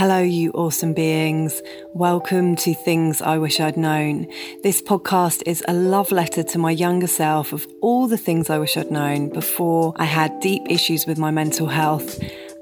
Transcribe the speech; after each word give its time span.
Hello, 0.00 0.20
you 0.22 0.50
awesome 0.52 0.94
beings. 0.94 1.60
Welcome 1.92 2.56
to 2.56 2.72
Things 2.72 3.20
I 3.20 3.36
Wish 3.36 3.60
I'd 3.60 3.76
Known. 3.76 4.28
This 4.62 4.80
podcast 4.80 5.42
is 5.44 5.62
a 5.68 5.74
love 5.74 6.10
letter 6.10 6.42
to 6.42 6.58
my 6.58 6.70
younger 6.70 7.06
self 7.06 7.52
of 7.52 7.68
all 7.82 8.06
the 8.06 8.16
things 8.16 8.48
I 8.48 8.56
wish 8.56 8.78
I'd 8.78 8.90
known 8.90 9.28
before 9.28 9.92
I 9.96 10.06
had 10.06 10.40
deep 10.40 10.62
issues 10.70 11.06
with 11.06 11.18
my 11.18 11.30
mental 11.30 11.66
health 11.66 12.18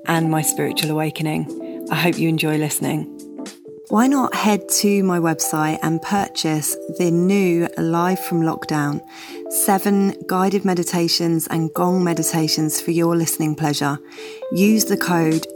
and 0.06 0.32
my 0.32 0.42
spiritual 0.42 0.90
awakening. 0.90 1.86
I 1.92 1.94
hope 1.94 2.18
you 2.18 2.28
enjoy 2.28 2.58
listening. 2.58 3.04
Why 3.88 4.08
not 4.08 4.34
head 4.34 4.68
to 4.80 5.04
my 5.04 5.20
website 5.20 5.78
and 5.80 6.02
purchase 6.02 6.74
the 6.98 7.12
new 7.12 7.68
Live 7.78 8.18
from 8.18 8.42
Lockdown 8.42 9.00
seven 9.52 10.12
guided 10.26 10.64
meditations 10.64 11.46
and 11.46 11.72
gong 11.72 12.02
meditations 12.02 12.80
for 12.80 12.90
your 12.90 13.14
listening 13.14 13.54
pleasure? 13.54 14.00
Use 14.50 14.86
the 14.86 14.96
code 14.96 15.46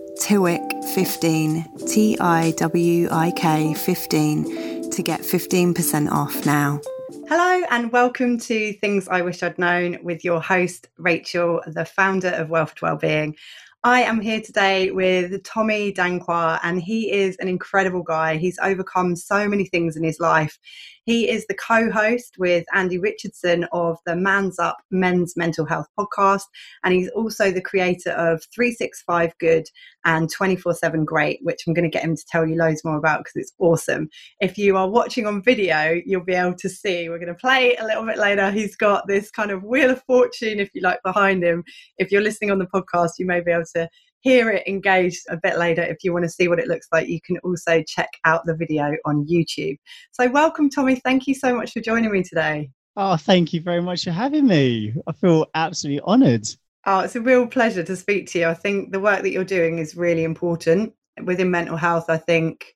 TIWIK15, 0.82 1.88
T 1.88 2.18
I 2.18 2.50
W 2.56 3.08
I 3.10 3.30
K 3.30 3.72
15, 3.72 4.90
to 4.90 5.02
get 5.02 5.20
15% 5.20 6.10
off 6.10 6.44
now. 6.44 6.80
Hello, 7.28 7.64
and 7.70 7.92
welcome 7.92 8.36
to 8.40 8.72
Things 8.74 9.06
I 9.08 9.22
Wish 9.22 9.44
I'd 9.44 9.58
Known 9.58 9.98
with 10.02 10.24
your 10.24 10.42
host, 10.42 10.88
Rachel, 10.98 11.62
the 11.68 11.84
founder 11.84 12.30
of 12.30 12.50
Wealth 12.50 12.74
to 12.76 12.86
Wellbeing. 12.86 13.36
I 13.84 14.02
am 14.02 14.20
here 14.20 14.40
today 14.40 14.90
with 14.90 15.42
Tommy 15.44 15.92
Danquah, 15.92 16.58
and 16.64 16.82
he 16.82 17.12
is 17.12 17.36
an 17.36 17.48
incredible 17.48 18.02
guy. 18.02 18.36
He's 18.36 18.58
overcome 18.60 19.14
so 19.14 19.48
many 19.48 19.66
things 19.66 19.96
in 19.96 20.02
his 20.02 20.18
life. 20.18 20.58
He 21.04 21.28
is 21.28 21.46
the 21.46 21.54
co 21.54 21.90
host 21.90 22.36
with 22.38 22.64
Andy 22.72 22.98
Richardson 22.98 23.66
of 23.72 23.98
the 24.06 24.14
Man's 24.14 24.58
Up 24.58 24.78
Men's 24.90 25.36
Mental 25.36 25.66
Health 25.66 25.88
podcast. 25.98 26.44
And 26.84 26.94
he's 26.94 27.08
also 27.10 27.50
the 27.50 27.60
creator 27.60 28.10
of 28.10 28.44
365 28.54 29.36
Good 29.38 29.66
and 30.04 30.30
24 30.30 30.74
7 30.74 31.04
Great, 31.04 31.40
which 31.42 31.62
I'm 31.66 31.74
going 31.74 31.90
to 31.90 31.90
get 31.90 32.04
him 32.04 32.16
to 32.16 32.24
tell 32.30 32.46
you 32.46 32.56
loads 32.56 32.84
more 32.84 32.96
about 32.96 33.20
because 33.20 33.36
it's 33.36 33.52
awesome. 33.58 34.08
If 34.40 34.56
you 34.56 34.76
are 34.76 34.88
watching 34.88 35.26
on 35.26 35.42
video, 35.42 36.00
you'll 36.06 36.24
be 36.24 36.34
able 36.34 36.56
to 36.56 36.68
see. 36.68 37.08
We're 37.08 37.18
going 37.18 37.28
to 37.28 37.34
play 37.34 37.76
a 37.76 37.84
little 37.84 38.06
bit 38.06 38.18
later. 38.18 38.50
He's 38.50 38.76
got 38.76 39.08
this 39.08 39.30
kind 39.30 39.50
of 39.50 39.64
Wheel 39.64 39.90
of 39.90 40.02
Fortune, 40.04 40.60
if 40.60 40.70
you 40.74 40.82
like, 40.82 41.00
behind 41.02 41.42
him. 41.42 41.64
If 41.98 42.12
you're 42.12 42.22
listening 42.22 42.50
on 42.50 42.58
the 42.58 42.66
podcast, 42.66 43.12
you 43.18 43.26
may 43.26 43.40
be 43.40 43.50
able 43.50 43.64
to 43.74 43.88
hear 44.22 44.50
it 44.50 44.66
engaged 44.66 45.24
a 45.28 45.36
bit 45.36 45.58
later. 45.58 45.82
If 45.82 45.98
you 46.02 46.12
want 46.12 46.24
to 46.24 46.30
see 46.30 46.48
what 46.48 46.58
it 46.58 46.68
looks 46.68 46.88
like, 46.90 47.08
you 47.08 47.20
can 47.20 47.38
also 47.38 47.82
check 47.86 48.08
out 48.24 48.46
the 48.46 48.56
video 48.56 48.96
on 49.04 49.26
YouTube. 49.26 49.78
So, 50.12 50.30
welcome, 50.30 50.70
Tommy. 50.70 50.96
Thank 50.96 51.26
you 51.26 51.34
so 51.34 51.54
much 51.54 51.72
for 51.72 51.80
joining 51.80 52.10
me 52.10 52.22
today. 52.22 52.70
Oh, 52.96 53.16
thank 53.16 53.52
you 53.52 53.60
very 53.60 53.82
much 53.82 54.04
for 54.04 54.10
having 54.10 54.46
me. 54.46 54.94
I 55.06 55.12
feel 55.12 55.46
absolutely 55.54 56.02
honoured. 56.02 56.46
Oh, 56.86 57.00
it's 57.00 57.16
a 57.16 57.20
real 57.20 57.46
pleasure 57.46 57.82
to 57.84 57.96
speak 57.96 58.26
to 58.28 58.40
you. 58.40 58.48
I 58.48 58.54
think 58.54 58.92
the 58.92 59.00
work 59.00 59.22
that 59.22 59.30
you're 59.30 59.44
doing 59.44 59.78
is 59.78 59.96
really 59.96 60.24
important 60.24 60.92
within 61.24 61.50
mental 61.50 61.76
health. 61.76 62.06
I 62.08 62.16
think 62.16 62.74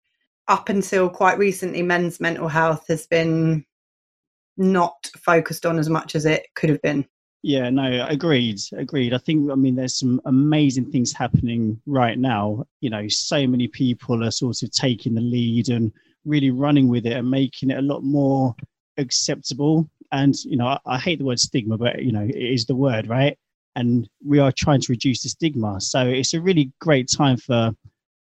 up 0.48 0.68
until 0.68 1.08
quite 1.08 1.38
recently, 1.38 1.82
men's 1.82 2.20
mental 2.20 2.48
health 2.48 2.86
has 2.88 3.06
been 3.06 3.64
not 4.56 5.10
focused 5.18 5.66
on 5.66 5.78
as 5.78 5.90
much 5.90 6.14
as 6.14 6.24
it 6.24 6.46
could 6.54 6.70
have 6.70 6.80
been. 6.82 7.06
Yeah, 7.46 7.70
no, 7.70 8.04
agreed, 8.08 8.58
agreed. 8.72 9.14
I 9.14 9.18
think, 9.18 9.52
I 9.52 9.54
mean, 9.54 9.76
there's 9.76 10.00
some 10.00 10.20
amazing 10.24 10.90
things 10.90 11.12
happening 11.12 11.80
right 11.86 12.18
now. 12.18 12.64
You 12.80 12.90
know, 12.90 13.06
so 13.06 13.46
many 13.46 13.68
people 13.68 14.24
are 14.24 14.32
sort 14.32 14.64
of 14.64 14.72
taking 14.72 15.14
the 15.14 15.20
lead 15.20 15.68
and 15.68 15.92
really 16.24 16.50
running 16.50 16.88
with 16.88 17.06
it 17.06 17.12
and 17.12 17.30
making 17.30 17.70
it 17.70 17.78
a 17.78 17.82
lot 17.82 18.02
more 18.02 18.56
acceptable. 18.96 19.88
And, 20.10 20.34
you 20.42 20.56
know, 20.56 20.66
I, 20.66 20.78
I 20.86 20.98
hate 20.98 21.20
the 21.20 21.24
word 21.24 21.38
stigma, 21.38 21.78
but, 21.78 22.02
you 22.02 22.10
know, 22.10 22.24
it 22.24 22.34
is 22.34 22.66
the 22.66 22.74
word, 22.74 23.06
right? 23.06 23.38
And 23.76 24.08
we 24.26 24.40
are 24.40 24.50
trying 24.50 24.80
to 24.80 24.92
reduce 24.92 25.22
the 25.22 25.28
stigma. 25.28 25.80
So 25.80 26.00
it's 26.04 26.34
a 26.34 26.40
really 26.40 26.72
great 26.80 27.08
time 27.08 27.36
for 27.36 27.70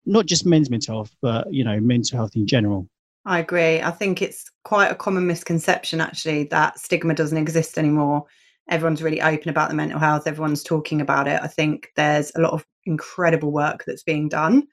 not 0.03 0.25
just 0.25 0.47
men's 0.47 0.71
mental 0.71 0.95
health, 0.95 1.15
but, 1.21 1.53
you 1.53 1.63
know, 1.63 1.79
mental 1.79 2.17
health 2.17 2.35
in 2.35 2.47
general. 2.47 2.87
I 3.25 3.37
agree. 3.37 3.83
I 3.83 3.91
think 3.91 4.23
it's 4.23 4.49
quite 4.63 4.89
a 4.89 4.95
common 4.95 5.27
misconception, 5.27 6.01
actually, 6.01 6.45
that 6.45 6.79
stigma 6.79 7.13
doesn't 7.13 7.37
exist 7.37 7.77
anymore 7.77 8.25
everyone's 8.71 9.03
really 9.03 9.21
open 9.21 9.49
about 9.49 9.69
the 9.69 9.75
mental 9.75 9.99
health 9.99 10.25
everyone's 10.25 10.63
talking 10.63 10.99
about 11.01 11.27
it 11.27 11.39
i 11.43 11.47
think 11.47 11.89
there's 11.95 12.31
a 12.35 12.41
lot 12.41 12.53
of 12.53 12.65
incredible 12.85 13.51
work 13.51 13.83
that's 13.85 14.03
being 14.03 14.27
done 14.27 14.65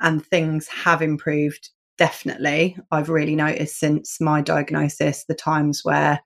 and 0.00 0.24
things 0.26 0.68
have 0.68 1.00
improved 1.00 1.70
definitely. 1.98 2.76
I've 2.90 3.08
really 3.08 3.34
noticed 3.34 3.78
since 3.78 4.20
my 4.20 4.42
diagnosis 4.42 5.24
the 5.24 5.34
times 5.34 5.80
where 5.82 6.20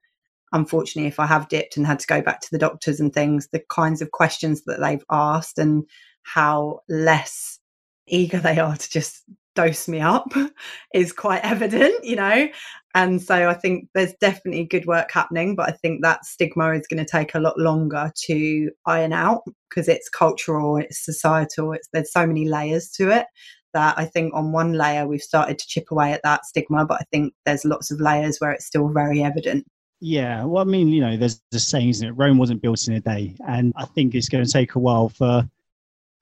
unfortunately 0.53 1.07
if 1.07 1.21
i 1.21 1.27
have 1.27 1.49
dipped 1.49 1.77
and 1.77 1.87
had 1.87 2.01
to 2.01 2.09
go 2.09 2.21
back 2.21 2.41
to 2.41 2.49
the 2.51 2.59
doctors 2.59 2.99
and 2.99 3.13
things 3.13 3.49
the 3.53 3.63
kinds 3.71 4.03
of 4.03 4.11
questions 4.11 4.65
that 4.65 4.81
they've 4.81 5.05
asked 5.09 5.59
and 5.59 5.85
how 6.23 6.81
less 6.89 7.61
eager 8.09 8.39
they 8.39 8.59
are 8.59 8.77
to 8.77 8.91
just 8.91 9.23
dose 9.61 9.89
me 9.89 10.01
up 10.01 10.33
is 10.95 11.13
quite 11.13 11.41
evident, 11.45 12.05
you 12.05 12.17
know. 12.17 12.49
And 12.95 13.23
so 13.23 13.49
I 13.49 13.55
think 13.55 13.89
there's 13.95 14.15
definitely 14.21 14.65
good 14.65 14.87
work 14.87 15.13
happening, 15.13 15.55
but 15.55 15.69
I 15.69 15.73
think 15.73 16.03
that 16.03 16.25
stigma 16.25 16.73
is 16.73 16.89
going 16.89 17.05
to 17.05 17.11
take 17.11 17.35
a 17.35 17.41
lot 17.41 17.57
longer 17.57 18.11
to 18.27 18.71
iron 18.87 19.13
out 19.13 19.43
because 19.69 19.87
it's 19.87 20.09
cultural, 20.09 20.77
it's 20.77 21.05
societal, 21.05 21.73
it's 21.73 21.89
there's 21.93 22.13
so 22.13 22.27
many 22.27 22.49
layers 22.49 22.91
to 22.97 23.11
it 23.11 23.27
that 23.75 23.97
I 23.97 24.07
think 24.07 24.35
on 24.35 24.51
one 24.51 24.73
layer 24.73 25.07
we've 25.07 25.23
started 25.23 25.57
to 25.61 25.67
chip 25.69 25.93
away 25.93 26.13
at 26.13 26.23
that 26.25 26.45
stigma, 26.45 26.85
but 26.85 27.01
I 27.01 27.05
think 27.13 27.33
there's 27.47 27.65
lots 27.65 27.93
of 27.93 28.01
layers 28.01 28.39
where 28.39 28.51
it's 28.51 28.67
still 28.67 28.89
very 28.89 29.23
evident. 29.23 29.67
Yeah, 30.01 30.45
well, 30.45 30.63
I 30.63 30.65
mean, 30.65 30.89
you 30.89 31.01
know, 31.01 31.17
there's 31.17 31.41
the 31.53 31.61
saying, 31.61 31.91
isn't 31.91 32.09
it? 32.09 32.13
Rome 32.13 32.39
wasn't 32.39 32.63
built 32.63 32.89
in 32.89 32.95
a 32.95 33.01
day, 33.01 33.37
and 33.47 33.73
I 33.77 33.85
think 33.85 34.15
it's 34.15 34.31
going 34.31 34.45
to 34.45 34.51
take 34.51 34.75
a 34.75 34.81
while 34.81 35.11
for 35.11 35.49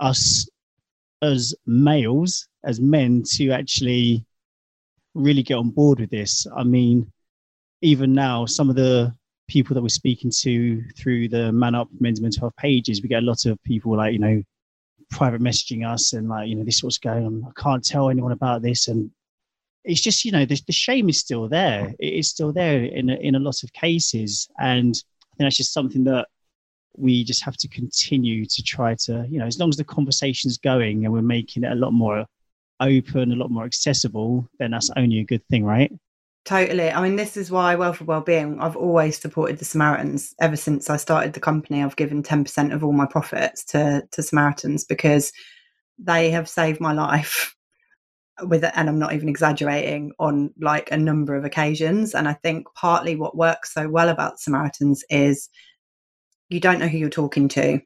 us 0.01 0.47
as 1.23 1.55
males, 1.67 2.49
as 2.65 2.81
men, 2.81 3.23
to 3.35 3.51
actually 3.51 4.25
really 5.15 5.43
get 5.43 5.55
on 5.55 5.71
board 5.71 6.01
with 6.01 6.11
this. 6.11 6.47
I 6.57 6.65
mean, 6.65 7.11
even 7.83 8.13
now, 8.13 8.47
some 8.47 8.71
of 8.71 8.77
the 8.77 9.15
people 9.49 9.75
that 9.75 9.83
we're 9.83 9.89
speaking 9.89 10.31
to 10.31 10.83
through 10.97 11.29
the 11.29 11.53
Man 11.53 11.75
Up 11.75 11.89
Men's 12.01 12.21
Mental 12.21 12.43
Health 12.43 12.57
pages, 12.57 13.03
we 13.03 13.09
get 13.09 13.23
a 13.23 13.27
lot 13.27 13.47
of 13.47 13.63
people 13.65 13.97
like, 13.97 14.13
you 14.13 14.19
know, 14.19 14.43
private 15.11 15.41
messaging 15.41 15.89
us 15.89 16.13
and 16.13 16.29
like, 16.29 16.49
you 16.49 16.55
know, 16.55 16.65
this 16.65 16.77
is 16.77 16.85
what's 16.85 16.99
going 16.99 17.25
on. 17.25 17.45
I 17.47 17.61
can't 17.61 17.85
tell 17.85 18.11
anyone 18.11 18.33
about 18.33 18.63
this. 18.63 18.89
And 18.89 19.11
it's 19.85 20.03
just, 20.03 20.25
you 20.25 20.33
know, 20.33 20.45
the, 20.45 20.61
the 20.67 20.73
shame 20.73 21.09
is 21.09 21.19
still 21.19 21.49
there. 21.49 21.95
It 21.99 22.13
is 22.15 22.29
still 22.29 22.53
there 22.53 22.85
in 22.85 23.09
in 23.09 23.35
a 23.35 23.41
lot 23.41 23.63
of 23.63 23.73
cases. 23.73 24.49
And 24.59 24.95
I 24.95 25.37
think 25.37 25.47
that's 25.47 25.57
just 25.57 25.73
something 25.73 26.05
that 26.05 26.29
we 26.99 27.25
just 27.25 27.45
have 27.45 27.57
to 27.59 27.69
continue 27.69 28.45
to 28.45 28.63
try 28.63 28.95
to, 28.95 29.27
you 29.29 29.39
know, 29.39 29.47
as 29.47 29.59
long 29.59 29.69
as 29.69 29.77
the 29.77 29.85
conversation's 29.85 30.59
going 30.59 31.05
and 31.05 31.13
we're 31.13 31.23
making 31.23 31.65
it 31.65 31.73
a 31.73 31.77
lot 31.77 31.93
more 31.93 32.27
open, 32.81 33.33
a 33.33 33.37
lot 33.37 33.51
more 33.51 33.65
accessible, 33.65 34.49
then 34.59 34.71
that's 34.71 34.91
only 34.97 35.21
a 35.21 35.25
good 35.25 35.47
thing, 35.49 35.65
right? 35.65 35.93
Totally. 36.45 36.91
I 36.91 37.03
mean, 37.03 37.17
this 37.17 37.37
is 37.37 37.51
why 37.51 37.75
Wealth 37.75 38.01
of 38.01 38.07
Wellbeing, 38.07 38.59
I've 38.61 38.77
always 38.77 39.19
supported 39.19 39.59
the 39.59 39.65
Samaritans. 39.65 40.35
Ever 40.41 40.57
since 40.57 40.89
I 40.89 40.97
started 40.97 41.35
the 41.35 41.41
company, 41.41 41.83
I've 41.83 41.97
given 41.97 42.23
10% 42.23 42.73
of 42.73 42.83
all 42.83 42.93
my 42.93 43.07
profits 43.07 43.65
to, 43.67 44.03
to 44.13 44.23
Samaritans 44.23 44.85
because 44.85 45.31
they 45.99 46.31
have 46.31 46.49
saved 46.49 46.81
my 46.81 46.93
life 46.93 47.55
with 48.43 48.65
it. 48.65 48.73
And 48.77 48.89
I'm 48.89 48.99
not 48.99 49.13
even 49.13 49.29
exaggerating 49.29 50.13
on 50.19 50.55
like 50.59 50.91
a 50.91 50.97
number 50.97 51.35
of 51.35 51.45
occasions. 51.45 52.15
And 52.15 52.27
I 52.27 52.33
think 52.33 52.67
partly 52.75 53.15
what 53.15 53.37
works 53.37 53.75
so 53.75 53.89
well 53.89 54.09
about 54.09 54.41
Samaritans 54.41 55.05
is 55.11 55.51
you 56.49 56.61
don't 56.61 56.79
know 56.79 56.89
who 56.89 56.99
you're 56.99 57.11
talking 57.11 57.49
to. 57.49 57.81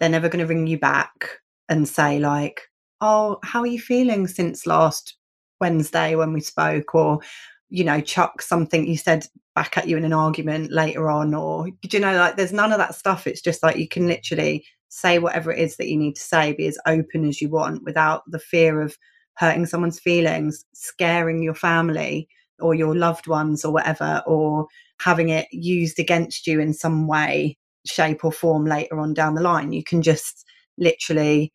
They're 0.00 0.08
never 0.08 0.28
going 0.28 0.40
to 0.40 0.46
ring 0.46 0.66
you 0.66 0.78
back 0.78 1.28
and 1.68 1.88
say, 1.88 2.18
like, 2.18 2.62
oh, 3.00 3.38
how 3.44 3.60
are 3.60 3.66
you 3.66 3.80
feeling 3.80 4.26
since 4.26 4.66
last 4.66 5.16
Wednesday 5.60 6.16
when 6.16 6.32
we 6.32 6.40
spoke? 6.40 6.94
Or, 6.94 7.20
you 7.68 7.84
know, 7.84 8.00
chuck 8.00 8.42
something 8.42 8.86
you 8.86 8.96
said 8.96 9.26
back 9.54 9.76
at 9.76 9.88
you 9.88 9.96
in 9.96 10.04
an 10.04 10.12
argument 10.12 10.72
later 10.72 11.08
on. 11.10 11.34
Or, 11.34 11.68
you 11.90 12.00
know, 12.00 12.16
like 12.16 12.36
there's 12.36 12.52
none 12.52 12.72
of 12.72 12.78
that 12.78 12.94
stuff. 12.94 13.26
It's 13.26 13.42
just 13.42 13.62
like 13.62 13.76
you 13.76 13.88
can 13.88 14.06
literally 14.06 14.64
say 14.88 15.18
whatever 15.18 15.52
it 15.52 15.58
is 15.58 15.76
that 15.76 15.88
you 15.88 15.96
need 15.96 16.16
to 16.16 16.22
say, 16.22 16.52
be 16.52 16.66
as 16.66 16.78
open 16.86 17.26
as 17.26 17.40
you 17.40 17.48
want 17.48 17.82
without 17.84 18.22
the 18.26 18.38
fear 18.38 18.80
of 18.82 18.96
hurting 19.34 19.66
someone's 19.66 20.00
feelings, 20.00 20.64
scaring 20.74 21.42
your 21.42 21.54
family 21.54 22.28
or 22.58 22.74
your 22.74 22.94
loved 22.94 23.26
ones 23.26 23.64
or 23.64 23.72
whatever, 23.72 24.22
or 24.26 24.66
having 25.00 25.30
it 25.30 25.48
used 25.50 25.98
against 25.98 26.46
you 26.46 26.60
in 26.60 26.74
some 26.74 27.06
way 27.06 27.56
shape 27.86 28.24
or 28.24 28.32
form 28.32 28.64
later 28.64 28.98
on 28.98 29.14
down 29.14 29.34
the 29.34 29.42
line. 29.42 29.72
You 29.72 29.84
can 29.84 30.02
just 30.02 30.44
literally 30.78 31.52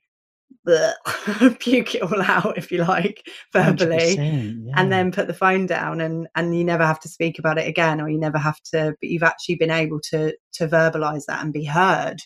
bleh, 0.68 1.60
puke 1.60 1.96
it 1.96 2.02
all 2.02 2.22
out, 2.22 2.58
if 2.58 2.72
you 2.72 2.84
like, 2.84 3.24
verbally, 3.54 4.16
yeah. 4.16 4.74
and 4.76 4.92
then 4.92 5.12
put 5.12 5.28
the 5.28 5.34
phone 5.34 5.66
down, 5.66 6.02
and 6.02 6.28
and 6.36 6.58
you 6.58 6.64
never 6.64 6.86
have 6.86 7.00
to 7.02 7.10
speak 7.10 7.40
about 7.40 7.58
it 7.58 7.68
again, 7.68 8.02
or 8.02 8.10
you 8.10 8.20
never 8.20 8.38
have 8.38 8.62
to. 8.72 8.96
But 9.00 9.10
you've 9.10 9.24
actually 9.24 9.56
been 9.56 9.72
able 9.72 10.00
to 10.12 10.36
to 10.54 10.68
verbalize 10.68 11.26
that 11.28 11.44
and 11.44 11.54
be 11.54 11.66
heard. 11.66 12.18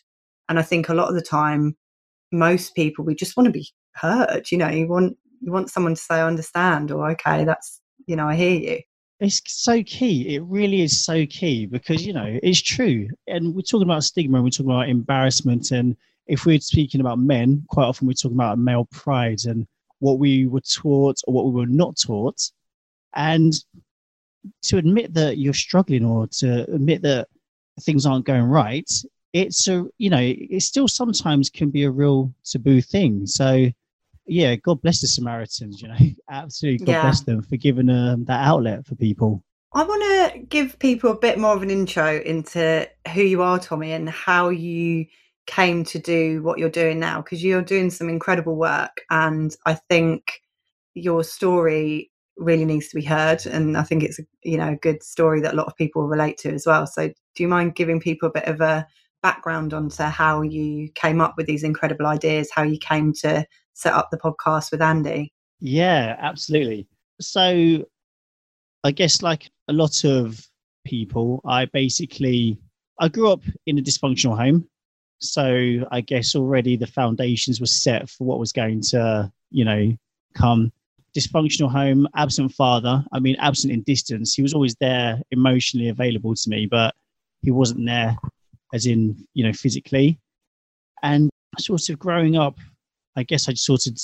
And 0.49 0.59
I 0.59 0.63
think 0.63 0.89
a 0.89 0.93
lot 0.93 1.09
of 1.09 1.15
the 1.15 1.21
time, 1.21 1.77
most 2.31 2.75
people 2.75 3.05
we 3.05 3.15
just 3.15 3.37
want 3.37 3.45
to 3.45 3.51
be 3.51 3.67
heard. 3.93 4.51
You 4.51 4.57
know, 4.57 4.69
you 4.69 4.87
want 4.87 5.17
you 5.41 5.51
want 5.51 5.69
someone 5.69 5.95
to 5.95 6.01
say, 6.01 6.15
"I 6.15 6.27
understand," 6.27 6.91
or 6.91 7.09
"Okay, 7.11 7.45
that's 7.45 7.81
you 8.07 8.15
know, 8.15 8.27
I 8.27 8.35
hear 8.35 8.59
you." 8.59 8.79
It's 9.21 9.41
so 9.45 9.83
key. 9.83 10.35
It 10.35 10.43
really 10.43 10.81
is 10.81 11.05
so 11.05 11.25
key 11.27 11.67
because 11.67 12.05
you 12.05 12.11
know 12.11 12.39
it's 12.41 12.61
true, 12.61 13.07
and 13.27 13.53
we're 13.55 13.61
talking 13.61 13.87
about 13.87 14.03
stigma, 14.03 14.37
and 14.37 14.43
we're 14.43 14.49
talking 14.49 14.71
about 14.71 14.89
embarrassment, 14.89 15.71
and 15.71 15.95
if 16.27 16.45
we're 16.45 16.59
speaking 16.59 17.01
about 17.01 17.19
men, 17.19 17.63
quite 17.69 17.85
often 17.85 18.07
we're 18.07 18.13
talking 18.13 18.37
about 18.37 18.57
male 18.57 18.87
pride, 18.91 19.45
and 19.45 19.67
what 19.99 20.17
we 20.17 20.47
were 20.47 20.61
taught 20.61 21.21
or 21.27 21.33
what 21.33 21.45
we 21.45 21.51
were 21.51 21.67
not 21.67 21.95
taught. 21.97 22.41
And 23.13 23.53
to 24.63 24.77
admit 24.77 25.13
that 25.13 25.37
you're 25.37 25.53
struggling 25.53 26.03
or 26.03 26.27
to 26.39 26.63
admit 26.73 27.03
that 27.03 27.27
things 27.81 28.05
aren't 28.07 28.25
going 28.25 28.43
right, 28.43 28.89
it's 29.33 29.67
a, 29.67 29.85
you 29.99 30.09
know, 30.09 30.19
it 30.19 30.61
still 30.63 30.87
sometimes 30.87 31.49
can 31.49 31.69
be 31.69 31.83
a 31.83 31.91
real 31.91 32.33
taboo 32.43 32.81
thing. 32.81 33.27
So, 33.27 33.69
yeah, 34.31 34.55
God 34.55 34.81
bless 34.81 35.01
the 35.01 35.07
Samaritans, 35.07 35.81
you 35.81 35.87
know, 35.87 35.97
absolutely 36.31 36.85
God 36.85 36.91
yeah. 36.91 37.01
bless 37.01 37.21
them 37.21 37.41
for 37.41 37.57
giving 37.57 37.89
um, 37.89 38.25
that 38.25 38.45
outlet 38.45 38.85
for 38.85 38.95
people. 38.95 39.43
I 39.73 39.83
want 39.83 40.33
to 40.33 40.39
give 40.39 40.77
people 40.79 41.11
a 41.11 41.17
bit 41.17 41.39
more 41.39 41.55
of 41.55 41.63
an 41.63 41.69
intro 41.69 42.19
into 42.19 42.89
who 43.13 43.21
you 43.21 43.41
are, 43.41 43.57
Tommy, 43.57 43.93
and 43.93 44.09
how 44.09 44.49
you 44.49 45.05
came 45.47 45.83
to 45.83 45.99
do 45.99 46.41
what 46.43 46.59
you're 46.59 46.69
doing 46.69 46.99
now 46.99 47.21
because 47.21 47.43
you're 47.43 47.61
doing 47.61 47.89
some 47.89 48.07
incredible 48.09 48.55
work 48.55 49.01
and 49.09 49.55
i 49.65 49.73
think 49.73 50.39
your 50.93 51.23
story 51.23 52.11
really 52.37 52.63
needs 52.63 52.87
to 52.87 52.95
be 52.95 53.03
heard 53.03 53.45
and 53.47 53.75
i 53.75 53.83
think 53.83 54.03
it's 54.03 54.19
a 54.19 54.23
you 54.43 54.57
know 54.57 54.69
a 54.69 54.75
good 54.77 55.01
story 55.03 55.41
that 55.41 55.53
a 55.53 55.57
lot 55.57 55.67
of 55.67 55.75
people 55.75 56.07
relate 56.07 56.37
to 56.37 56.53
as 56.53 56.65
well 56.65 56.85
so 56.85 57.07
do 57.07 57.43
you 57.43 57.47
mind 57.47 57.75
giving 57.75 57.99
people 57.99 58.29
a 58.29 58.31
bit 58.31 58.45
of 58.45 58.61
a 58.61 58.85
background 59.21 59.73
onto 59.73 60.03
how 60.03 60.41
you 60.41 60.89
came 60.95 61.21
up 61.21 61.35
with 61.37 61.45
these 61.45 61.63
incredible 61.63 62.07
ideas 62.07 62.49
how 62.53 62.63
you 62.63 62.77
came 62.77 63.13
to 63.13 63.45
set 63.73 63.93
up 63.93 64.09
the 64.11 64.17
podcast 64.17 64.71
with 64.71 64.81
andy 64.81 65.31
yeah 65.59 66.15
absolutely 66.19 66.87
so 67.19 67.85
i 68.83 68.91
guess 68.91 69.21
like 69.21 69.49
a 69.67 69.73
lot 69.73 70.03
of 70.03 70.47
people 70.85 71.41
i 71.45 71.65
basically 71.65 72.57
i 72.99 73.07
grew 73.07 73.31
up 73.31 73.41
in 73.67 73.77
a 73.77 73.81
dysfunctional 73.81 74.35
home 74.35 74.67
so 75.21 75.85
I 75.91 76.01
guess 76.01 76.35
already 76.35 76.75
the 76.75 76.87
foundations 76.87 77.59
were 77.59 77.67
set 77.67 78.09
for 78.09 78.25
what 78.25 78.39
was 78.39 78.51
going 78.51 78.81
to, 78.89 79.31
you 79.51 79.63
know, 79.63 79.95
come. 80.33 80.71
Dysfunctional 81.15 81.69
home, 81.69 82.07
absent 82.15 82.53
father. 82.53 83.03
I 83.11 83.19
mean, 83.19 83.35
absent 83.39 83.71
in 83.71 83.83
distance. 83.83 84.33
He 84.33 84.41
was 84.41 84.53
always 84.53 84.75
there, 84.79 85.21
emotionally 85.31 85.89
available 85.89 86.33
to 86.33 86.49
me, 86.49 86.65
but 86.65 86.95
he 87.41 87.51
wasn't 87.51 87.85
there, 87.85 88.17
as 88.73 88.85
in, 88.85 89.27
you 89.33 89.43
know, 89.43 89.53
physically. 89.53 90.19
And 91.03 91.29
sort 91.59 91.89
of 91.89 91.99
growing 91.99 92.37
up, 92.37 92.57
I 93.15 93.23
guess 93.23 93.49
I 93.49 93.53
sort 93.53 93.87
of 93.87 93.97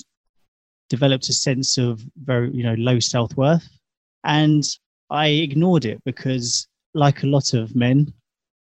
developed 0.90 1.30
a 1.30 1.34
sense 1.34 1.78
of 1.78 2.04
very, 2.24 2.52
you 2.52 2.64
know, 2.64 2.75
low 2.75 3.00
self 3.00 3.36
worth. 3.36 3.68
And 4.24 4.64
I 5.10 5.28
ignored 5.28 5.86
it 5.86 6.02
because, 6.06 6.68
like 6.94 7.24
a 7.24 7.28
lot 7.28 7.54
of 7.54 7.75
men, 7.75 8.14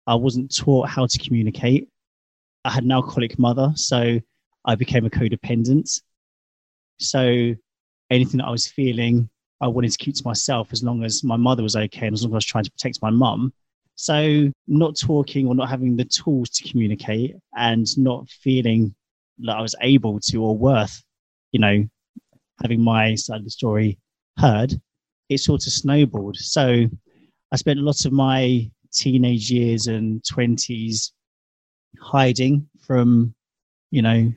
I 0.07 0.15
wasn't 0.15 0.55
taught 0.55 0.89
how 0.89 1.05
to 1.05 1.19
communicate. 1.19 1.87
I 2.65 2.71
had 2.71 2.83
an 2.83 2.91
alcoholic 2.91 3.39
mother, 3.39 3.71
so 3.75 4.19
I 4.65 4.75
became 4.75 5.05
a 5.05 5.09
codependent. 5.09 6.01
So 6.99 7.55
anything 8.09 8.39
that 8.39 8.47
I 8.47 8.51
was 8.51 8.67
feeling, 8.67 9.29
I 9.61 9.67
wanted 9.67 9.91
to 9.91 9.97
keep 9.97 10.15
to 10.15 10.23
myself 10.25 10.69
as 10.71 10.83
long 10.83 11.03
as 11.03 11.23
my 11.23 11.37
mother 11.37 11.63
was 11.63 11.75
okay 11.75 12.07
and 12.07 12.13
as 12.13 12.23
long 12.23 12.31
as 12.31 12.33
I 12.33 12.37
was 12.37 12.45
trying 12.45 12.63
to 12.65 12.71
protect 12.71 13.01
my 13.01 13.09
mum. 13.09 13.53
So 14.01 14.49
not 14.65 14.97
talking 14.97 15.45
or 15.45 15.53
not 15.53 15.67
having 15.67 15.97
the 15.97 16.05
tools 16.05 16.49
to 16.51 16.69
communicate 16.69 17.35
and 17.57 17.85
not 17.97 18.29
feeling 18.29 18.95
that 19.39 19.57
I 19.57 19.61
was 19.61 19.75
able 19.81 20.21
to 20.21 20.41
or 20.41 20.57
worth, 20.57 21.03
you 21.51 21.59
know, 21.59 21.85
having 22.61 22.81
my 22.81 23.15
side 23.15 23.39
of 23.39 23.43
the 23.43 23.49
story 23.49 23.99
heard, 24.37 24.73
it 25.27 25.39
sort 25.39 25.67
of 25.67 25.73
snowballed. 25.73 26.37
So 26.37 26.85
I 27.51 27.55
spent 27.57 27.81
lots 27.81 28.05
of 28.05 28.13
my 28.13 28.71
teenage 28.93 29.51
years 29.51 29.87
and 29.87 30.23
20s 30.23 31.11
hiding 31.99 32.69
from, 32.79 33.35
you 33.91 34.01
know, 34.01 34.31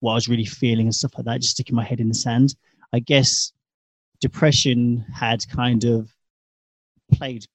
what 0.00 0.12
I 0.12 0.16
was 0.16 0.28
really 0.28 0.44
feeling 0.44 0.84
and 0.84 0.94
stuff 0.94 1.12
like 1.16 1.24
that, 1.24 1.40
just 1.40 1.52
sticking 1.52 1.76
my 1.76 1.84
head 1.84 2.00
in 2.00 2.08
the 2.08 2.14
sand. 2.14 2.54
I 2.92 2.98
guess 2.98 3.54
depression 4.20 5.06
had 5.14 5.48
kind 5.48 5.84
of 5.84 6.14
played 7.10 7.46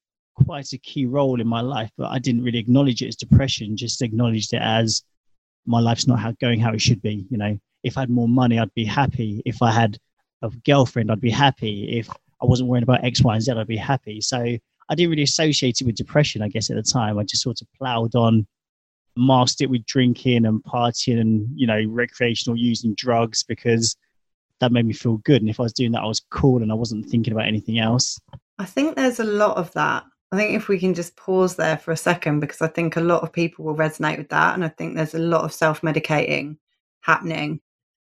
quite 0.44 0.72
a 0.72 0.78
key 0.78 1.06
role 1.06 1.40
in 1.40 1.46
my 1.46 1.60
life, 1.60 1.90
but 1.96 2.10
I 2.10 2.18
didn't 2.18 2.44
really 2.44 2.58
acknowledge 2.58 3.02
it 3.02 3.08
as 3.08 3.16
depression, 3.16 3.76
just 3.76 4.02
acknowledged 4.02 4.52
it 4.52 4.62
as 4.62 5.02
my 5.66 5.80
life's 5.80 6.06
not 6.06 6.20
how, 6.20 6.32
going 6.40 6.60
how 6.60 6.72
it 6.72 6.80
should 6.80 7.02
be. 7.02 7.26
You 7.30 7.38
know, 7.38 7.58
if 7.82 7.96
I 7.96 8.00
had 8.00 8.10
more 8.10 8.28
money, 8.28 8.58
I'd 8.58 8.74
be 8.74 8.84
happy. 8.84 9.42
If 9.44 9.62
I 9.62 9.72
had 9.72 9.98
a 10.42 10.50
girlfriend, 10.64 11.10
I'd 11.10 11.20
be 11.20 11.30
happy. 11.30 11.98
If 11.98 12.08
I 12.10 12.46
wasn't 12.46 12.68
worrying 12.68 12.84
about 12.84 13.04
X, 13.04 13.22
Y, 13.22 13.34
and 13.34 13.42
Z, 13.42 13.52
I'd 13.52 13.66
be 13.66 13.76
happy. 13.76 14.20
So 14.20 14.38
I 14.38 14.94
didn't 14.94 15.10
really 15.10 15.22
associate 15.22 15.80
it 15.80 15.84
with 15.84 15.96
depression, 15.96 16.42
I 16.42 16.48
guess, 16.48 16.70
at 16.70 16.76
the 16.76 16.82
time. 16.82 17.18
I 17.18 17.24
just 17.24 17.42
sort 17.42 17.60
of 17.60 17.68
plowed 17.78 18.14
on 18.14 18.46
masked 19.16 19.62
it 19.62 19.70
with 19.70 19.84
drinking 19.86 20.44
and 20.44 20.62
partying 20.62 21.18
and 21.18 21.48
you 21.54 21.66
know 21.66 21.82
recreational 21.88 22.56
using 22.56 22.94
drugs 22.96 23.42
because 23.42 23.96
that 24.60 24.72
made 24.72 24.84
me 24.84 24.92
feel 24.92 25.16
good 25.18 25.40
and 25.40 25.48
if 25.48 25.58
i 25.58 25.62
was 25.62 25.72
doing 25.72 25.92
that 25.92 26.02
i 26.02 26.06
was 26.06 26.20
cool 26.30 26.62
and 26.62 26.70
i 26.70 26.74
wasn't 26.74 27.04
thinking 27.06 27.32
about 27.32 27.46
anything 27.46 27.78
else 27.78 28.20
i 28.58 28.64
think 28.64 28.94
there's 28.94 29.18
a 29.18 29.24
lot 29.24 29.56
of 29.56 29.72
that 29.72 30.04
i 30.32 30.36
think 30.36 30.54
if 30.54 30.68
we 30.68 30.78
can 30.78 30.94
just 30.94 31.16
pause 31.16 31.56
there 31.56 31.78
for 31.78 31.92
a 31.92 31.96
second 31.96 32.40
because 32.40 32.62
i 32.62 32.66
think 32.66 32.96
a 32.96 33.00
lot 33.00 33.22
of 33.22 33.32
people 33.32 33.64
will 33.64 33.76
resonate 33.76 34.18
with 34.18 34.28
that 34.28 34.54
and 34.54 34.64
i 34.64 34.68
think 34.68 34.94
there's 34.94 35.14
a 35.14 35.18
lot 35.18 35.44
of 35.44 35.52
self-medicating 35.52 36.56
happening 37.00 37.60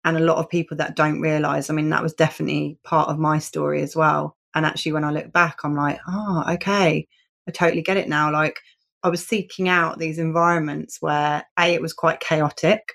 and 0.05 0.17
a 0.17 0.21
lot 0.21 0.39
of 0.39 0.49
people 0.49 0.77
that 0.77 0.97
don't 0.97 1.21
realize 1.21 1.71
i 1.71 1.75
mean 1.75 1.91
that 1.91 2.03
was 2.03 2.15
definitely 2.15 2.79
part 2.85 3.09
of 3.09 3.19
my 3.19 3.39
story 3.39 3.83
as 3.83 3.97
well 3.97 4.37
and 4.55 4.67
actually 4.67 4.93
when 4.93 5.05
i 5.05 5.11
look 5.11 5.33
back 5.33 5.59
i'm 5.65 5.75
like 5.75 5.99
oh 6.09 6.45
okay 6.49 7.07
i 7.49 7.51
totally 7.51 7.83
get 7.83 7.97
it 7.97 8.09
now 8.09 8.31
like 8.31 8.59
I 9.03 9.09
was 9.09 9.27
seeking 9.27 9.69
out 9.69 9.99
these 9.99 10.19
environments 10.19 10.99
where 11.01 11.45
a 11.59 11.75
it 11.75 11.83
was 11.83 11.93
quite 11.93 12.21
chaotic 12.21 12.93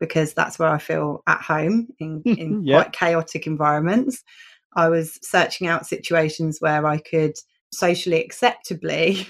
because 0.00 0.34
that's 0.34 0.58
where 0.58 0.70
I 0.70 0.78
feel 0.78 1.22
at 1.26 1.40
home 1.40 1.88
in, 1.98 2.22
mm, 2.22 2.38
in 2.38 2.62
mm, 2.62 2.62
yeah. 2.64 2.82
quite 2.82 2.92
chaotic 2.92 3.46
environments. 3.46 4.22
I 4.74 4.88
was 4.88 5.18
searching 5.22 5.66
out 5.66 5.86
situations 5.86 6.58
where 6.60 6.86
I 6.86 6.98
could 6.98 7.34
socially 7.72 8.22
acceptably 8.22 9.26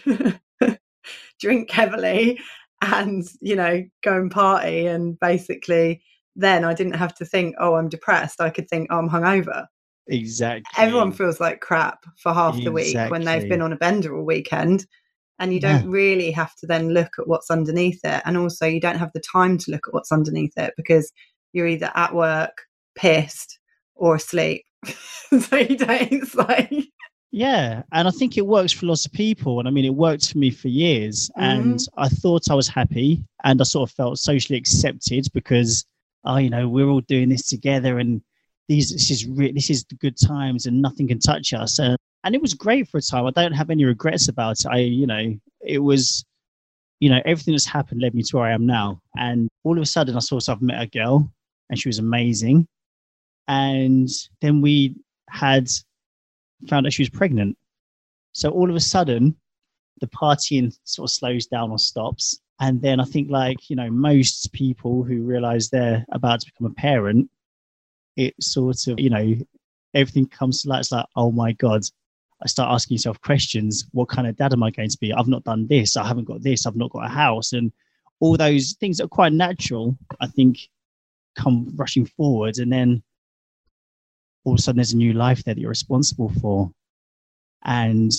drink 1.40 1.70
heavily 1.70 2.40
and 2.82 3.24
you 3.40 3.56
know 3.56 3.82
go 4.02 4.16
and 4.16 4.30
party 4.30 4.86
and 4.86 5.18
basically 5.20 6.02
then 6.34 6.64
I 6.64 6.74
didn't 6.74 6.94
have 6.94 7.14
to 7.16 7.24
think 7.24 7.54
oh 7.58 7.74
I'm 7.74 7.88
depressed 7.88 8.40
I 8.40 8.50
could 8.50 8.68
think 8.68 8.88
oh 8.90 8.98
I'm 8.98 9.08
hungover 9.08 9.66
exactly 10.08 10.64
everyone 10.76 11.12
feels 11.12 11.40
like 11.40 11.60
crap 11.60 12.04
for 12.16 12.32
half 12.32 12.56
exactly. 12.56 12.64
the 12.64 12.72
week 12.72 13.10
when 13.10 13.24
they've 13.24 13.48
been 13.48 13.62
on 13.62 13.72
a 13.72 13.76
bender 13.76 14.16
all 14.16 14.24
weekend 14.24 14.86
and 15.38 15.52
you 15.52 15.60
don't 15.60 15.84
yeah. 15.84 15.90
really 15.90 16.30
have 16.30 16.54
to 16.56 16.66
then 16.66 16.90
look 16.90 17.10
at 17.18 17.28
what's 17.28 17.50
underneath 17.50 18.00
it 18.04 18.22
and 18.24 18.36
also 18.36 18.66
you 18.66 18.80
don't 18.80 18.98
have 18.98 19.12
the 19.14 19.20
time 19.20 19.58
to 19.58 19.70
look 19.70 19.86
at 19.86 19.94
what's 19.94 20.12
underneath 20.12 20.52
it 20.56 20.74
because 20.76 21.12
you're 21.52 21.66
either 21.66 21.90
at 21.94 22.14
work 22.14 22.62
pissed 22.94 23.58
or 23.94 24.16
asleep 24.16 24.64
so 24.86 25.56
you 25.56 25.76
don't 25.76 26.12
it's 26.12 26.34
like 26.34 26.72
yeah 27.32 27.82
and 27.92 28.06
i 28.06 28.10
think 28.10 28.36
it 28.36 28.46
works 28.46 28.72
for 28.72 28.86
lots 28.86 29.04
of 29.04 29.12
people 29.12 29.58
and 29.58 29.66
i 29.66 29.70
mean 29.70 29.84
it 29.84 29.94
worked 29.94 30.30
for 30.30 30.38
me 30.38 30.50
for 30.50 30.68
years 30.68 31.30
mm-hmm. 31.30 31.42
and 31.42 31.86
i 31.96 32.08
thought 32.08 32.50
i 32.50 32.54
was 32.54 32.68
happy 32.68 33.24
and 33.44 33.60
i 33.60 33.64
sort 33.64 33.88
of 33.88 33.94
felt 33.94 34.18
socially 34.18 34.58
accepted 34.58 35.26
because 35.34 35.84
oh 36.24 36.36
you 36.36 36.50
know 36.50 36.68
we're 36.68 36.88
all 36.88 37.00
doing 37.00 37.28
this 37.28 37.48
together 37.48 37.98
and 37.98 38.22
these 38.68 38.92
this 38.92 39.10
is 39.10 39.26
re- 39.26 39.52
this 39.52 39.70
is 39.70 39.84
the 39.84 39.96
good 39.96 40.16
times 40.16 40.66
and 40.66 40.80
nothing 40.80 41.08
can 41.08 41.18
touch 41.18 41.52
us 41.52 41.78
and 41.80 41.96
and 42.24 42.34
it 42.34 42.42
was 42.42 42.54
great 42.54 42.88
for 42.88 42.98
a 42.98 43.02
time. 43.02 43.26
I 43.26 43.30
don't 43.30 43.52
have 43.52 43.70
any 43.70 43.84
regrets 43.84 44.28
about 44.28 44.60
it. 44.60 44.66
I, 44.66 44.78
you 44.78 45.06
know, 45.06 45.34
it 45.60 45.78
was, 45.78 46.24
you 47.00 47.10
know, 47.10 47.20
everything 47.24 47.52
that's 47.52 47.66
happened 47.66 48.00
led 48.00 48.14
me 48.14 48.22
to 48.22 48.36
where 48.36 48.46
I 48.46 48.52
am 48.52 48.66
now. 48.66 49.00
And 49.16 49.48
all 49.64 49.76
of 49.76 49.82
a 49.82 49.86
sudden, 49.86 50.16
I 50.16 50.20
saw 50.20 50.38
I've 50.48 50.62
met 50.62 50.80
a 50.80 50.86
girl, 50.86 51.30
and 51.68 51.78
she 51.78 51.88
was 51.88 51.98
amazing. 51.98 52.66
And 53.48 54.08
then 54.40 54.60
we 54.60 54.96
had 55.28 55.68
found 56.68 56.86
out 56.86 56.92
she 56.92 57.02
was 57.02 57.10
pregnant. 57.10 57.56
So 58.32 58.50
all 58.50 58.70
of 58.70 58.76
a 58.76 58.80
sudden, 58.80 59.36
the 60.00 60.06
partying 60.08 60.76
sort 60.84 61.08
of 61.10 61.12
slows 61.12 61.46
down 61.46 61.70
or 61.70 61.78
stops. 61.78 62.40
And 62.60 62.80
then 62.80 63.00
I 63.00 63.04
think, 63.04 63.30
like, 63.30 63.70
you 63.70 63.76
know, 63.76 63.90
most 63.90 64.52
people 64.52 65.02
who 65.02 65.22
realize 65.22 65.68
they're 65.68 66.04
about 66.12 66.40
to 66.40 66.46
become 66.46 66.66
a 66.66 66.74
parent, 66.74 67.30
it 68.16 68.34
sort 68.40 68.86
of, 68.86 69.00
you 69.00 69.10
know, 69.10 69.34
everything 69.94 70.26
comes 70.26 70.62
to 70.62 70.68
light. 70.68 70.80
It's 70.80 70.92
like, 70.92 71.06
oh 71.16 71.32
my 71.32 71.52
God, 71.52 71.82
I 72.42 72.46
start 72.46 72.72
asking 72.72 72.96
yourself 72.96 73.20
questions. 73.20 73.86
What 73.92 74.08
kind 74.08 74.26
of 74.26 74.36
dad 74.36 74.52
am 74.52 74.62
I 74.62 74.70
going 74.70 74.90
to 74.90 74.98
be? 74.98 75.12
I've 75.12 75.28
not 75.28 75.44
done 75.44 75.66
this. 75.66 75.96
I 75.96 76.06
haven't 76.06 76.24
got 76.24 76.42
this. 76.42 76.66
I've 76.66 76.76
not 76.76 76.90
got 76.90 77.06
a 77.06 77.08
house. 77.08 77.52
And 77.52 77.72
all 78.20 78.36
those 78.36 78.74
things 78.74 78.98
that 78.98 79.04
are 79.04 79.08
quite 79.08 79.32
natural, 79.32 79.96
I 80.20 80.26
think, 80.26 80.68
come 81.36 81.72
rushing 81.74 82.06
forward. 82.06 82.58
And 82.58 82.72
then 82.72 83.02
all 84.44 84.54
of 84.54 84.58
a 84.58 84.62
sudden 84.62 84.78
there's 84.78 84.92
a 84.92 84.96
new 84.96 85.12
life 85.12 85.44
there 85.44 85.54
that 85.54 85.60
you're 85.60 85.68
responsible 85.68 86.32
for. 86.40 86.70
And 87.64 88.12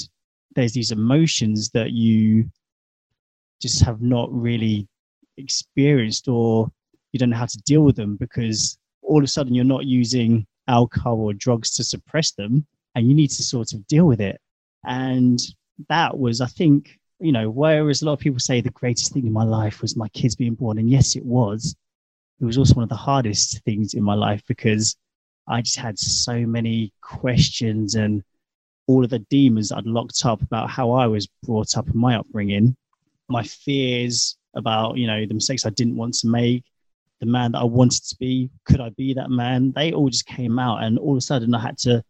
there's 0.55 0.73
these 0.73 0.91
emotions 0.91 1.69
that 1.71 1.91
you 1.91 2.49
just 3.61 3.83
have 3.83 4.01
not 4.01 4.31
really 4.31 4.87
experienced 5.37 6.27
or 6.27 6.71
you 7.11 7.19
don't 7.19 7.29
know 7.29 7.37
how 7.37 7.45
to 7.45 7.61
deal 7.65 7.81
with 7.81 7.95
them 7.95 8.15
because 8.15 8.77
all 9.01 9.19
of 9.19 9.23
a 9.23 9.27
sudden 9.27 9.53
you're 9.53 9.65
not 9.65 9.85
using 9.85 10.45
alcohol 10.67 11.19
or 11.19 11.33
drugs 11.33 11.71
to 11.75 11.83
suppress 11.83 12.31
them 12.31 12.65
and 12.95 13.07
you 13.07 13.13
need 13.13 13.29
to 13.29 13.43
sort 13.43 13.73
of 13.73 13.85
deal 13.87 14.05
with 14.05 14.21
it. 14.21 14.39
And 14.85 15.39
that 15.89 16.17
was, 16.17 16.41
I 16.41 16.47
think, 16.47 16.99
you 17.19 17.31
know, 17.31 17.49
whereas 17.49 18.01
a 18.01 18.05
lot 18.05 18.13
of 18.13 18.19
people 18.19 18.39
say 18.39 18.61
the 18.61 18.69
greatest 18.71 19.13
thing 19.13 19.25
in 19.25 19.33
my 19.33 19.43
life 19.43 19.81
was 19.81 19.95
my 19.95 20.09
kids 20.09 20.35
being 20.35 20.55
born, 20.55 20.77
and 20.77 20.89
yes, 20.89 21.15
it 21.15 21.25
was. 21.25 21.75
It 22.41 22.45
was 22.45 22.57
also 22.57 22.75
one 22.75 22.83
of 22.83 22.89
the 22.89 22.95
hardest 22.95 23.63
things 23.63 23.93
in 23.93 24.03
my 24.03 24.13
life 24.13 24.43
because 24.47 24.97
I 25.47 25.61
just 25.61 25.77
had 25.77 25.99
so 25.99 26.45
many 26.45 26.93
questions 27.01 27.95
and 27.95 28.23
all 28.87 29.03
of 29.03 29.09
the 29.09 29.19
demons 29.19 29.71
I'd 29.71 29.85
locked 29.85 30.25
up 30.25 30.41
about 30.41 30.69
how 30.69 30.91
I 30.91 31.07
was 31.07 31.27
brought 31.43 31.77
up 31.77 31.87
and 31.87 31.95
my 31.95 32.15
upbringing, 32.15 32.75
my 33.29 33.43
fears 33.43 34.37
about, 34.55 34.97
you 34.97 35.07
know, 35.07 35.25
the 35.25 35.33
mistakes 35.33 35.65
I 35.65 35.69
didn't 35.71 35.95
want 35.95 36.13
to 36.15 36.27
make, 36.27 36.63
the 37.19 37.25
man 37.25 37.53
that 37.53 37.59
I 37.59 37.65
wanted 37.65 38.03
to 38.03 38.15
be, 38.17 38.49
could 38.65 38.81
I 38.81 38.89
be 38.89 39.13
that 39.13 39.29
man? 39.29 39.71
They 39.71 39.93
all 39.93 40.09
just 40.09 40.25
came 40.25 40.59
out 40.59 40.83
and 40.83 40.97
all 40.97 41.11
of 41.11 41.17
a 41.17 41.21
sudden 41.21 41.53
I 41.55 41.59
had 41.59 41.77
to 41.79 42.03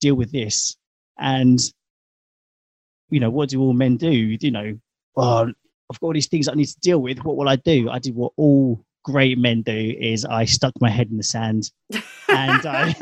deal 0.00 0.14
with 0.14 0.32
this. 0.32 0.76
And, 1.18 1.60
you 3.10 3.20
know, 3.20 3.30
what 3.30 3.48
do 3.48 3.60
all 3.60 3.72
men 3.72 3.96
do? 3.96 4.10
You 4.10 4.50
know, 4.50 4.78
well, 5.14 5.50
I've 5.90 6.00
got 6.00 6.06
all 6.06 6.12
these 6.12 6.28
things 6.28 6.48
I 6.48 6.54
need 6.54 6.66
to 6.66 6.80
deal 6.80 6.98
with. 6.98 7.24
What 7.24 7.36
will 7.36 7.48
I 7.48 7.56
do? 7.56 7.88
I 7.90 7.98
did 7.98 8.14
what 8.14 8.32
all 8.36 8.84
great 9.06 9.38
men 9.38 9.62
do 9.62 9.94
is 10.00 10.24
I 10.24 10.44
stuck 10.44 10.72
my 10.80 10.90
head 10.90 11.10
in 11.10 11.16
the 11.16 11.22
sand 11.22 11.70
and 12.28 12.66
I 12.66 12.94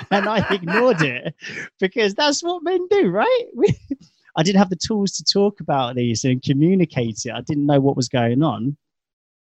and 0.10 0.26
I 0.26 0.46
ignored 0.50 1.02
it 1.02 1.34
because 1.78 2.14
that's 2.14 2.42
what 2.42 2.64
men 2.64 2.88
do, 2.88 3.10
right? 3.10 3.44
I 4.36 4.42
didn't 4.42 4.58
have 4.58 4.70
the 4.70 4.76
tools 4.76 5.12
to 5.12 5.24
talk 5.24 5.60
about 5.60 5.96
these 5.96 6.24
and 6.24 6.42
communicate 6.42 7.26
it. 7.26 7.32
I 7.32 7.42
didn't 7.42 7.66
know 7.66 7.78
what 7.78 7.96
was 7.96 8.08
going 8.08 8.42
on. 8.42 8.76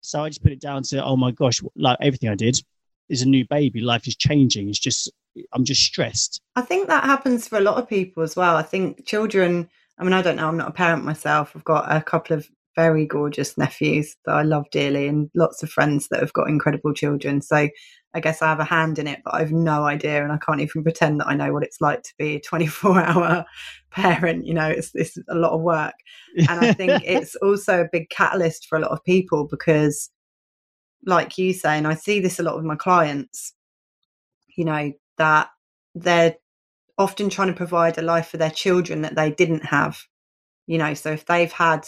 So 0.01 0.21
I 0.23 0.29
just 0.29 0.43
put 0.43 0.51
it 0.51 0.59
down 0.59 0.83
to, 0.83 1.03
oh 1.03 1.15
my 1.15 1.31
gosh, 1.31 1.61
like 1.77 1.97
everything 2.01 2.29
I 2.29 2.35
did 2.35 2.59
is 3.07 3.21
a 3.21 3.27
new 3.27 3.45
baby. 3.47 3.79
Life 3.79 4.05
is 4.05 4.17
changing. 4.17 4.67
It's 4.67 4.79
just, 4.79 5.09
I'm 5.53 5.63
just 5.63 5.83
stressed. 5.83 6.41
I 6.57 6.63
think 6.63 6.87
that 6.87 7.05
happens 7.05 7.47
for 7.47 7.57
a 7.57 7.61
lot 7.61 7.77
of 7.77 7.87
people 7.87 8.23
as 8.23 8.35
well. 8.35 8.57
I 8.57 8.63
think 8.63 9.05
children, 9.05 9.69
I 9.97 10.03
mean, 10.03 10.13
I 10.13 10.21
don't 10.21 10.35
know, 10.35 10.49
I'm 10.49 10.57
not 10.57 10.69
a 10.69 10.73
parent 10.73 11.05
myself. 11.05 11.53
I've 11.55 11.63
got 11.63 11.95
a 11.95 12.01
couple 12.01 12.35
of 12.35 12.49
very 12.75 13.05
gorgeous 13.05 13.57
nephews 13.57 14.15
that 14.25 14.35
I 14.35 14.43
love 14.43 14.65
dearly 14.71 15.07
and 15.07 15.29
lots 15.35 15.63
of 15.63 15.69
friends 15.69 16.07
that 16.09 16.19
have 16.19 16.33
got 16.33 16.49
incredible 16.49 16.93
children. 16.93 17.41
So 17.41 17.67
I 18.13 18.19
guess 18.19 18.41
I 18.41 18.47
have 18.47 18.59
a 18.59 18.65
hand 18.65 18.97
in 18.97 19.07
it, 19.07 19.19
but 19.23 19.33
I 19.33 19.39
have 19.39 19.51
no 19.51 19.83
idea 19.83 20.23
and 20.23 20.31
I 20.31 20.37
can't 20.37 20.61
even 20.61 20.83
pretend 20.83 21.19
that 21.19 21.27
I 21.27 21.35
know 21.35 21.53
what 21.53 21.63
it's 21.63 21.81
like 21.81 22.03
to 22.03 22.13
be 22.17 22.35
a 22.35 22.39
24 22.47 22.99
hour 22.99 23.45
parent. 23.91 24.45
You 24.45 24.53
know, 24.53 24.67
it's, 24.67 24.91
it's 24.93 25.17
a 25.29 25.35
lot 25.35 25.53
of 25.53 25.61
work. 25.61 25.93
And 26.37 26.65
I 26.65 26.73
think 26.73 27.03
it's 27.05 27.35
also 27.35 27.81
a 27.81 27.89
big 27.91 28.09
catalyst 28.09 28.67
for 28.67 28.77
a 28.77 28.81
lot 28.81 28.91
of 28.91 29.03
people 29.03 29.47
because, 29.49 30.09
like 31.05 31.37
you 31.37 31.53
say, 31.53 31.77
and 31.77 31.87
I 31.87 31.95
see 31.95 32.19
this 32.19 32.39
a 32.39 32.43
lot 32.43 32.55
with 32.55 32.65
my 32.65 32.75
clients, 32.75 33.53
you 34.55 34.65
know, 34.65 34.91
that 35.17 35.49
they're 35.95 36.35
often 36.97 37.29
trying 37.29 37.47
to 37.47 37.53
provide 37.53 37.97
a 37.97 38.01
life 38.01 38.27
for 38.27 38.37
their 38.37 38.51
children 38.51 39.01
that 39.01 39.15
they 39.15 39.31
didn't 39.31 39.65
have. 39.65 40.01
You 40.67 40.77
know, 40.77 40.93
so 40.93 41.11
if 41.11 41.25
they've 41.25 41.51
had 41.51 41.87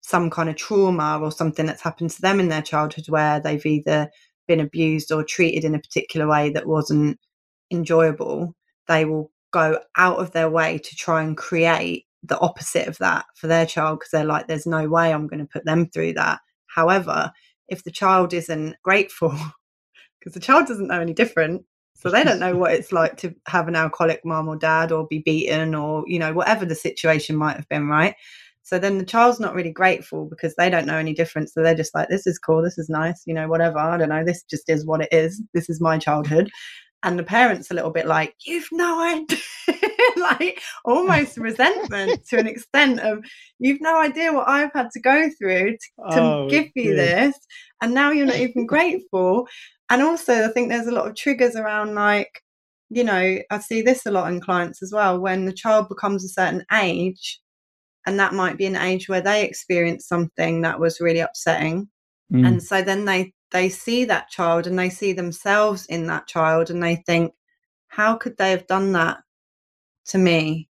some 0.00 0.30
kind 0.30 0.48
of 0.48 0.56
trauma 0.56 1.18
or 1.20 1.30
something 1.30 1.66
that's 1.66 1.82
happened 1.82 2.10
to 2.10 2.22
them 2.22 2.40
in 2.40 2.48
their 2.48 2.62
childhood 2.62 3.08
where 3.08 3.40
they've 3.40 3.64
either 3.64 4.10
been 4.48 4.60
abused 4.60 5.12
or 5.12 5.22
treated 5.22 5.64
in 5.64 5.74
a 5.74 5.80
particular 5.80 6.26
way 6.26 6.50
that 6.50 6.66
wasn't 6.66 7.18
enjoyable, 7.70 8.54
they 8.88 9.04
will 9.04 9.30
go 9.52 9.78
out 9.96 10.18
of 10.18 10.32
their 10.32 10.50
way 10.50 10.78
to 10.78 10.96
try 10.96 11.22
and 11.22 11.36
create 11.36 12.06
the 12.22 12.38
opposite 12.40 12.86
of 12.86 12.98
that 12.98 13.24
for 13.34 13.46
their 13.46 13.66
child 13.66 13.98
because 13.98 14.10
they're 14.10 14.24
like, 14.24 14.46
there's 14.46 14.66
no 14.66 14.88
way 14.88 15.12
I'm 15.12 15.26
going 15.26 15.40
to 15.40 15.50
put 15.50 15.64
them 15.64 15.88
through 15.88 16.14
that. 16.14 16.40
However, 16.66 17.32
if 17.68 17.84
the 17.84 17.90
child 17.90 18.32
isn't 18.34 18.76
grateful, 18.82 19.30
because 20.18 20.34
the 20.34 20.40
child 20.40 20.66
doesn't 20.66 20.88
know 20.88 21.00
any 21.00 21.14
different, 21.14 21.64
so 21.94 22.10
they 22.10 22.24
don't 22.24 22.40
know 22.40 22.56
what 22.56 22.72
it's 22.72 22.92
like 22.92 23.18
to 23.18 23.34
have 23.46 23.68
an 23.68 23.76
alcoholic 23.76 24.24
mom 24.24 24.48
or 24.48 24.56
dad 24.56 24.90
or 24.90 25.06
be 25.06 25.18
beaten 25.18 25.74
or, 25.74 26.02
you 26.06 26.18
know, 26.18 26.32
whatever 26.32 26.64
the 26.64 26.74
situation 26.74 27.36
might 27.36 27.56
have 27.56 27.68
been, 27.68 27.88
right? 27.88 28.14
So 28.62 28.78
then 28.78 28.98
the 28.98 29.04
child's 29.04 29.40
not 29.40 29.54
really 29.54 29.72
grateful 29.72 30.26
because 30.26 30.54
they 30.54 30.70
don't 30.70 30.86
know 30.86 30.98
any 30.98 31.14
difference. 31.14 31.54
So 31.54 31.62
they're 31.62 31.74
just 31.74 31.94
like, 31.94 32.08
this 32.08 32.26
is 32.26 32.38
cool, 32.38 32.62
this 32.62 32.78
is 32.78 32.88
nice, 32.88 33.22
you 33.26 33.34
know, 33.34 33.48
whatever. 33.48 33.78
I 33.78 33.96
don't 33.96 34.08
know. 34.08 34.24
This 34.24 34.42
just 34.44 34.68
is 34.68 34.86
what 34.86 35.02
it 35.02 35.08
is. 35.12 35.42
This 35.54 35.68
is 35.68 35.80
my 35.80 35.98
childhood. 35.98 36.50
And 37.02 37.18
the 37.18 37.24
parents 37.24 37.70
a 37.70 37.74
little 37.74 37.90
bit 37.90 38.06
like, 38.06 38.34
you've 38.44 38.68
no 38.72 39.00
idea, 39.00 39.38
like 40.18 40.60
almost 40.84 41.38
resentment 41.38 42.26
to 42.28 42.38
an 42.38 42.46
extent 42.46 43.00
of, 43.00 43.24
you've 43.58 43.80
no 43.80 43.98
idea 43.98 44.34
what 44.34 44.48
I've 44.48 44.72
had 44.74 44.90
to 44.90 45.00
go 45.00 45.30
through 45.38 45.72
to, 45.72 46.14
to 46.14 46.20
oh, 46.20 46.48
give 46.50 46.68
you 46.74 46.94
this. 46.94 47.34
And 47.80 47.94
now 47.94 48.10
you're 48.10 48.26
not 48.26 48.36
even 48.38 48.66
grateful. 48.66 49.48
And 49.88 50.02
also, 50.02 50.44
I 50.44 50.48
think 50.48 50.68
there's 50.68 50.86
a 50.86 50.92
lot 50.92 51.08
of 51.08 51.16
triggers 51.16 51.56
around 51.56 51.94
like, 51.94 52.42
you 52.90 53.04
know, 53.04 53.38
I 53.50 53.58
see 53.60 53.80
this 53.80 54.04
a 54.04 54.10
lot 54.10 54.30
in 54.30 54.40
clients 54.40 54.82
as 54.82 54.92
well. 54.92 55.18
When 55.18 55.46
the 55.46 55.52
child 55.54 55.88
becomes 55.88 56.24
a 56.24 56.28
certain 56.28 56.64
age, 56.72 57.40
and 58.06 58.18
that 58.18 58.34
might 58.34 58.56
be 58.56 58.66
an 58.66 58.76
age 58.76 59.08
where 59.08 59.20
they 59.20 59.44
experienced 59.44 60.08
something 60.08 60.62
that 60.62 60.78
was 60.78 61.00
really 61.00 61.20
upsetting 61.20 61.88
mm. 62.32 62.46
and 62.46 62.62
so 62.62 62.82
then 62.82 63.04
they 63.04 63.32
they 63.50 63.68
see 63.68 64.04
that 64.04 64.28
child 64.28 64.66
and 64.66 64.78
they 64.78 64.90
see 64.90 65.12
themselves 65.12 65.86
in 65.86 66.06
that 66.06 66.26
child 66.26 66.70
and 66.70 66.82
they 66.82 66.96
think 66.96 67.32
how 67.88 68.14
could 68.16 68.36
they 68.36 68.50
have 68.50 68.66
done 68.66 68.92
that 68.92 69.18
to 70.04 70.18
me 70.18 70.68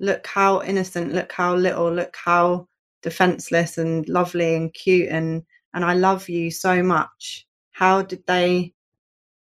look 0.00 0.26
how 0.26 0.62
innocent 0.62 1.12
look 1.12 1.32
how 1.32 1.54
little 1.54 1.92
look 1.92 2.14
how 2.16 2.66
defenseless 3.02 3.78
and 3.78 4.08
lovely 4.08 4.54
and 4.54 4.72
cute 4.74 5.08
and 5.08 5.42
and 5.74 5.84
I 5.84 5.94
love 5.94 6.28
you 6.28 6.50
so 6.50 6.82
much 6.82 7.46
how 7.72 8.02
did 8.02 8.22
they 8.26 8.74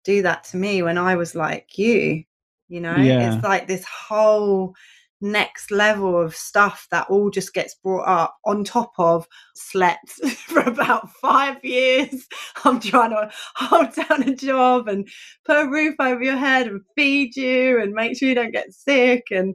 do 0.04 0.22
that 0.22 0.44
to 0.44 0.56
me 0.56 0.82
when 0.82 0.98
I 0.98 1.16
was 1.16 1.34
like 1.34 1.78
you 1.78 2.24
you 2.68 2.80
know 2.80 2.96
yeah. 2.96 3.34
it's 3.34 3.44
like 3.44 3.66
this 3.66 3.84
whole 3.84 4.74
next 5.20 5.70
level 5.70 6.20
of 6.20 6.34
stuff 6.34 6.86
that 6.90 7.08
all 7.10 7.30
just 7.30 7.52
gets 7.52 7.74
brought 7.74 8.08
up 8.08 8.36
on 8.44 8.64
top 8.64 8.92
of 8.98 9.26
slept 9.54 10.08
for 10.46 10.60
about 10.60 11.10
five 11.10 11.62
years. 11.64 12.26
I'm 12.64 12.80
trying 12.80 13.10
to 13.10 13.30
hold 13.56 13.94
down 14.08 14.28
a 14.28 14.34
job 14.34 14.88
and 14.88 15.08
put 15.44 15.56
a 15.56 15.68
roof 15.68 15.94
over 16.00 16.22
your 16.22 16.36
head 16.36 16.66
and 16.66 16.80
feed 16.96 17.36
you 17.36 17.80
and 17.80 17.92
make 17.92 18.18
sure 18.18 18.28
you 18.28 18.34
don't 18.34 18.52
get 18.52 18.72
sick. 18.72 19.24
And, 19.30 19.54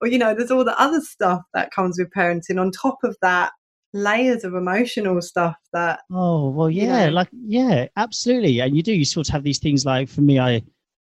or, 0.00 0.08
you 0.08 0.18
know, 0.18 0.34
there's 0.34 0.50
all 0.50 0.64
the 0.64 0.80
other 0.80 1.00
stuff 1.00 1.42
that 1.54 1.72
comes 1.72 1.98
with 1.98 2.10
parenting 2.16 2.60
on 2.60 2.70
top 2.70 2.98
of 3.02 3.16
that 3.22 3.52
layers 3.92 4.44
of 4.44 4.54
emotional 4.54 5.20
stuff 5.20 5.56
that 5.72 5.98
oh 6.12 6.48
well 6.50 6.70
yeah 6.70 7.00
you 7.00 7.06
know, 7.06 7.12
like 7.12 7.28
yeah 7.32 7.88
absolutely 7.96 8.60
and 8.60 8.76
you 8.76 8.84
do 8.84 8.92
you 8.92 9.04
sort 9.04 9.28
of 9.28 9.32
have 9.32 9.42
these 9.42 9.58
things 9.58 9.84
like 9.84 10.08
for 10.08 10.20
me 10.20 10.38
i 10.38 10.62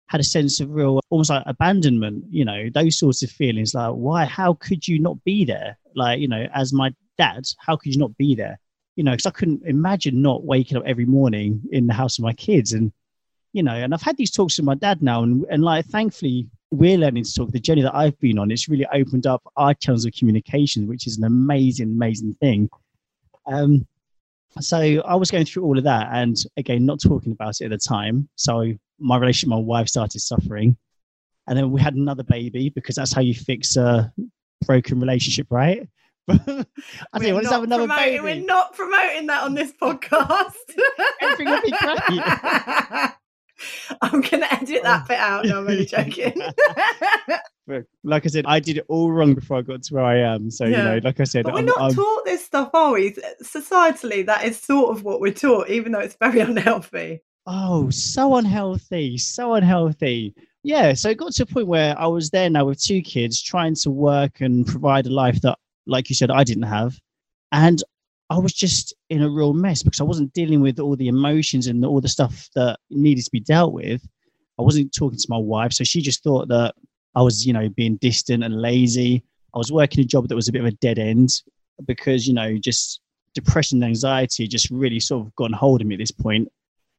had 0.07 0.21
a 0.21 0.23
sense 0.23 0.59
of 0.59 0.69
real 0.69 1.01
almost 1.09 1.29
like 1.29 1.43
abandonment 1.45 2.23
you 2.29 2.45
know 2.45 2.69
those 2.73 2.97
sorts 2.97 3.23
of 3.23 3.29
feelings 3.29 3.73
like 3.73 3.91
why 3.91 4.25
how 4.25 4.53
could 4.53 4.87
you 4.87 4.99
not 4.99 5.21
be 5.23 5.45
there? 5.45 5.77
Like 5.95 6.19
you 6.19 6.27
know 6.27 6.47
as 6.53 6.73
my 6.73 6.93
dad 7.17 7.45
how 7.57 7.75
could 7.75 7.93
you 7.93 7.99
not 7.99 8.15
be 8.17 8.35
there? 8.35 8.59
You 8.95 9.03
know 9.03 9.11
because 9.11 9.25
i 9.25 9.31
couldn't 9.31 9.63
imagine 9.65 10.21
not 10.21 10.45
waking 10.45 10.77
up 10.77 10.83
every 10.85 11.05
morning 11.05 11.61
in 11.71 11.87
the 11.87 11.93
house 11.93 12.17
of 12.17 12.23
my 12.23 12.33
kids. 12.33 12.73
And 12.73 12.91
you 13.53 13.63
know 13.63 13.73
and 13.73 13.93
i've 13.93 14.01
had 14.01 14.17
these 14.17 14.31
talks 14.31 14.57
with 14.57 14.65
my 14.65 14.75
dad 14.75 15.01
now 15.01 15.23
and, 15.23 15.45
and 15.49 15.63
like 15.63 15.85
thankfully 15.85 16.45
we're 16.71 16.97
learning 16.97 17.23
to 17.23 17.33
talk 17.33 17.49
the 17.51 17.59
journey 17.59 17.81
that 17.81 17.95
i've 17.95 18.19
been 18.19 18.37
on 18.37 18.51
it's 18.51 18.67
really 18.67 18.85
opened 18.93 19.25
up 19.25 19.41
our 19.55 19.73
channels 19.73 20.05
of 20.05 20.11
communication 20.11 20.87
which 20.87 21.07
is 21.07 21.17
an 21.17 21.23
amazing 21.23 21.91
amazing 21.91 22.33
thing. 22.35 22.69
Um 23.47 23.87
so 24.59 24.77
i 25.05 25.15
was 25.15 25.31
going 25.31 25.45
through 25.45 25.63
all 25.63 25.77
of 25.77 25.85
that 25.85 26.09
and 26.11 26.37
again 26.57 26.85
not 26.85 27.01
talking 27.01 27.31
about 27.31 27.61
it 27.61 27.65
at 27.65 27.71
the 27.71 27.77
time. 27.77 28.27
So 28.35 28.73
my 28.99 29.17
relationship, 29.17 29.49
my 29.49 29.57
wife 29.57 29.87
started 29.87 30.19
suffering, 30.19 30.77
and 31.47 31.57
then 31.57 31.71
we 31.71 31.81
had 31.81 31.95
another 31.95 32.23
baby 32.23 32.69
because 32.69 32.95
that's 32.95 33.13
how 33.13 33.21
you 33.21 33.33
fix 33.33 33.75
a 33.75 34.11
broken 34.65 34.99
relationship, 34.99 35.47
right? 35.49 35.87
I 36.29 36.65
think 37.19 37.35
let's 37.35 37.51
have 37.51 37.63
another 37.63 37.87
baby. 37.87 38.19
We're 38.19 38.35
not 38.35 38.73
promoting 38.73 39.27
that 39.27 39.43
on 39.43 39.53
this 39.53 39.71
podcast. 39.73 40.53
Everything 41.21 41.49
will 41.49 41.61
be 41.61 41.71
great. 41.71 42.21
I'm 44.01 44.21
going 44.21 44.41
to 44.41 44.53
edit 44.53 44.83
that 44.83 45.07
bit 45.07 45.19
out. 45.19 45.45
No, 45.45 45.59
I'm 45.59 45.67
only 45.67 45.85
joking. 45.85 46.33
like 48.03 48.25
I 48.25 48.27
said, 48.27 48.45
I 48.47 48.59
did 48.59 48.79
it 48.79 48.85
all 48.89 49.11
wrong 49.11 49.33
before 49.33 49.57
I 49.57 49.61
got 49.61 49.83
to 49.83 49.93
where 49.93 50.03
I 50.03 50.17
am. 50.17 50.49
So, 50.49 50.65
yeah. 50.65 50.77
you 50.77 50.83
know, 50.83 50.99
like 51.03 51.19
I 51.19 51.23
said, 51.25 51.45
but 51.45 51.53
we're 51.53 51.59
I'm, 51.59 51.65
not 51.65 51.79
I'm... 51.79 51.93
taught 51.93 52.25
this 52.25 52.43
stuff, 52.43 52.71
are 52.73 52.93
we? 52.93 53.15
Societally, 53.43 54.25
that 54.25 54.45
is 54.45 54.59
sort 54.59 54.95
of 54.95 55.03
what 55.03 55.21
we're 55.21 55.31
taught, 55.31 55.69
even 55.69 55.91
though 55.91 55.99
it's 55.99 56.17
very 56.19 56.39
unhealthy. 56.39 57.21
Oh, 57.47 57.89
so 57.89 58.35
unhealthy, 58.35 59.17
so 59.17 59.53
unhealthy. 59.53 60.33
Yeah, 60.63 60.93
so 60.93 61.09
it 61.09 61.17
got 61.17 61.31
to 61.33 61.43
a 61.43 61.45
point 61.45 61.67
where 61.67 61.97
I 61.97 62.07
was 62.07 62.31
there 62.31 62.49
now 62.49 62.65
with 62.65 62.81
two 62.81 63.01
kids 63.01 63.41
trying 63.41 63.75
to 63.75 63.91
work 63.91 64.41
and 64.41 64.65
provide 64.65 65.05
a 65.05 65.11
life 65.11 65.39
that, 65.41 65.59
like 65.85 66.09
you 66.09 66.15
said, 66.15 66.31
I 66.31 66.43
didn't 66.43 66.63
have. 66.63 66.99
And 67.51 67.83
I 68.31 68.39
was 68.39 68.53
just 68.53 68.95
in 69.11 69.21
a 69.21 69.29
real 69.29 69.53
mess 69.53 69.83
because 69.83 70.01
I 70.01 70.05
wasn't 70.05 70.33
dealing 70.33 70.59
with 70.59 70.79
all 70.79 70.95
the 70.95 71.07
emotions 71.07 71.67
and 71.67 71.85
all 71.85 72.01
the 72.01 72.07
stuff 72.07 72.49
that 72.55 72.79
needed 72.89 73.23
to 73.25 73.31
be 73.31 73.39
dealt 73.39 73.73
with. 73.73 74.01
I 74.57 74.63
wasn't 74.63 74.95
talking 74.95 75.19
to 75.19 75.27
my 75.29 75.37
wife, 75.37 75.73
so 75.73 75.83
she 75.83 76.01
just 76.01 76.23
thought 76.23 76.47
that 76.47 76.73
I 77.13 77.21
was, 77.21 77.45
you 77.45 77.53
know, 77.53 77.69
being 77.69 77.97
distant 77.97 78.43
and 78.43 78.59
lazy. 78.59 79.23
I 79.53 79.59
was 79.59 79.71
working 79.71 80.01
a 80.01 80.07
job 80.07 80.27
that 80.29 80.35
was 80.35 80.47
a 80.47 80.51
bit 80.51 80.61
of 80.61 80.67
a 80.67 80.71
dead 80.71 80.97
end 80.97 81.29
because, 81.85 82.27
you 82.27 82.33
know, 82.33 82.57
just 82.57 83.01
depression 83.35 83.83
and 83.83 83.89
anxiety 83.89 84.47
just 84.47 84.71
really 84.71 84.99
sort 84.99 85.27
of 85.27 85.35
got 85.35 85.53
hold 85.53 85.81
of 85.81 85.87
me 85.87 85.93
at 85.93 85.99
this 85.99 86.11
point. 86.11 86.51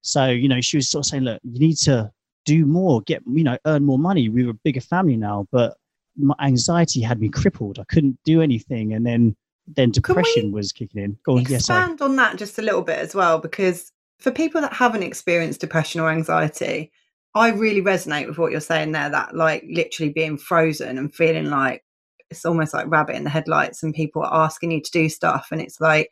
So, 0.06 0.26
you 0.26 0.48
know, 0.48 0.60
she 0.60 0.76
was 0.76 0.88
sort 0.88 1.04
of 1.04 1.10
saying, 1.10 1.24
look, 1.24 1.40
you 1.42 1.58
need 1.58 1.76
to 1.78 2.10
do 2.44 2.64
more, 2.64 3.02
get, 3.02 3.22
you 3.26 3.42
know, 3.42 3.58
earn 3.66 3.84
more 3.84 3.98
money. 3.98 4.28
We 4.28 4.44
were 4.44 4.52
a 4.52 4.54
bigger 4.54 4.80
family 4.80 5.16
now, 5.16 5.48
but 5.50 5.76
my 6.16 6.34
anxiety 6.40 7.00
had 7.02 7.20
me 7.20 7.28
crippled. 7.28 7.78
I 7.78 7.84
couldn't 7.84 8.18
do 8.24 8.40
anything. 8.40 8.92
And 8.94 9.04
then, 9.04 9.36
then 9.66 9.90
depression 9.90 10.52
was 10.52 10.72
kicking 10.72 11.02
in. 11.02 11.18
Go 11.24 11.32
on, 11.32 11.40
expand 11.40 11.96
yes, 11.98 12.00
on 12.00 12.16
that 12.16 12.36
just 12.36 12.58
a 12.58 12.62
little 12.62 12.82
bit 12.82 13.00
as 13.00 13.14
well, 13.14 13.40
because 13.40 13.90
for 14.20 14.30
people 14.30 14.60
that 14.60 14.72
haven't 14.72 15.02
experienced 15.02 15.60
depression 15.60 16.00
or 16.00 16.08
anxiety, 16.08 16.92
I 17.34 17.50
really 17.50 17.82
resonate 17.82 18.28
with 18.28 18.38
what 18.38 18.52
you're 18.52 18.60
saying 18.60 18.92
there. 18.92 19.10
That 19.10 19.36
like 19.36 19.64
literally 19.68 20.12
being 20.12 20.38
frozen 20.38 20.98
and 20.98 21.12
feeling 21.12 21.50
like 21.50 21.84
it's 22.30 22.46
almost 22.46 22.72
like 22.72 22.86
rabbit 22.88 23.16
in 23.16 23.24
the 23.24 23.30
headlights, 23.30 23.82
and 23.82 23.92
people 23.92 24.22
are 24.22 24.44
asking 24.44 24.70
you 24.70 24.80
to 24.80 24.90
do 24.90 25.08
stuff, 25.08 25.48
and 25.50 25.60
it's 25.60 25.80
like 25.80 26.10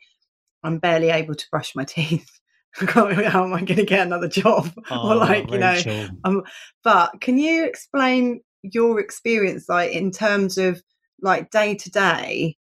I'm 0.63 0.79
barely 0.79 1.09
able 1.09 1.35
to 1.35 1.45
brush 1.49 1.75
my 1.75 1.83
teeth. 1.87 2.29
how 2.87 3.43
am 3.43 3.53
I 3.53 3.61
going 3.61 3.77
to 3.77 3.85
get 3.85 4.05
another 4.05 4.27
job? 4.27 4.71
Oh, 4.91 5.11
or 5.11 5.15
like 5.15 5.49
you 5.51 5.57
know, 5.57 6.07
um, 6.25 6.43
but 6.83 7.11
can 7.21 7.37
you 7.37 7.65
explain 7.65 8.41
your 8.61 8.99
experience, 8.99 9.65
like 9.67 9.91
in 9.91 10.11
terms 10.11 10.57
of 10.57 10.81
like 11.21 11.49
day 11.51 11.75
to 11.75 11.89
day? 11.89 12.57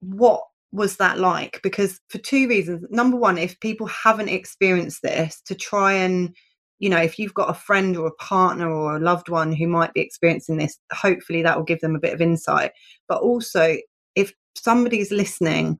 What 0.00 0.42
was 0.72 0.96
that 0.96 1.18
like? 1.18 1.60
Because 1.62 2.00
for 2.08 2.18
two 2.18 2.48
reasons. 2.48 2.84
Number 2.90 3.16
one, 3.16 3.38
if 3.38 3.58
people 3.60 3.86
haven't 3.86 4.28
experienced 4.28 5.02
this, 5.02 5.40
to 5.46 5.54
try 5.54 5.92
and 5.92 6.34
you 6.78 6.90
know, 6.90 7.00
if 7.00 7.18
you've 7.18 7.34
got 7.34 7.50
a 7.50 7.54
friend 7.54 7.96
or 7.96 8.06
a 8.06 8.14
partner 8.14 8.70
or 8.70 8.96
a 8.96 9.00
loved 9.00 9.28
one 9.28 9.52
who 9.52 9.66
might 9.66 9.94
be 9.94 10.00
experiencing 10.00 10.58
this, 10.58 10.78
hopefully 10.92 11.42
that 11.42 11.56
will 11.56 11.64
give 11.64 11.80
them 11.80 11.96
a 11.96 12.00
bit 12.00 12.12
of 12.12 12.20
insight. 12.20 12.72
But 13.08 13.22
also, 13.22 13.76
if 14.14 14.32
somebody's 14.54 15.10
listening, 15.10 15.78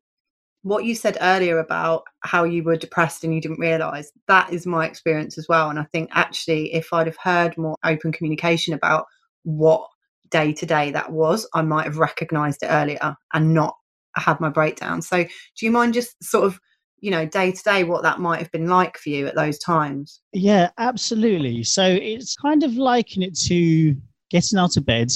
what 0.66 0.84
you 0.84 0.96
said 0.96 1.16
earlier 1.20 1.60
about 1.60 2.02
how 2.24 2.42
you 2.42 2.64
were 2.64 2.74
depressed 2.74 3.22
and 3.22 3.32
you 3.32 3.40
didn't 3.40 3.60
realize, 3.60 4.10
that 4.26 4.52
is 4.52 4.66
my 4.66 4.84
experience 4.84 5.38
as 5.38 5.46
well. 5.48 5.70
And 5.70 5.78
I 5.78 5.84
think 5.92 6.10
actually, 6.12 6.74
if 6.74 6.92
I'd 6.92 7.06
have 7.06 7.16
heard 7.22 7.56
more 7.56 7.76
open 7.84 8.10
communication 8.10 8.74
about 8.74 9.06
what 9.44 9.86
day 10.28 10.52
to 10.52 10.66
day 10.66 10.90
that 10.90 11.12
was, 11.12 11.48
I 11.54 11.62
might 11.62 11.84
have 11.84 11.98
recognized 11.98 12.64
it 12.64 12.66
earlier 12.66 13.14
and 13.32 13.54
not 13.54 13.76
had 14.16 14.40
my 14.40 14.48
breakdown. 14.48 15.02
So, 15.02 15.22
do 15.22 15.66
you 15.66 15.70
mind 15.70 15.94
just 15.94 16.20
sort 16.20 16.44
of 16.44 16.58
you 16.98 17.12
know 17.12 17.26
day 17.26 17.52
to 17.52 17.62
day 17.62 17.84
what 17.84 18.02
that 18.02 18.18
might 18.18 18.38
have 18.40 18.50
been 18.50 18.66
like 18.66 18.96
for 18.96 19.10
you 19.10 19.26
at 19.26 19.34
those 19.34 19.58
times 19.58 20.22
Yeah, 20.32 20.70
absolutely. 20.78 21.62
So 21.62 21.84
it's 21.84 22.34
kind 22.34 22.62
of 22.64 22.72
liken 22.74 23.22
it 23.22 23.38
to 23.48 23.94
getting 24.30 24.58
out 24.58 24.78
of 24.78 24.86
bed 24.86 25.12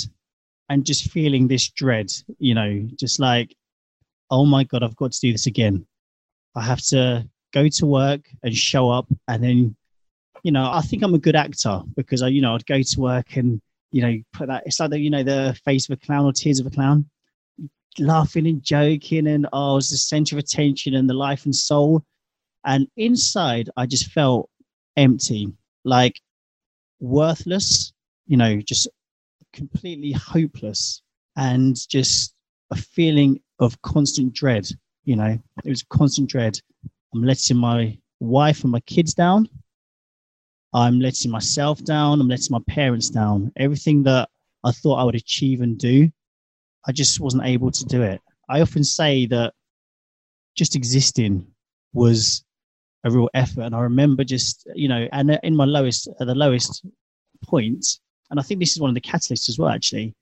and 0.69 0.85
just 0.87 1.11
feeling 1.11 1.49
this 1.49 1.69
dread, 1.71 2.13
you 2.39 2.55
know, 2.55 2.87
just 2.97 3.19
like, 3.19 3.57
oh 4.31 4.47
my 4.47 4.65
God, 4.65 4.83
I've 4.83 4.97
got 4.97 5.13
to 5.13 5.21
do 5.21 5.33
this 5.33 5.47
again. 5.47 5.87
I 6.55 6.63
have 6.63 6.81
to 6.87 7.29
go 7.53 7.69
to 7.69 7.87
work 7.87 8.29
and 8.43 8.55
show 8.55 8.91
up. 8.91 9.07
And 9.29 9.43
then, 9.43 9.77
you 10.43 10.53
know, 10.53 10.71
I 10.71 10.81
think 10.81 11.03
I'm 11.03 11.15
a 11.15 11.19
good 11.19 11.37
actor 11.37 11.83
because 11.97 12.23
I, 12.23 12.29
you 12.29 12.41
know, 12.41 12.55
I'd 12.55 12.67
go 12.67 12.83
to 12.83 13.01
work 13.01 13.37
and, 13.37 13.61
you 13.93 14.03
know, 14.03 14.19
put 14.33 14.49
that, 14.49 14.65
it's 14.67 14.81
like 14.81 14.91
the, 14.91 14.99
you 14.99 15.11
know, 15.11 15.23
the 15.23 15.59
face 15.65 15.89
of 15.89 15.95
a 15.95 16.07
clown 16.07 16.25
or 16.25 16.33
tears 16.33 16.61
of 16.61 16.67
a 16.67 16.71
clown, 16.71 17.09
laughing 17.99 18.47
and 18.47 18.63
joking. 18.63 19.27
And 19.27 19.47
oh, 19.53 19.73
I 19.73 19.75
was 19.75 19.91
the 19.91 19.97
center 19.97 20.37
of 20.37 20.41
attention 20.41 20.95
and 20.95 21.09
the 21.09 21.15
life 21.15 21.45
and 21.45 21.55
soul. 21.55 22.05
And 22.65 22.87
inside, 22.97 23.71
I 23.77 23.87
just 23.87 24.13
felt 24.13 24.49
empty, 24.97 25.53
like 25.85 26.21
worthless, 27.01 27.93
you 28.27 28.37
know, 28.37 28.61
just 28.61 28.89
completely 29.53 30.13
hopeless 30.13 31.03
and 31.37 31.77
just 31.89 32.35
a 32.71 32.77
feeling 32.77 33.41
of 33.61 33.81
constant 33.83 34.33
dread. 34.33 34.67
You 35.05 35.17
know, 35.17 35.39
it 35.65 35.69
was 35.69 35.83
constant 35.85 36.29
dread. 36.29 36.59
I'm 37.15 37.23
letting 37.23 37.57
my 37.57 37.99
wife 38.19 38.63
and 38.63 38.73
my 38.73 38.81
kids 38.81 39.15
down. 39.15 39.49
I'm 40.73 41.01
letting 41.01 41.31
myself 41.31 41.83
down. 41.85 42.21
I'm 42.21 42.29
letting 42.29 42.53
my 42.53 42.61
parents 42.69 43.11
down. 43.11 43.53
Everything 43.57 44.03
that 44.05 44.29
I 44.65 44.73
thought 44.73 44.97
I 44.97 45.05
would 45.05 45.15
achieve 45.15 45.63
and 45.63 45.79
do, 45.79 46.11
I 46.87 46.93
just 46.93 47.21
wasn't 47.21 47.45
able 47.45 47.71
to 47.71 47.85
do 47.87 48.03
it. 48.03 48.21
I 48.49 48.61
often 48.61 48.85
say 48.85 49.27
that 49.27 49.55
just 50.57 50.77
existing 50.77 51.47
was 51.93 52.45
a 53.05 53.11
real 53.11 53.31
effort. 53.35 53.63
And 53.63 53.75
I 53.75 53.81
remember 53.81 54.25
just, 54.25 54.69
you 54.75 54.89
know, 54.89 55.09
and 55.13 55.39
in 55.43 55.57
my 55.57 55.65
lowest, 55.65 56.09
at 56.21 56.27
the 56.27 56.35
lowest 56.35 56.85
point, 57.45 57.85
and 58.31 58.39
I 58.39 58.43
think 58.43 58.61
this 58.61 58.73
is 58.73 58.81
one 58.81 58.91
of 58.91 58.95
the 58.95 59.01
catalysts 59.01 59.49
as 59.49 59.59
well, 59.59 59.71
actually. 59.71 60.15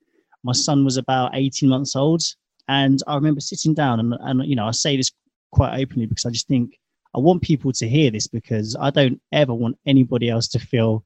My 0.43 0.53
son 0.53 0.85
was 0.85 0.97
about 0.97 1.31
18 1.35 1.69
months 1.69 1.95
old. 1.95 2.23
And 2.69 3.01
I 3.07 3.15
remember 3.15 3.41
sitting 3.41 3.73
down 3.73 3.99
and, 3.99 4.13
and, 4.21 4.45
you 4.45 4.55
know, 4.55 4.67
I 4.67 4.71
say 4.71 4.95
this 4.95 5.11
quite 5.51 5.81
openly 5.81 6.05
because 6.05 6.27
I 6.27 6.29
just 6.29 6.47
think 6.47 6.77
I 7.15 7.19
want 7.19 7.41
people 7.41 7.73
to 7.73 7.89
hear 7.89 8.11
this 8.11 8.27
because 8.27 8.75
I 8.79 8.91
don't 8.91 9.19
ever 9.31 9.55
want 9.55 9.79
anybody 9.87 10.29
else 10.29 10.47
to 10.49 10.59
feel 10.59 11.03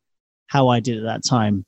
how 0.47 0.67
I 0.67 0.81
did 0.81 0.97
at 0.97 1.05
that 1.05 1.23
time. 1.23 1.65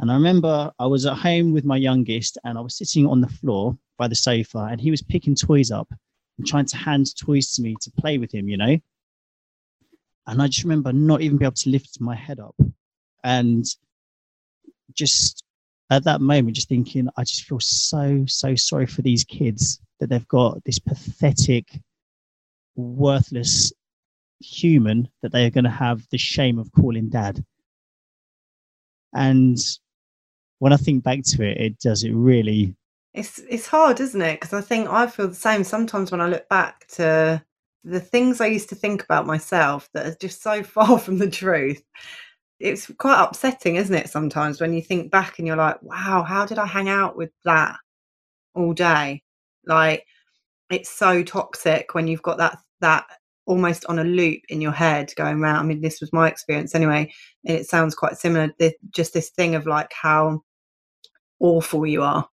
And 0.00 0.10
I 0.10 0.14
remember 0.14 0.72
I 0.78 0.86
was 0.86 1.04
at 1.04 1.18
home 1.18 1.52
with 1.52 1.66
my 1.66 1.76
youngest 1.76 2.38
and 2.44 2.56
I 2.56 2.62
was 2.62 2.78
sitting 2.78 3.06
on 3.06 3.20
the 3.20 3.28
floor 3.28 3.76
by 3.98 4.08
the 4.08 4.14
sofa 4.14 4.68
and 4.70 4.80
he 4.80 4.90
was 4.90 5.02
picking 5.02 5.34
toys 5.34 5.70
up 5.70 5.92
and 6.38 6.46
trying 6.46 6.64
to 6.66 6.78
hand 6.78 7.14
toys 7.14 7.52
to 7.52 7.62
me 7.62 7.76
to 7.82 7.90
play 7.90 8.16
with 8.16 8.34
him, 8.34 8.48
you 8.48 8.56
know. 8.56 8.78
And 10.26 10.40
I 10.40 10.46
just 10.46 10.64
remember 10.64 10.94
not 10.94 11.20
even 11.20 11.36
be 11.36 11.44
able 11.44 11.56
to 11.56 11.70
lift 11.70 12.00
my 12.00 12.14
head 12.14 12.40
up. 12.40 12.56
And 13.22 13.66
just 14.94 15.44
at 15.90 16.04
that 16.04 16.20
moment, 16.20 16.56
just 16.56 16.68
thinking, 16.68 17.08
I 17.16 17.22
just 17.22 17.44
feel 17.44 17.60
so, 17.60 18.24
so 18.26 18.54
sorry 18.54 18.86
for 18.86 19.02
these 19.02 19.24
kids 19.24 19.80
that 20.00 20.08
they've 20.08 20.28
got 20.28 20.62
this 20.64 20.78
pathetic, 20.78 21.80
worthless 22.74 23.72
human 24.40 25.08
that 25.22 25.32
they 25.32 25.46
are 25.46 25.50
going 25.50 25.64
to 25.64 25.70
have 25.70 26.02
the 26.10 26.18
shame 26.18 26.58
of 26.58 26.70
calling 26.72 27.08
dad. 27.08 27.44
And 29.14 29.58
when 30.58 30.72
I 30.72 30.76
think 30.76 31.04
back 31.04 31.22
to 31.24 31.42
it, 31.42 31.58
it 31.58 31.78
does 31.78 32.02
it 32.04 32.12
really. 32.12 32.74
it's 33.14 33.38
it's 33.48 33.66
hard 33.66 33.98
isn't 33.98 34.20
it 34.20 34.38
because 34.38 34.52
i 34.52 34.60
think 34.60 34.88
i 34.90 35.06
feel 35.06 35.28
the 35.28 35.34
same 35.34 35.64
sometimes 35.64 36.10
when 36.10 36.20
i 36.20 36.28
look 36.28 36.46
back 36.50 36.86
to 36.88 37.42
the 37.82 38.00
things 38.00 38.40
i 38.40 38.46
used 38.46 38.68
to 38.68 38.74
think 38.74 39.02
about 39.02 39.26
myself 39.26 39.88
that 39.94 40.06
are 40.06 40.16
just 40.20 40.42
so 40.42 40.62
far 40.74 40.98
from 40.98 41.16
the 41.18 41.30
truth 41.30 41.82
it's 42.58 42.90
quite 42.98 43.22
upsetting 43.22 43.76
isn't 43.76 43.94
it 43.94 44.08
sometimes 44.08 44.60
when 44.60 44.72
you 44.72 44.80
think 44.80 45.10
back 45.10 45.38
and 45.38 45.46
you're 45.46 45.56
like 45.56 45.80
wow 45.82 46.24
how 46.26 46.46
did 46.46 46.58
i 46.58 46.66
hang 46.66 46.88
out 46.88 47.16
with 47.16 47.30
that 47.44 47.76
all 48.56 48.72
day? 48.72 49.22
Like 49.66 50.04
it's 50.70 50.90
so 50.90 51.22
toxic 51.22 51.94
when 51.94 52.08
you've 52.08 52.22
got 52.22 52.38
that 52.38 52.58
that 52.80 53.06
almost 53.46 53.84
on 53.86 54.00
a 54.00 54.04
loop 54.04 54.40
in 54.48 54.60
your 54.60 54.72
head 54.72 55.12
going 55.14 55.40
around 55.40 55.60
i 55.60 55.62
mean 55.62 55.80
this 55.80 56.00
was 56.00 56.12
my 56.12 56.28
experience 56.28 56.74
anyway 56.74 57.08
and 57.44 57.56
it 57.56 57.64
sounds 57.64 57.94
quite 57.94 58.18
similar 58.18 58.52
just 58.90 59.14
this 59.14 59.30
thing 59.30 59.54
of 59.54 59.66
like 59.66 59.92
how 59.92 60.42
awful 61.38 61.86
you 61.86 62.02
are. 62.02 62.28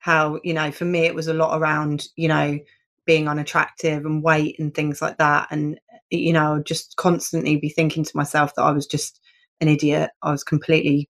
How 0.00 0.38
you 0.44 0.52
know 0.54 0.70
for 0.70 0.84
me 0.84 1.00
it 1.06 1.14
was 1.14 1.28
a 1.28 1.34
lot 1.34 1.58
around 1.58 2.08
you 2.16 2.28
know 2.28 2.58
being 3.06 3.28
unattractive 3.28 4.04
and 4.04 4.22
weight 4.22 4.58
and 4.58 4.74
things 4.74 5.00
like 5.02 5.18
that 5.18 5.48
and 5.50 5.78
you 6.10 6.32
know 6.32 6.62
just 6.64 6.96
constantly 6.96 7.56
be 7.56 7.68
thinking 7.68 8.04
to 8.04 8.16
myself 8.16 8.54
that 8.54 8.62
i 8.62 8.70
was 8.70 8.86
just 8.86 9.20
an 9.60 9.68
idiot. 9.68 10.10
I 10.22 10.30
was 10.32 10.44
completely 10.44 11.08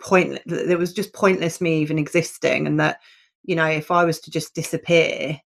pointless 0.00 0.40
it 0.46 0.78
was 0.78 0.92
just 0.92 1.12
pointless 1.12 1.60
me 1.60 1.80
even 1.80 1.98
existing 1.98 2.66
and 2.66 2.80
that 2.80 2.98
you 3.44 3.54
know 3.54 3.66
if 3.66 3.90
i 3.90 4.04
was 4.04 4.18
to 4.20 4.30
just 4.30 4.54
disappear 4.54 5.38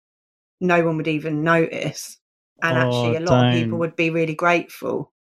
no 0.61 0.85
one 0.85 0.97
would 0.97 1.09
even 1.09 1.43
notice 1.43 2.19
and 2.63 2.79
actually 2.79 3.15
Oh, 3.15 3.17
a 3.17 3.21
lot 3.21 3.45
of 3.45 3.51
people 3.51 3.79
would 3.79 3.97
be 3.97 4.11
really 4.11 4.35
grateful. 4.35 5.13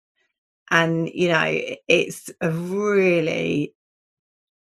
And 0.71 1.09
you 1.09 1.29
know 1.29 1.61
it's 1.89 2.31
a 2.41 2.51
really 2.51 3.75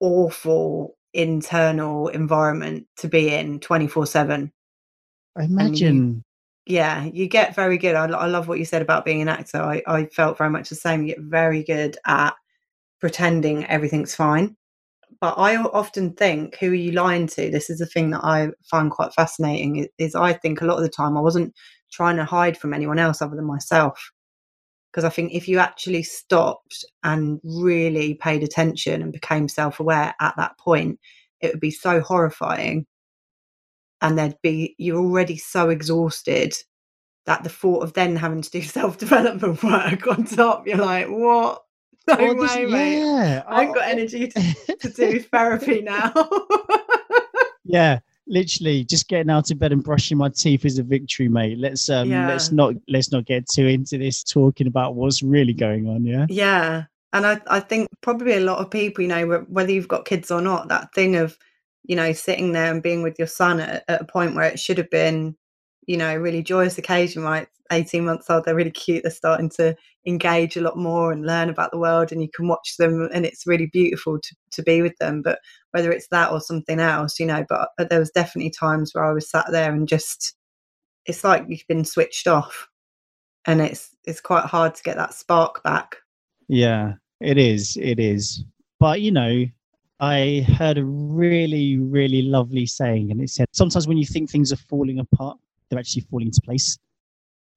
awful 0.01 0.97
internal 1.15 2.09
environment 2.09 2.87
to 2.97 3.09
be 3.09 3.33
in 3.33 3.61
24 3.61 4.07
7 4.07 4.53
i 5.37 5.45
Imagine. 5.45 6.25
yeah 6.67 7.05
you 7.05 7.29
get 7.29 7.55
very 7.55 7.79
good 7.79 7.95
I, 7.95 8.07
I 8.07 8.27
love 8.27 8.49
what 8.49 8.59
you 8.59 8.65
said 8.65 8.83
about 8.83 9.05
being 9.05 9.23
an 9.23 9.29
actor. 9.29 9.59
I, 9.59 9.83
I 9.87 10.07
felt 10.07 10.39
very 10.39 10.51
much 10.51 10.69
the 10.69 10.75
same. 10.75 11.03
You 11.03 11.15
get 11.15 11.21
very 11.25 11.63
good 11.63 11.97
at 12.07 12.35
pretending 13.05 13.67
everything's 13.67 14.15
fine. 14.15 14.57
But 15.21 15.35
I 15.37 15.59
often 15.59 16.15
think 16.15 16.57
who 16.57 16.71
are 16.71 16.75
you 16.75 16.93
lying 16.93 17.27
to? 17.27 17.51
This 17.51 17.69
is 17.69 17.79
the 17.79 17.85
thing 17.85 18.09
that 18.13 18.25
i 18.25 18.49
find 18.65 18.91
quite 18.91 19.13
fascinating 19.13 19.87
is 19.99 20.15
i 20.15 20.33
think 20.33 20.63
a 20.63 20.65
lot 20.65 20.79
of 20.79 20.85
the 20.85 20.89
time 20.89 21.15
i 21.15 21.21
wasn't 21.21 21.55
trying 21.93 22.17
to 22.17 22.25
hide 22.25 22.57
from 22.57 22.73
anyone 22.73 22.99
else 22.99 23.21
other 23.21 23.37
than 23.37 23.45
myself. 23.45 24.11
Because 24.91 25.05
i 25.05 25.11
think 25.11 25.35
if 25.35 25.47
you 25.49 25.59
actually 25.59 26.03
stopped 26.03 26.83
and 27.03 27.41
really 27.45 28.15
paid 28.15 28.43
attention 28.43 29.03
and 29.03 29.13
became 29.13 29.49
self-aware 29.51 30.15
at 30.19 30.35
that 30.39 30.57
point 30.57 30.99
it 31.43 31.53
would 31.53 31.61
be 31.61 31.71
so 31.71 32.01
horrifying. 32.01 32.87
And 34.01 34.17
there'd 34.17 34.41
be 34.43 34.77
you're 34.79 35.05
already 35.05 35.37
so 35.37 35.69
exhausted 35.69 36.55
that 37.27 37.45
the 37.45 37.51
thought 37.51 37.83
of 37.83 37.93
then 37.93 38.17
having 38.17 38.41
to 38.41 38.51
do 38.51 38.63
self-development 38.79 39.63
work 39.63 40.07
on 40.07 40.25
top 40.25 40.67
you're 40.67 40.79
like 40.79 41.09
what 41.09 41.65
no 42.09 42.17
Well, 42.17 42.35
this- 42.35 42.55
way 42.55 42.67
mate 42.67 42.99
yeah, 43.01 43.43
i 43.49 43.63
ain't 43.63 43.75
got 43.75 43.89
energy 43.89 44.29
to, 44.29 44.77
to 44.81 44.89
do 44.91 45.21
therapy 45.33 45.83
now 45.83 46.13
yeah, 47.65 48.01
literally, 48.27 48.85
just 48.85 49.09
getting 49.09 49.31
out 49.31 49.51
of 49.51 49.59
bed 49.59 49.73
and 49.73 49.83
brushing 49.83 50.19
my 50.19 50.29
teeth 50.29 50.67
is 50.67 50.79
a 50.79 50.83
victory, 50.83 51.29
mate. 51.29 51.59
Let's 51.59 51.89
um, 51.89 52.11
let's 52.11 52.53
not 52.53 52.75
let's 52.89 53.11
not 53.11 53.25
get 53.25 53.49
too 53.49 53.67
into 53.67 53.97
this 53.97 54.23
talking 54.23 54.67
about 54.67 54.97
what's 54.97 55.23
really 55.23 55.55
going 55.55 55.89
on. 55.89 56.05
Yeah. 56.05 56.27
yeah 56.29 56.85
and 57.15 57.25
I, 57.27 57.41
I 57.47 57.61
think 57.61 57.89
probably 58.03 58.35
a 58.35 58.41
lot 58.41 58.59
of 58.59 58.71
people 58.71 59.01
you 59.03 59.09
know 59.09 59.47
whether 59.49 59.73
you've 59.73 59.89
got 59.89 60.05
kids 60.05 60.31
or 60.31 60.43
not 60.43 60.69
that 60.69 60.93
thing 60.93 61.17
of 61.17 61.39
you 61.85 61.97
know 61.97 62.13
sitting 62.13 62.53
there 62.53 62.71
and 62.71 62.83
being 62.83 63.03
with 63.03 63.19
your 63.19 63.29
son 63.29 63.61
at, 63.61 63.85
at 63.89 64.03
a 64.03 64.05
point 64.05 64.35
where 64.35 64.45
it 64.45 64.59
should 64.59 64.77
have 64.77 64.91
been 64.91 65.35
you 65.87 65.97
know, 65.97 66.17
really 66.17 66.43
joyous 66.43 66.79
occasion, 66.79 67.23
right? 67.23 67.49
18 67.73 68.05
months 68.05 68.29
old, 68.29 68.45
they're 68.45 68.55
really 68.55 68.71
cute. 68.71 69.03
They're 69.03 69.11
starting 69.11 69.49
to 69.51 69.75
engage 70.07 70.57
a 70.57 70.61
lot 70.61 70.77
more 70.77 71.13
and 71.13 71.27
learn 71.27 71.49
about 71.49 71.71
the 71.71 71.79
world, 71.79 72.13
and 72.13 72.21
you 72.23 72.29
can 72.35 72.49
watch 72.49 72.77
them, 72.79 73.09
and 73.13 73.25
it's 73.25 73.47
really 73.47 73.67
beautiful 73.67 74.19
to, 74.21 74.37
to 74.53 74.63
be 74.63 74.83
with 74.83 74.97
them. 74.99 75.23
But 75.23 75.39
whether 75.71 75.91
it's 75.91 76.09
that 76.09 76.31
or 76.31 76.41
something 76.41 76.79
else, 76.79 77.19
you 77.19 77.27
know, 77.27 77.45
but, 77.49 77.71
but 77.79 77.91
there 77.91 77.99
was 77.99 78.11
definitely 78.11 78.51
times 78.51 78.93
where 78.93 79.05
I 79.05 79.13
was 79.13 79.31
sat 79.31 79.47
there 79.51 79.73
and 79.73 79.89
just, 79.89 80.37
it's 81.07 81.25
like 81.25 81.47
you've 81.49 81.67
been 81.69 81.85
switched 81.85 82.27
off, 82.27 82.69
and 83.47 83.61
it's 83.61 83.91
it's 84.05 84.21
quite 84.21 84.45
hard 84.45 84.75
to 84.75 84.83
get 84.83 84.97
that 84.97 85.15
spark 85.15 85.63
back. 85.63 85.97
Yeah, 86.49 86.95
it 87.21 87.39
is. 87.39 87.77
It 87.81 87.99
is. 87.99 88.45
But 88.79 89.01
you 89.01 89.11
know, 89.11 89.47
I 90.01 90.45
heard 90.59 90.77
a 90.77 90.85
really, 90.85 91.79
really 91.79 92.23
lovely 92.23 92.67
saying, 92.67 93.11
and 93.11 93.23
it 93.23 93.31
said, 93.31 93.47
Sometimes 93.53 93.89
when 93.89 93.97
you 93.97 94.05
think 94.05 94.31
things 94.31 94.53
are 94.53 94.57
falling 94.57 94.99
apart, 94.99 95.39
they're 95.75 95.81
actually 95.81 96.07
falling 96.11 96.29
into 96.29 96.41
place. 96.43 96.79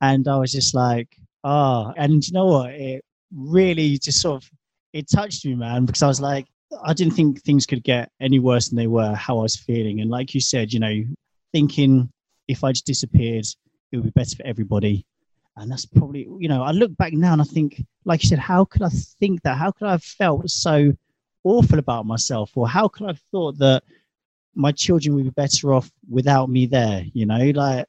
And 0.02 0.28
I 0.28 0.38
was 0.38 0.52
just 0.52 0.74
like, 0.74 1.16
ah, 1.44 1.88
oh. 1.88 1.94
and 1.98 2.26
you 2.28 2.34
know 2.34 2.46
what? 2.46 2.72
It 2.72 3.04
really 3.36 3.98
just 3.98 4.22
sort 4.22 4.44
of 4.44 4.50
it 4.94 5.10
touched 5.10 5.46
me, 5.46 5.56
man, 5.56 5.86
because 5.86 6.02
I 6.02 6.08
was 6.08 6.22
like, 6.22 6.48
I 6.84 6.94
didn't 6.94 7.14
think 7.14 7.42
things 7.42 7.66
could 7.66 7.84
get 7.84 8.12
any 8.20 8.40
worse 8.40 8.70
than 8.70 8.78
they 8.78 8.88
were, 8.88 9.14
how 9.14 9.40
I 9.40 9.44
was 9.44 9.56
feeling. 9.56 10.02
And 10.02 10.10
like 10.10 10.34
you 10.34 10.42
said, 10.42 10.74
you 10.74 10.80
know, 10.80 11.04
thinking 11.54 12.10
if 12.48 12.64
I 12.64 12.72
just 12.72 12.86
disappeared, 12.86 13.46
it 13.92 13.98
would 13.98 14.06
be 14.06 14.10
better 14.12 14.36
for 14.36 14.46
everybody. 14.46 15.06
And 15.56 15.72
that's 15.72 15.86
probably, 15.86 16.28
you 16.40 16.48
know, 16.48 16.62
I 16.62 16.72
look 16.72 16.96
back 16.98 17.14
now 17.14 17.34
and 17.34 17.42
I 17.42 17.46
think, 17.46 17.84
like 18.06 18.24
you 18.24 18.30
said, 18.30 18.40
how 18.40 18.66
could 18.66 18.84
I 18.84 18.90
think 18.90 19.42
that? 19.44 19.58
How 19.58 19.72
could 19.72 19.88
I 19.88 19.92
have 19.92 20.04
felt 20.04 20.50
so 20.50 20.94
awful 21.44 21.80
about 21.80 22.06
myself? 22.06 22.52
Or 22.56 22.68
how 22.68 22.88
could 22.88 23.06
I 23.06 23.10
have 23.10 23.22
thought 23.32 23.58
that 23.60 23.84
my 24.54 24.72
children 24.72 25.16
would 25.16 25.24
be 25.24 25.30
better 25.32 25.74
off 25.74 25.90
without 26.10 26.50
me 26.50 26.66
there? 26.66 27.06
You 27.14 27.26
know, 27.26 27.52
like 27.56 27.88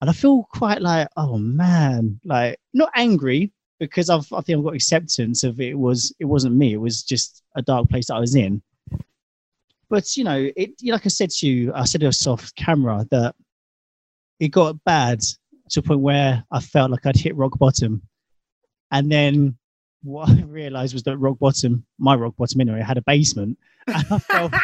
and 0.00 0.10
I 0.10 0.12
feel 0.12 0.46
quite 0.52 0.82
like, 0.82 1.08
oh 1.16 1.38
man, 1.38 2.20
like 2.24 2.58
not 2.74 2.90
angry 2.94 3.52
because 3.78 4.10
I've 4.10 4.30
I 4.32 4.40
think 4.40 4.58
I've 4.58 4.64
got 4.64 4.74
acceptance 4.74 5.42
of 5.44 5.60
it 5.60 5.78
was 5.78 6.14
it 6.18 6.26
wasn't 6.26 6.56
me. 6.56 6.74
It 6.74 6.80
was 6.80 7.02
just 7.02 7.42
a 7.56 7.62
dark 7.62 7.88
place 7.88 8.06
that 8.06 8.14
I 8.16 8.20
was 8.20 8.34
in. 8.34 8.62
But 9.88 10.16
you 10.16 10.24
know, 10.24 10.50
it 10.56 10.72
like 10.84 11.06
I 11.06 11.08
said 11.08 11.30
to 11.30 11.46
you, 11.48 11.72
I 11.74 11.84
said 11.84 12.00
to 12.02 12.08
us 12.08 12.26
off 12.26 12.54
camera 12.56 13.06
that 13.10 13.34
it 14.40 14.48
got 14.48 14.82
bad 14.84 15.20
to 15.70 15.80
a 15.80 15.82
point 15.82 16.00
where 16.00 16.44
I 16.50 16.60
felt 16.60 16.90
like 16.90 17.06
I'd 17.06 17.16
hit 17.16 17.36
rock 17.36 17.58
bottom. 17.58 18.02
And 18.92 19.10
then 19.10 19.56
what 20.02 20.28
I 20.28 20.42
realized 20.42 20.92
was 20.92 21.02
that 21.04 21.16
rock 21.16 21.38
bottom, 21.38 21.84
my 21.98 22.14
rock 22.14 22.36
bottom 22.36 22.60
anyway, 22.60 22.82
had 22.82 22.98
a 22.98 23.02
basement. 23.02 23.58
And 23.88 24.04
I 24.10 24.18
felt 24.18 24.52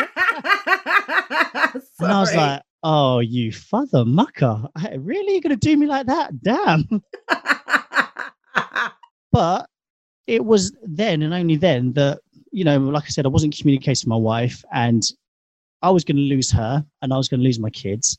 and 2.00 2.12
I 2.12 2.20
was 2.20 2.34
like, 2.34 2.62
Oh, 2.82 3.20
you 3.20 3.52
father 3.52 4.04
mucker. 4.04 4.64
Eh, 4.84 4.96
really? 4.98 5.34
You're 5.34 5.42
going 5.42 5.56
to 5.58 5.68
do 5.68 5.76
me 5.76 5.86
like 5.86 6.06
that? 6.06 6.42
Damn. 6.42 7.02
but 9.32 9.68
it 10.26 10.44
was 10.44 10.76
then 10.82 11.22
and 11.22 11.32
only 11.32 11.56
then 11.56 11.92
that, 11.92 12.20
you 12.50 12.64
know, 12.64 12.78
like 12.78 13.04
I 13.04 13.08
said, 13.08 13.24
I 13.24 13.30
wasn't 13.30 13.56
communicating 13.56 14.08
with 14.08 14.10
my 14.10 14.16
wife 14.16 14.64
and 14.72 15.02
I 15.82 15.90
was 15.90 16.04
going 16.04 16.16
to 16.16 16.22
lose 16.22 16.50
her 16.52 16.84
and 17.00 17.12
I 17.12 17.16
was 17.16 17.28
going 17.28 17.40
to 17.40 17.44
lose 17.44 17.58
my 17.58 17.70
kids. 17.70 18.18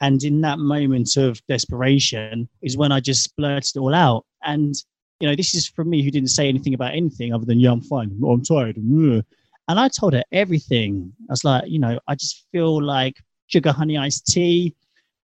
And 0.00 0.22
in 0.22 0.40
that 0.42 0.58
moment 0.58 1.16
of 1.16 1.40
desperation 1.48 2.48
is 2.62 2.76
when 2.76 2.92
I 2.92 3.00
just 3.00 3.34
blurted 3.36 3.76
it 3.76 3.78
all 3.78 3.94
out. 3.94 4.26
And, 4.42 4.74
you 5.20 5.28
know, 5.28 5.36
this 5.36 5.54
is 5.54 5.68
from 5.68 5.88
me 5.88 6.02
who 6.02 6.10
didn't 6.10 6.28
say 6.28 6.48
anything 6.48 6.74
about 6.74 6.94
anything 6.94 7.32
other 7.32 7.44
than, 7.44 7.60
yeah, 7.60 7.70
I'm 7.70 7.80
fine. 7.80 8.20
I'm 8.26 8.44
tired. 8.44 8.76
And 8.76 9.24
I 9.68 9.88
told 9.88 10.12
her 10.12 10.24
everything. 10.32 11.12
I 11.28 11.32
was 11.32 11.44
like, 11.44 11.64
you 11.68 11.78
know, 11.78 11.98
I 12.08 12.16
just 12.16 12.44
feel 12.52 12.82
like 12.82 13.16
sugar 13.46 13.72
honey 13.72 13.96
iced 13.96 14.26
tea. 14.26 14.74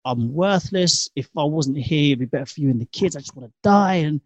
I'm 0.05 0.33
worthless. 0.33 1.09
If 1.15 1.29
I 1.37 1.43
wasn't 1.43 1.77
here, 1.77 2.13
it'd 2.13 2.19
be 2.19 2.25
better 2.25 2.45
for 2.45 2.61
you 2.61 2.69
and 2.69 2.81
the 2.81 2.85
kids. 2.87 3.15
I 3.15 3.19
just 3.19 3.35
want 3.35 3.49
to 3.49 3.53
die. 3.63 3.95
And 3.95 4.21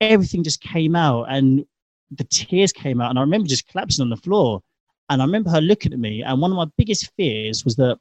everything 0.00 0.42
just 0.42 0.60
came 0.60 0.96
out 0.96 1.24
and 1.24 1.64
the 2.10 2.24
tears 2.24 2.72
came 2.72 3.00
out. 3.00 3.10
And 3.10 3.18
I 3.18 3.22
remember 3.22 3.46
just 3.46 3.68
collapsing 3.68 4.02
on 4.02 4.10
the 4.10 4.16
floor. 4.16 4.62
And 5.10 5.22
I 5.22 5.24
remember 5.24 5.50
her 5.50 5.60
looking 5.60 5.92
at 5.92 5.98
me. 5.98 6.22
And 6.22 6.40
one 6.40 6.50
of 6.50 6.56
my 6.56 6.66
biggest 6.76 7.10
fears 7.16 7.64
was 7.64 7.76
that 7.76 7.98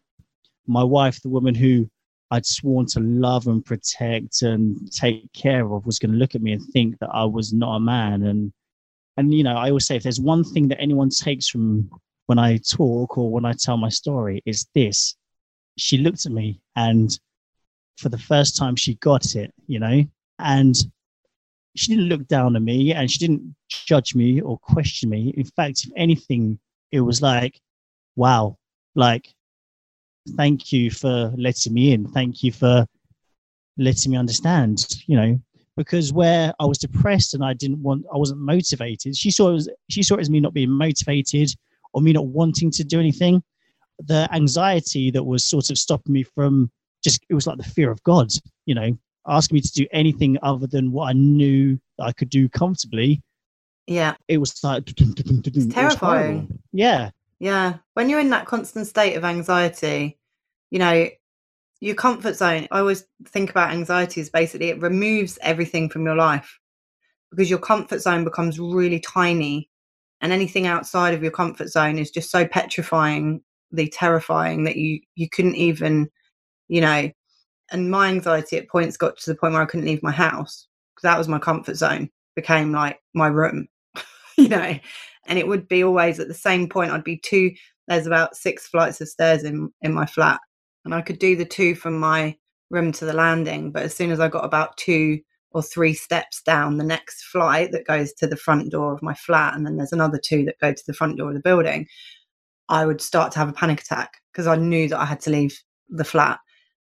my 0.68 0.84
wife, 0.84 1.22
the 1.22 1.30
woman 1.30 1.56
who 1.56 1.90
I'd 2.32 2.46
sworn 2.46 2.86
to 2.88 3.00
love 3.00 3.48
and 3.48 3.64
protect 3.64 4.42
and 4.42 4.92
take 4.92 5.32
care 5.34 5.72
of, 5.72 5.86
was 5.86 6.00
going 6.00 6.12
to 6.12 6.18
look 6.18 6.36
at 6.36 6.42
me 6.42 6.52
and 6.52 6.66
think 6.74 7.00
that 7.00 7.10
I 7.14 7.24
was 7.24 7.54
not 7.54 7.76
a 7.76 7.80
man. 7.80 8.24
And 8.24 8.52
and 9.16 9.34
you 9.34 9.44
know, 9.44 9.56
I 9.56 9.70
always 9.70 9.88
say 9.88 9.96
if 9.96 10.04
there's 10.04 10.20
one 10.20 10.44
thing 10.44 10.68
that 10.68 10.80
anyone 10.80 11.10
takes 11.10 11.48
from 11.48 11.90
when 12.28 12.38
I 12.38 12.58
talk 12.58 13.18
or 13.18 13.32
when 13.32 13.46
I 13.46 13.54
tell 13.54 13.78
my 13.78 13.90
story, 13.90 14.44
is 14.46 14.68
this: 14.76 15.16
she 15.78 15.98
looked 15.98 16.26
at 16.26 16.32
me 16.32 16.60
and 16.76 17.20
for 17.98 18.10
the 18.10 18.18
first 18.18 18.58
time 18.58 18.76
she 18.76 18.96
got 18.96 19.36
it, 19.36 19.54
you 19.68 19.80
know, 19.80 20.04
and 20.40 20.76
she 21.76 21.96
didn't 21.96 22.10
look 22.10 22.28
down 22.28 22.56
on 22.56 22.64
me 22.64 22.94
and 22.94 23.10
she 23.10 23.20
didn't 23.20 23.56
judge 23.70 24.16
me 24.16 24.42
or 24.42 24.58
question 24.58 25.10
me. 25.10 25.34
In 25.38 25.46
fact, 25.46 25.84
if 25.84 25.92
anything, 25.96 26.60
it 26.92 27.02
was 27.02 27.22
like, 27.22 27.60
wow, 28.16 28.58
like, 28.96 29.34
thank 30.36 30.72
you 30.72 30.90
for 30.90 31.34
letting 31.38 31.74
me 31.74 31.94
in. 31.94 32.08
Thank 32.08 32.44
you 32.44 32.52
for 32.52 32.86
letting 33.78 34.12
me 34.12 34.18
understand, 34.18 34.88
you 35.06 35.16
know, 35.16 35.40
because 35.76 36.12
where 36.12 36.54
I 36.60 36.66
was 36.66 36.80
depressed 36.80 37.36
and 37.36 37.46
I 37.46 37.54
didn't 37.54 37.82
want, 37.82 38.06
I 38.12 38.18
wasn't 38.18 38.42
motivated. 38.42 39.16
She 39.16 39.30
saw 39.30 39.56
it 39.56 39.68
she 39.90 40.02
saw 40.02 40.16
it 40.16 40.22
as 40.22 40.30
me 40.30 40.40
not 40.40 40.54
being 40.54 40.72
motivated 40.72 41.54
or 41.94 42.02
me 42.02 42.14
not 42.14 42.26
wanting 42.26 42.72
to 42.72 42.84
do 42.84 43.00
anything 43.00 43.44
the 44.00 44.30
anxiety 44.34 45.12
that 45.12 45.24
was 45.24 45.44
sort 45.44 45.70
of 45.70 45.78
stopping 45.78 46.14
me 46.14 46.24
from 46.24 46.70
just 47.04 47.24
it 47.30 47.34
was 47.34 47.48
like 47.48 47.58
the 47.58 47.64
fear 47.64 47.92
of 47.92 48.02
God, 48.04 48.32
you 48.66 48.76
know, 48.76 48.98
asking 49.28 49.56
me 49.56 49.62
to 49.62 49.72
do 49.72 49.88
anything 49.92 50.38
other 50.42 50.68
than 50.68 50.92
what 50.92 51.10
I 51.10 51.14
knew 51.14 51.80
I 52.00 52.12
could 52.12 52.30
do 52.30 52.50
comfortably. 52.50 53.22
Yeah. 53.88 54.16
It 54.28 54.38
was 54.40 54.64
like 54.64 54.84
it's 54.98 55.74
terrifying. 55.74 56.48
Was 56.48 56.58
yeah. 56.74 57.12
Yeah. 57.40 57.78
When 57.94 58.10
you're 58.10 58.20
in 58.20 58.30
that 58.32 58.46
constant 58.46 58.88
state 58.88 59.16
of 59.16 59.24
anxiety, 59.24 60.18
you 60.72 60.80
know, 60.80 61.10
your 61.80 61.96
comfort 61.96 62.36
zone, 62.36 62.68
I 62.72 62.80
always 62.80 63.06
think 63.28 63.50
about 63.50 63.72
anxiety 63.72 64.22
as 64.22 64.30
basically 64.30 64.70
it 64.70 64.82
removes 64.82 65.38
everything 65.42 65.90
from 65.90 66.06
your 66.06 66.16
life 66.16 66.60
because 67.32 67.50
your 67.50 67.60
comfort 67.60 68.00
zone 68.00 68.24
becomes 68.24 68.60
really 68.60 69.00
tiny 69.00 69.70
and 70.22 70.32
anything 70.32 70.66
outside 70.66 71.14
of 71.14 71.22
your 71.22 71.32
comfort 71.32 71.70
zone 71.70 72.00
is 72.00 72.10
just 72.10 72.32
so 72.32 72.48
petrifying 72.48 73.42
terrifying 73.92 74.64
that 74.64 74.76
you 74.78 75.00
you 75.16 75.30
couldn't 75.30 75.56
even 75.56 76.10
you 76.68 76.82
know 76.82 77.10
and 77.72 77.92
my 77.92 78.08
anxiety 78.08 78.58
at 78.58 78.70
points 78.70 78.98
got 78.98 79.18
to 79.18 79.30
the 79.30 79.36
point 79.38 79.54
where 79.54 79.62
i 79.62 79.66
couldn't 79.66 79.86
leave 79.86 80.04
my 80.04 80.12
house. 80.12 80.68
Because 80.96 81.12
that 81.12 81.18
was 81.18 81.28
my 81.28 81.38
comfort 81.38 81.76
zone 81.76 82.10
became 82.36 82.72
like 82.72 83.00
my 83.14 83.28
room 83.28 83.68
you 84.38 84.48
know 84.48 84.78
and 85.28 85.40
it 85.40 85.48
would 85.48 85.68
be 85.68 85.84
always 85.84 86.20
at 86.20 86.28
the 86.28 86.34
same 86.34 86.70
point 86.70 86.92
i'd 86.92 87.04
be 87.04 87.18
two 87.18 87.52
there's 87.88 88.08
about 88.08 88.36
six 88.36 88.68
flights 88.68 89.02
of 89.02 89.08
stairs 89.08 89.44
in 89.44 89.72
in 89.82 89.94
my 89.94 90.06
flat 90.06 90.40
and 90.86 90.94
i 90.94 91.02
could 91.02 91.20
do 91.20 91.36
the 91.36 91.46
two 91.46 91.76
from 91.76 92.00
my 92.00 92.36
room 92.70 92.92
to 92.92 93.06
the 93.06 93.14
landing 93.14 93.72
but 93.72 93.84
as 93.84 93.96
soon 93.96 94.12
as 94.12 94.20
i 94.20 94.28
got 94.28 94.46
about 94.46 94.78
two 94.78 95.20
or 95.52 95.64
three 95.64 95.94
steps 95.94 96.42
down 96.44 96.78
the 96.78 96.84
next 96.84 97.24
flight 97.24 97.72
that 97.72 97.88
goes 97.88 98.14
to 98.14 98.28
the 98.28 98.36
front 98.36 98.72
door 98.72 98.94
of 98.94 99.02
my 99.02 99.14
flat 99.14 99.56
and 99.56 99.66
then 99.66 99.78
there's 99.78 99.94
another 99.94 100.20
two 100.24 100.46
that 100.46 100.60
go 100.60 100.72
to 100.72 100.84
the 100.86 100.94
front 100.94 101.18
door 101.18 101.30
of 101.30 101.34
the 101.34 101.42
building 101.42 101.88
I 102.70 102.86
would 102.86 103.02
start 103.02 103.32
to 103.34 103.40
have 103.40 103.50
a 103.50 103.54
panic 103.54 103.82
attack 103.82 104.14
because 104.32 104.48
I 104.48 104.56
knew 104.56 104.88
that 104.90 105.00
I 105.00 105.06
had 105.06 105.20
to 105.22 105.30
leave 105.30 105.58
the 105.90 106.04
flat. 106.04 106.40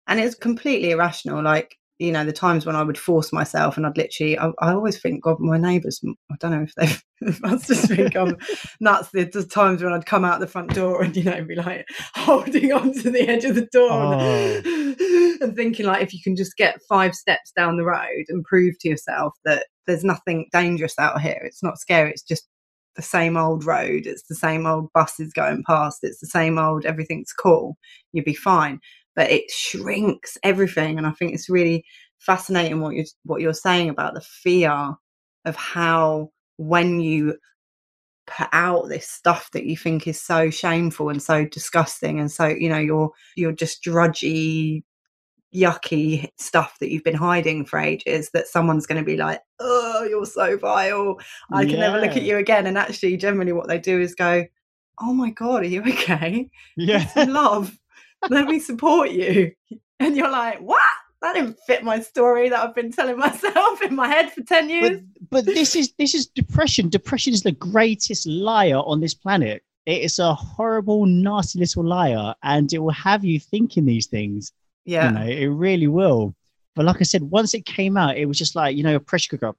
And 0.08 0.20
it's 0.20 0.34
completely 0.34 0.90
irrational. 0.90 1.42
Like, 1.42 1.76
you 1.98 2.12
know, 2.12 2.24
the 2.24 2.32
times 2.32 2.66
when 2.66 2.76
I 2.76 2.82
would 2.82 2.98
force 2.98 3.32
myself 3.32 3.76
and 3.76 3.86
I'd 3.86 3.96
literally, 3.96 4.38
I, 4.38 4.50
I 4.60 4.72
always 4.72 5.00
think, 5.00 5.24
God, 5.24 5.40
my 5.40 5.56
neighbours, 5.56 6.00
I 6.30 6.36
don't 6.38 6.50
know 6.50 6.62
if 6.62 6.74
they've, 6.74 7.40
must 7.40 7.68
just 7.68 7.88
think 7.88 8.14
I'm 8.14 8.36
nuts. 8.80 9.08
There's 9.12 9.46
times 9.46 9.82
when 9.82 9.94
I'd 9.94 10.04
come 10.04 10.24
out 10.24 10.40
the 10.40 10.46
front 10.46 10.74
door 10.74 11.02
and, 11.02 11.16
you 11.16 11.24
know, 11.24 11.42
be 11.44 11.54
like 11.54 11.86
holding 12.14 12.72
on 12.72 12.92
to 12.92 13.10
the 13.10 13.26
edge 13.28 13.44
of 13.44 13.54
the 13.54 13.66
door 13.72 13.90
oh. 13.90 14.62
and, 14.64 15.00
and 15.40 15.56
thinking, 15.56 15.86
like, 15.86 16.02
if 16.02 16.12
you 16.12 16.20
can 16.22 16.36
just 16.36 16.56
get 16.56 16.82
five 16.88 17.14
steps 17.14 17.52
down 17.56 17.78
the 17.78 17.84
road 17.84 18.26
and 18.28 18.44
prove 18.44 18.78
to 18.80 18.88
yourself 18.88 19.32
that 19.44 19.66
there's 19.86 20.04
nothing 20.04 20.48
dangerous 20.52 20.98
out 20.98 21.22
here, 21.22 21.40
it's 21.44 21.62
not 21.62 21.78
scary, 21.78 22.10
it's 22.10 22.22
just 22.22 22.46
the 22.96 23.02
same 23.02 23.36
old 23.36 23.64
road, 23.64 24.06
it's 24.06 24.24
the 24.24 24.34
same 24.34 24.66
old 24.66 24.92
buses 24.92 25.32
going 25.32 25.62
past, 25.64 26.00
it's 26.02 26.20
the 26.20 26.26
same 26.26 26.58
old 26.58 26.84
everything's 26.86 27.32
cool, 27.32 27.76
you'd 28.12 28.24
be 28.24 28.34
fine. 28.34 28.80
But 29.14 29.30
it 29.30 29.50
shrinks 29.50 30.36
everything. 30.42 30.98
And 30.98 31.06
I 31.06 31.12
think 31.12 31.32
it's 31.32 31.48
really 31.48 31.84
fascinating 32.18 32.80
what 32.80 32.94
you're 32.94 33.06
what 33.24 33.40
you're 33.40 33.54
saying 33.54 33.88
about 33.88 34.14
the 34.14 34.20
fear 34.20 34.94
of 35.44 35.56
how 35.56 36.30
when 36.56 37.00
you 37.00 37.38
put 38.26 38.48
out 38.52 38.88
this 38.88 39.08
stuff 39.08 39.50
that 39.52 39.66
you 39.66 39.76
think 39.76 40.06
is 40.06 40.20
so 40.20 40.50
shameful 40.50 41.08
and 41.08 41.22
so 41.22 41.44
disgusting 41.46 42.18
and 42.18 42.30
so 42.30 42.46
you 42.46 42.68
know 42.68 42.78
you're 42.78 43.10
you're 43.36 43.52
just 43.52 43.82
drudgy 43.82 44.84
yucky 45.56 46.28
stuff 46.36 46.78
that 46.78 46.90
you've 46.90 47.04
been 47.04 47.14
hiding 47.14 47.64
for 47.64 47.78
ages 47.78 48.30
that 48.30 48.46
someone's 48.46 48.86
going 48.86 49.00
to 49.00 49.04
be 49.04 49.16
like 49.16 49.40
oh 49.60 50.06
you're 50.08 50.26
so 50.26 50.56
vile 50.58 51.18
i 51.52 51.64
can 51.64 51.74
yeah. 51.74 51.80
never 51.80 52.00
look 52.00 52.16
at 52.16 52.22
you 52.22 52.36
again 52.36 52.66
and 52.66 52.76
actually 52.76 53.16
generally 53.16 53.52
what 53.52 53.68
they 53.68 53.78
do 53.78 54.00
is 54.00 54.14
go 54.14 54.44
oh 55.00 55.12
my 55.12 55.30
god 55.30 55.62
are 55.62 55.66
you 55.66 55.80
okay 55.80 56.48
yeah 56.76 57.08
love 57.28 57.78
let 58.28 58.46
me 58.46 58.58
support 58.58 59.10
you 59.10 59.52
and 60.00 60.16
you're 60.16 60.30
like 60.30 60.58
what 60.58 60.80
that 61.22 61.34
didn't 61.34 61.58
fit 61.66 61.82
my 61.82 62.00
story 62.00 62.48
that 62.48 62.62
I've 62.62 62.74
been 62.74 62.92
telling 62.92 63.18
myself 63.28 63.82
in 63.82 63.94
my 63.94 64.06
head 64.06 64.32
for 64.32 64.42
10 64.42 64.68
years. 64.70 65.00
But, 65.30 65.44
but 65.44 65.44
this 65.46 65.74
is 65.74 65.92
this 65.98 66.14
is 66.14 66.26
depression. 66.26 66.88
Depression 66.88 67.32
is 67.32 67.42
the 67.42 67.52
greatest 67.52 68.26
liar 68.26 68.76
on 68.76 69.00
this 69.00 69.14
planet. 69.14 69.62
It 69.86 70.02
is 70.02 70.18
a 70.18 70.34
horrible, 70.34 71.06
nasty 71.06 71.60
little 71.60 71.84
liar, 71.84 72.34
and 72.42 72.72
it 72.72 72.78
will 72.78 72.90
have 72.90 73.24
you 73.24 73.38
thinking 73.38 73.86
these 73.86 74.06
things. 74.06 74.52
Yeah. 74.86 75.08
You 75.08 75.14
know, 75.18 75.26
it 75.26 75.46
really 75.46 75.88
will. 75.88 76.34
But 76.74 76.86
like 76.86 76.96
I 77.00 77.04
said, 77.04 77.22
once 77.22 77.52
it 77.52 77.66
came 77.66 77.96
out, 77.96 78.16
it 78.16 78.26
was 78.26 78.38
just 78.38 78.56
like, 78.56 78.76
you 78.76 78.82
know, 78.82 78.96
a 78.96 79.00
pressure 79.00 79.36
cooker. 79.36 79.54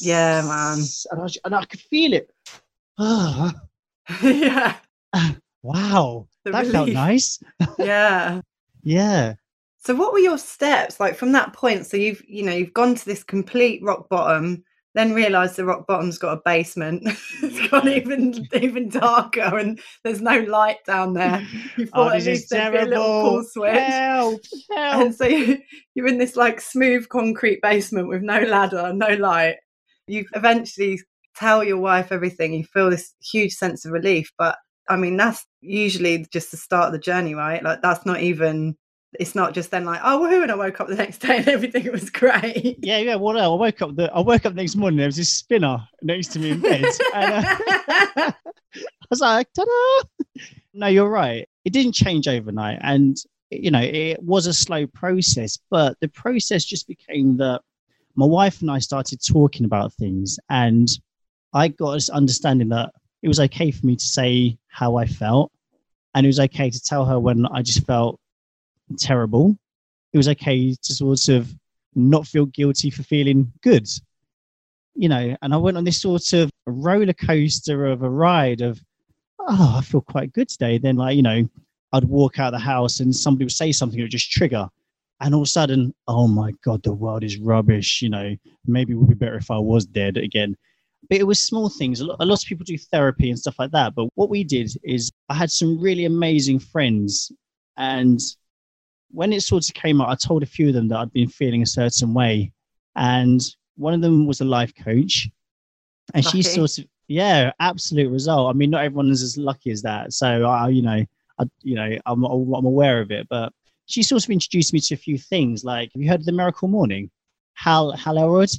Yeah, 0.00 0.42
man. 0.42 0.78
And 1.10 1.22
I, 1.22 1.26
and 1.44 1.54
I 1.54 1.64
could 1.64 1.80
feel 1.80 2.12
it. 2.12 2.30
yeah. 4.22 4.76
wow. 5.62 6.26
The 6.44 6.50
that 6.52 6.66
felt 6.66 6.88
nice. 6.88 7.38
Yeah. 7.78 8.40
Yeah. 8.82 9.34
So 9.78 9.94
what 9.94 10.12
were 10.12 10.18
your 10.18 10.38
steps 10.38 10.98
like 10.98 11.16
from 11.16 11.32
that 11.32 11.52
point? 11.52 11.86
So 11.86 11.96
you've 11.96 12.22
you 12.26 12.42
know 12.42 12.52
you've 12.52 12.72
gone 12.72 12.94
to 12.94 13.04
this 13.04 13.22
complete 13.22 13.82
rock 13.82 14.08
bottom, 14.08 14.64
then 14.96 15.12
realised 15.14 15.54
the 15.56 15.64
rock 15.64 15.86
bottom's 15.86 16.18
got 16.18 16.38
a 16.38 16.42
basement. 16.44 17.02
it's 17.42 17.68
gone 17.68 17.88
even 17.88 18.48
even 18.54 18.88
darker, 18.88 19.58
and 19.58 19.78
there's 20.02 20.22
no 20.22 20.40
light 20.40 20.84
down 20.86 21.12
there. 21.12 21.46
You 21.76 21.88
Oh, 21.92 22.06
thought 22.06 22.14
at 22.16 22.24
this 22.24 22.26
is 22.26 22.26
least 22.26 22.50
there'd 22.50 22.72
be 22.72 22.78
a 22.78 22.84
little 22.86 23.42
terrible. 23.42 23.44
switch. 23.44 23.74
Help. 23.78 24.40
Help. 24.74 24.94
And 25.02 25.14
so 25.14 25.26
you, 25.26 25.58
you're 25.94 26.08
in 26.08 26.18
this 26.18 26.34
like 26.36 26.60
smooth 26.60 27.08
concrete 27.10 27.60
basement 27.62 28.08
with 28.08 28.22
no 28.22 28.40
ladder, 28.40 28.92
no 28.94 29.08
light. 29.14 29.56
You 30.08 30.24
eventually 30.34 31.00
tell 31.36 31.62
your 31.62 31.78
wife 31.78 32.10
everything. 32.12 32.54
You 32.54 32.64
feel 32.64 32.88
this 32.90 33.14
huge 33.22 33.52
sense 33.52 33.84
of 33.84 33.92
relief. 33.92 34.32
But 34.38 34.56
I 34.88 34.96
mean, 34.96 35.16
that's 35.18 35.44
usually 35.60 36.26
just 36.32 36.50
the 36.50 36.56
start 36.56 36.86
of 36.86 36.92
the 36.92 36.98
journey, 36.98 37.34
right? 37.34 37.62
Like 37.62 37.82
that's 37.82 38.06
not 38.06 38.20
even. 38.20 38.76
It's 39.18 39.34
not 39.34 39.54
just 39.54 39.70
then 39.70 39.84
like, 39.84 40.00
oh, 40.02 40.20
woohoo, 40.20 40.42
and 40.42 40.52
I 40.52 40.54
woke 40.54 40.80
up 40.80 40.88
the 40.88 40.94
next 40.94 41.18
day 41.22 41.38
and 41.38 41.48
everything 41.48 41.90
was 41.90 42.10
great. 42.10 42.78
Yeah, 42.82 42.98
yeah. 42.98 43.16
Well, 43.16 43.38
I 43.38 43.46
woke 43.46 43.82
up. 43.82 43.96
The 43.96 44.12
I 44.12 44.20
woke 44.20 44.46
up 44.46 44.54
next 44.54 44.76
morning. 44.76 44.98
There 44.98 45.06
was 45.06 45.16
this 45.16 45.32
spinner 45.32 45.86
next 46.02 46.28
to 46.28 46.38
me 46.38 46.50
in 46.50 46.60
bed, 46.60 46.84
and 47.14 47.44
uh, 47.44 47.56
I 48.16 48.34
was 49.10 49.20
like, 49.20 49.52
"Ta-da!" 49.52 50.42
No, 50.74 50.86
you're 50.86 51.08
right. 51.08 51.48
It 51.64 51.72
didn't 51.72 51.92
change 51.92 52.28
overnight, 52.28 52.78
and 52.82 53.16
you 53.50 53.70
know, 53.70 53.80
it 53.80 54.22
was 54.22 54.46
a 54.46 54.54
slow 54.54 54.86
process. 54.86 55.58
But 55.70 55.96
the 56.00 56.08
process 56.08 56.64
just 56.64 56.86
became 56.88 57.36
that 57.38 57.62
my 58.14 58.26
wife 58.26 58.60
and 58.60 58.70
I 58.70 58.78
started 58.78 59.20
talking 59.26 59.64
about 59.64 59.92
things, 59.94 60.38
and 60.50 60.88
I 61.52 61.68
got 61.68 61.92
this 61.92 62.10
understanding 62.10 62.68
that 62.70 62.92
it 63.22 63.28
was 63.28 63.40
okay 63.40 63.70
for 63.70 63.86
me 63.86 63.96
to 63.96 64.04
say 64.04 64.58
how 64.68 64.96
I 64.96 65.06
felt, 65.06 65.52
and 66.14 66.26
it 66.26 66.28
was 66.28 66.40
okay 66.40 66.70
to 66.70 66.82
tell 66.82 67.04
her 67.04 67.18
when 67.18 67.46
I 67.46 67.62
just 67.62 67.86
felt 67.86 68.20
terrible. 68.98 69.56
It 70.12 70.16
was 70.16 70.28
okay 70.28 70.74
to 70.74 70.94
sort 70.94 71.28
of 71.28 71.52
not 71.94 72.26
feel 72.26 72.46
guilty 72.46 72.90
for 72.90 73.02
feeling 73.02 73.52
good. 73.62 73.88
You 74.94 75.08
know, 75.08 75.36
and 75.42 75.52
I 75.52 75.56
went 75.56 75.76
on 75.76 75.84
this 75.84 76.00
sort 76.00 76.32
of 76.32 76.50
roller 76.66 77.12
coaster 77.12 77.86
of 77.86 78.02
a 78.02 78.08
ride 78.10 78.60
of, 78.62 78.80
oh, 79.38 79.76
I 79.78 79.82
feel 79.82 80.00
quite 80.00 80.32
good 80.32 80.48
today. 80.48 80.78
Then, 80.78 80.96
like, 80.96 81.16
you 81.16 81.22
know, 81.22 81.48
I'd 81.92 82.04
walk 82.04 82.38
out 82.38 82.54
of 82.54 82.60
the 82.60 82.64
house 82.64 83.00
and 83.00 83.14
somebody 83.14 83.44
would 83.44 83.52
say 83.52 83.72
something, 83.72 83.98
it 83.98 84.04
would 84.04 84.10
just 84.10 84.30
trigger. 84.30 84.68
And 85.20 85.34
all 85.34 85.42
of 85.42 85.46
a 85.46 85.50
sudden, 85.50 85.94
oh 86.08 86.26
my 86.28 86.52
God, 86.64 86.82
the 86.82 86.92
world 86.92 87.24
is 87.24 87.38
rubbish. 87.38 88.02
You 88.02 88.10
know, 88.10 88.36
maybe 88.66 88.92
it 88.92 88.96
would 88.96 89.08
be 89.08 89.14
better 89.14 89.36
if 89.36 89.50
I 89.50 89.58
was 89.58 89.86
dead 89.86 90.16
again. 90.16 90.56
But 91.08 91.18
it 91.18 91.26
was 91.26 91.40
small 91.40 91.68
things. 91.68 92.00
A 92.00 92.06
lot, 92.06 92.16
a 92.20 92.24
lot 92.26 92.42
of 92.42 92.48
people 92.48 92.64
do 92.64 92.76
therapy 92.76 93.30
and 93.30 93.38
stuff 93.38 93.58
like 93.58 93.70
that. 93.70 93.94
But 93.94 94.08
what 94.14 94.28
we 94.28 94.44
did 94.44 94.72
is 94.82 95.10
I 95.28 95.34
had 95.34 95.50
some 95.50 95.80
really 95.80 96.04
amazing 96.04 96.58
friends. 96.58 97.32
And 97.76 98.20
when 99.10 99.32
it 99.32 99.42
sort 99.42 99.68
of 99.68 99.74
came 99.74 100.00
out, 100.00 100.08
I 100.08 100.14
told 100.14 100.42
a 100.42 100.46
few 100.46 100.68
of 100.68 100.74
them 100.74 100.88
that 100.88 100.98
I'd 100.98 101.12
been 101.12 101.28
feeling 101.28 101.62
a 101.62 101.66
certain 101.66 102.12
way. 102.14 102.52
And 102.96 103.40
one 103.76 103.94
of 103.94 104.00
them 104.00 104.26
was 104.26 104.40
a 104.40 104.44
life 104.44 104.72
coach. 104.74 105.28
And 106.14 106.24
she 106.24 106.42
sort 106.42 106.78
of, 106.78 106.84
yeah, 107.08 107.52
absolute 107.60 108.10
result. 108.10 108.48
I 108.48 108.56
mean, 108.56 108.70
not 108.70 108.84
everyone 108.84 109.10
is 109.10 109.22
as 109.22 109.36
lucky 109.36 109.70
as 109.70 109.82
that. 109.82 110.12
So, 110.12 110.44
I, 110.44 110.68
you 110.68 110.82
know, 110.82 111.04
I, 111.38 111.44
you 111.62 111.74
know, 111.74 111.96
I'm, 112.06 112.24
I'm 112.24 112.64
aware 112.64 113.00
of 113.00 113.10
it. 113.10 113.26
But 113.28 113.52
she 113.86 114.02
sort 114.02 114.24
of 114.24 114.30
introduced 114.30 114.72
me 114.72 114.80
to 114.80 114.94
a 114.94 114.98
few 114.98 115.18
things. 115.18 115.64
Like, 115.64 115.90
have 115.92 116.02
you 116.02 116.08
heard 116.08 116.20
of 116.20 116.26
the 116.26 116.32
Miracle 116.32 116.68
Morning? 116.68 117.10
Hal, 117.54 117.92
Hal 117.92 118.18
Elrod? 118.18 118.50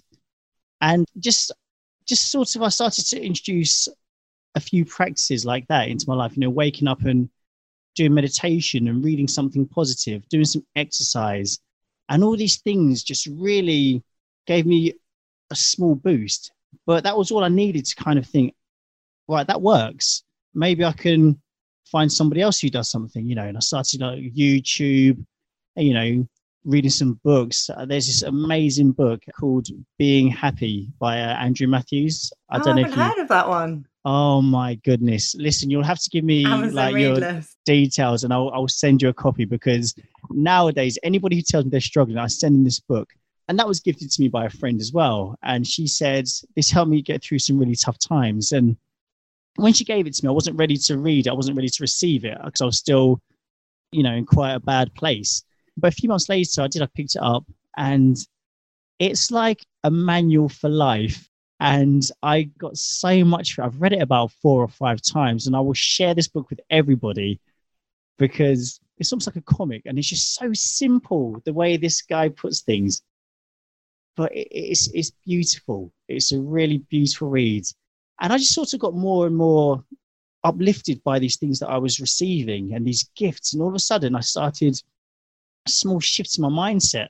And 0.81 1.05
just, 1.19 1.51
just 2.05 2.31
sort 2.31 2.55
of, 2.55 2.61
I 2.61 2.69
started 2.69 3.05
to 3.07 3.21
introduce 3.21 3.87
a 4.55 4.59
few 4.59 4.85
practices 4.85 5.45
like 5.45 5.67
that 5.67 5.87
into 5.87 6.05
my 6.07 6.15
life. 6.15 6.35
You 6.35 6.41
know, 6.41 6.49
waking 6.49 6.87
up 6.87 7.03
and 7.03 7.29
doing 7.97 8.13
meditation 8.13 8.87
and 8.87 9.03
reading 9.03 9.27
something 9.27 9.67
positive, 9.67 10.27
doing 10.29 10.45
some 10.45 10.65
exercise, 10.75 11.59
and 12.09 12.23
all 12.23 12.37
these 12.37 12.57
things 12.61 13.03
just 13.03 13.27
really 13.27 14.01
gave 14.45 14.65
me 14.65 14.93
a 15.51 15.55
small 15.55 15.95
boost. 15.95 16.51
But 16.85 17.03
that 17.03 17.17
was 17.17 17.31
all 17.31 17.43
I 17.43 17.49
needed 17.49 17.85
to 17.85 17.95
kind 17.95 18.17
of 18.19 18.25
think, 18.25 18.53
right, 19.27 19.47
that 19.47 19.61
works. 19.61 20.23
Maybe 20.53 20.85
I 20.85 20.93
can 20.93 21.41
find 21.91 22.11
somebody 22.11 22.41
else 22.41 22.59
who 22.59 22.69
does 22.69 22.89
something, 22.89 23.25
you 23.27 23.35
know. 23.35 23.43
And 23.43 23.57
I 23.57 23.59
started 23.61 23.99
like 24.01 24.19
YouTube, 24.33 25.17
you 25.75 25.93
know, 25.93 26.27
reading 26.65 26.91
some 26.91 27.19
books. 27.23 27.69
Uh, 27.69 27.85
there's 27.85 28.07
this 28.07 28.23
amazing 28.23 28.91
book 28.91 29.21
called 29.39 29.67
Being 29.97 30.27
Happy 30.29 30.89
by 30.99 31.19
uh, 31.21 31.35
Andrew 31.35 31.67
Matthews. 31.67 32.31
I 32.49 32.57
Oh, 32.59 32.63
don't 32.63 32.75
know 32.77 32.81
if 32.83 32.95
you. 32.95 33.01
heard 33.01 33.19
of 33.19 33.27
that 33.29 33.47
one. 33.47 33.85
Oh 34.09 34.41
my 34.41 34.75
goodness! 34.85 35.35
Listen, 35.35 35.69
you'll 35.69 35.83
have 35.83 35.99
to 35.99 36.09
give 36.09 36.23
me 36.23 36.45
Amazon 36.45 36.75
like 36.75 36.95
your 36.95 37.41
details 37.65 38.23
and 38.23 38.31
I'll, 38.31 38.49
I'll 38.51 38.69
send 38.69 39.01
you 39.01 39.09
a 39.09 39.13
copy 39.13 39.43
because 39.43 39.93
nowadays 40.29 40.97
anybody 41.03 41.35
who 41.35 41.41
tells 41.41 41.65
me 41.65 41.71
they're 41.71 41.81
struggling 41.81 42.17
i 42.17 42.27
send 42.27 42.55
them 42.55 42.63
this 42.63 42.79
book. 42.79 43.09
And 43.49 43.59
that 43.59 43.67
was 43.67 43.81
gifted 43.81 44.09
to 44.09 44.21
me 44.21 44.29
by 44.29 44.45
a 44.45 44.49
friend 44.49 44.79
as 44.79 44.93
well. 44.93 45.37
And 45.43 45.67
she 45.67 45.87
said 45.87 46.25
this 46.55 46.71
helped 46.71 46.89
me 46.89 47.01
get 47.01 47.21
through 47.21 47.39
some 47.39 47.59
really 47.59 47.75
tough 47.75 47.97
times. 47.99 48.53
And 48.53 48.77
when 49.57 49.73
she 49.73 49.83
gave 49.83 50.07
it 50.07 50.13
to 50.13 50.25
me 50.25 50.29
i 50.29 50.31
wasn't 50.31 50.57
ready 50.57 50.77
to 50.77 50.97
read 50.97 51.27
it. 51.27 51.29
I 51.29 51.33
wasn't 51.33 51.57
ready 51.57 51.69
to 51.69 51.83
receive 51.83 52.23
it 52.23 52.37
because 52.45 52.61
i 52.61 52.65
was 52.65 52.77
still 52.77 53.19
you 53.91 54.03
know 54.03 54.13
in 54.13 54.25
quite 54.25 54.53
a 54.53 54.61
bad 54.61 54.95
place. 54.95 55.43
But 55.75 55.91
a 55.91 55.95
few 55.97 56.07
months 56.07 56.29
later 56.29 56.61
i 56.61 56.67
did 56.67 56.81
i 56.81 56.87
picked 56.95 57.17
it 57.17 57.21
up 57.21 57.43
and 57.75 58.15
it's 58.99 59.31
like 59.31 59.65
a 59.83 59.91
manual 59.91 60.47
for 60.47 60.69
life 60.69 61.29
and 61.59 62.11
i 62.21 62.43
got 62.59 62.77
so 62.77 63.23
much 63.25 63.57
i've 63.59 63.81
read 63.81 63.93
it 63.93 64.01
about 64.01 64.31
four 64.41 64.61
or 64.61 64.67
five 64.67 65.01
times 65.01 65.47
and 65.47 65.55
i 65.55 65.59
will 65.59 65.73
share 65.73 66.13
this 66.13 66.27
book 66.27 66.49
with 66.49 66.59
everybody 66.69 67.39
because 68.17 68.79
it's 68.97 69.11
almost 69.11 69.27
like 69.27 69.35
a 69.35 69.41
comic 69.41 69.83
and 69.85 69.97
it's 69.97 70.07
just 70.07 70.35
so 70.35 70.51
simple 70.53 71.41
the 71.45 71.53
way 71.53 71.77
this 71.77 72.01
guy 72.01 72.29
puts 72.29 72.61
things. 72.61 73.01
But 74.15 74.31
it's 74.33 74.89
it's 74.93 75.11
beautiful. 75.25 75.93
It's 76.07 76.31
a 76.31 76.39
really 76.39 76.79
beautiful 76.89 77.29
read. 77.29 77.65
And 78.19 78.33
i 78.33 78.37
just 78.37 78.53
sort 78.53 78.73
of 78.73 78.79
got 78.79 78.95
more 78.95 79.27
and 79.27 79.37
more 79.37 79.83
uplifted 80.43 81.03
by 81.03 81.19
these 81.19 81.35
things 81.37 81.59
that 81.59 81.69
i 81.69 81.77
was 81.77 81.99
receiving 81.99 82.73
and 82.73 82.85
these 82.85 83.09
gifts 83.15 83.53
and 83.53 83.61
all 83.61 83.69
of 83.69 83.75
a 83.75 83.79
sudden 83.79 84.15
i 84.15 84.19
started 84.19 84.79
a 85.65 85.69
small 85.69 85.99
shift 85.99 86.37
in 86.37 86.43
my 86.43 86.49
mindset. 86.49 87.07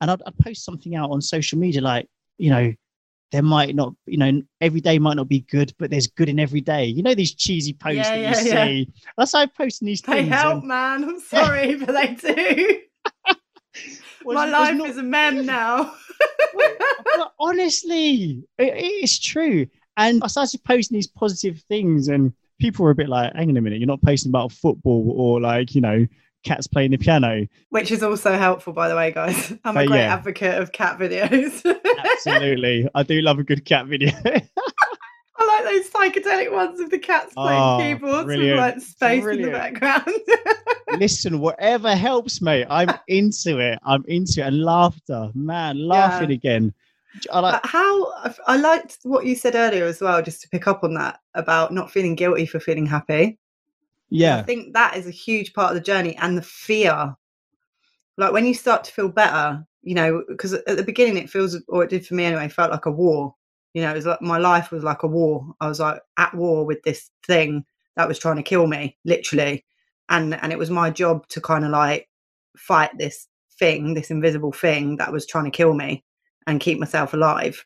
And 0.00 0.10
I'd, 0.10 0.20
I'd 0.26 0.38
post 0.38 0.64
something 0.64 0.94
out 0.94 1.10
on 1.10 1.20
social 1.22 1.58
media 1.58 1.80
like 1.80 2.06
you 2.38 2.50
know 2.50 2.72
there 3.32 3.42
might 3.42 3.74
not 3.74 3.92
you 4.06 4.16
know 4.16 4.40
every 4.60 4.80
day 4.80 4.98
might 4.98 5.16
not 5.16 5.28
be 5.28 5.40
good 5.50 5.72
but 5.78 5.90
there's 5.90 6.06
good 6.06 6.28
in 6.28 6.38
every 6.38 6.60
day 6.60 6.84
you 6.84 7.02
know 7.02 7.14
these 7.14 7.34
cheesy 7.34 7.72
posts 7.72 7.96
Yeah, 7.96 8.10
that 8.10 8.20
yeah, 8.20 8.40
you 8.42 8.48
yeah. 8.48 8.64
see 8.66 8.92
that's 9.18 9.32
how 9.32 9.40
i 9.40 9.46
post 9.46 9.82
in 9.82 9.86
these 9.86 10.00
They 10.02 10.12
things 10.22 10.28
help, 10.28 10.58
and- 10.60 10.68
man. 10.68 11.04
I'm 11.04 11.20
sorry, 11.20 11.74
but 11.84 11.88
they 11.92 12.14
do. 12.14 12.80
My 14.24 14.46
life 14.46 14.74
not- 14.76 14.88
is 14.88 14.96
a 14.98 15.02
mem 15.02 15.46
now. 15.46 15.92
but 16.54 17.32
honestly, 17.40 18.42
it, 18.58 18.72
it's 18.76 19.18
true. 19.18 19.66
And 19.96 20.22
I 20.22 20.26
started 20.26 20.62
posting 20.64 20.96
these 20.96 21.06
positive 21.06 21.60
things, 21.68 22.08
and 22.08 22.32
people 22.60 22.84
were 22.84 22.90
a 22.90 22.94
bit 22.94 23.08
like, 23.08 23.34
"Hang 23.34 23.50
on 23.50 23.56
a 23.56 23.60
minute, 23.60 23.78
you're 23.78 23.86
not 23.86 24.02
posting 24.02 24.30
about 24.30 24.52
football 24.52 25.12
or 25.16 25.40
like 25.40 25.74
you 25.74 25.80
know 25.80 26.06
cats 26.46 26.66
playing 26.66 26.92
the 26.92 26.96
piano." 26.96 27.46
Which 27.70 27.90
is 27.90 28.02
also 28.02 28.36
helpful, 28.38 28.72
by 28.72 28.88
the 28.88 28.96
way, 28.96 29.12
guys. 29.12 29.52
I'm 29.64 29.76
a 29.76 29.80
oh, 29.80 29.86
great 29.86 29.98
yeah. 29.98 30.14
advocate 30.14 30.60
of 30.60 30.72
cat 30.72 30.98
videos. 30.98 31.62
Absolutely, 32.12 32.88
I 32.94 33.02
do 33.02 33.20
love 33.20 33.38
a 33.38 33.44
good 33.44 33.64
cat 33.64 33.86
video. 33.86 34.12
I 35.38 35.44
like 35.46 35.64
those 35.64 35.90
psychedelic 35.90 36.50
ones 36.50 36.80
of 36.80 36.90
the 36.90 36.98
cats 36.98 37.34
playing 37.34 37.60
Oh, 37.60 37.78
keyboards 37.78 38.24
brilliant, 38.24 38.52
with 38.52 38.58
like 38.58 38.80
space 38.80 39.22
brilliant. 39.22 39.48
in 39.48 39.52
the 39.52 39.58
background. 39.58 40.98
Listen, 40.98 41.40
whatever 41.40 41.94
helps, 41.94 42.40
mate. 42.40 42.66
I'm 42.70 42.88
into 43.08 43.58
it. 43.58 43.78
I'm 43.84 44.02
into 44.08 44.40
it, 44.40 44.46
and 44.46 44.62
laughter, 44.62 45.30
man, 45.34 45.78
laughing 45.86 46.30
again. 46.30 46.72
I 47.32 47.40
like, 47.40 47.62
But 47.62 47.70
how 47.70 48.12
I 48.46 48.56
liked 48.56 48.98
what 49.02 49.26
you 49.26 49.34
said 49.34 49.54
earlier 49.54 49.84
as 49.84 50.00
well, 50.00 50.22
just 50.22 50.42
to 50.42 50.48
pick 50.48 50.66
up 50.66 50.84
on 50.84 50.94
that 50.94 51.20
about 51.34 51.72
not 51.72 51.90
feeling 51.90 52.14
guilty 52.14 52.46
for 52.46 52.60
feeling 52.60 52.86
happy. 52.86 53.38
I 54.38 54.42
think 54.42 54.74
that 54.74 54.96
is 54.96 55.06
a 55.06 55.10
huge 55.10 55.52
part 55.52 55.70
of 55.70 55.74
the 55.74 55.84
journey 55.84 56.16
and 56.16 56.36
the 56.36 56.42
fear. 56.42 57.14
Like 58.16 58.32
when 58.32 58.46
you 58.46 58.54
start 58.54 58.84
to 58.84 58.92
feel 58.92 59.08
better, 59.08 59.66
you 59.82 59.94
know, 59.94 60.24
because 60.28 60.52
at 60.52 60.76
the 60.76 60.82
beginning 60.82 61.16
it 61.16 61.30
feels, 61.30 61.56
or 61.68 61.84
it 61.84 61.90
did 61.90 62.06
for 62.06 62.14
me 62.14 62.24
anyway, 62.24 62.48
felt 62.48 62.70
like 62.70 62.86
a 62.86 62.90
war. 62.90 63.34
You 63.74 63.82
know, 63.82 63.90
it 63.90 63.96
was 63.96 64.06
like 64.06 64.22
my 64.22 64.38
life 64.38 64.70
was 64.70 64.82
like 64.82 65.02
a 65.02 65.08
war. 65.08 65.46
I 65.60 65.68
was 65.68 65.80
like 65.80 66.00
at 66.16 66.34
war 66.34 66.64
with 66.64 66.82
this 66.82 67.10
thing 67.26 67.64
that 67.96 68.08
was 68.08 68.18
trying 68.18 68.36
to 68.36 68.42
kill 68.42 68.66
me, 68.66 68.96
literally. 69.04 69.64
And 70.08 70.34
and 70.34 70.52
it 70.52 70.58
was 70.58 70.70
my 70.70 70.90
job 70.90 71.26
to 71.28 71.40
kind 71.40 71.64
of 71.64 71.70
like 71.70 72.08
fight 72.56 72.96
this 72.96 73.28
thing, 73.58 73.94
this 73.94 74.10
invisible 74.10 74.52
thing 74.52 74.96
that 74.96 75.12
was 75.12 75.26
trying 75.26 75.44
to 75.44 75.50
kill 75.50 75.74
me 75.74 76.04
and 76.46 76.60
keep 76.60 76.78
myself 76.78 77.12
alive. 77.12 77.64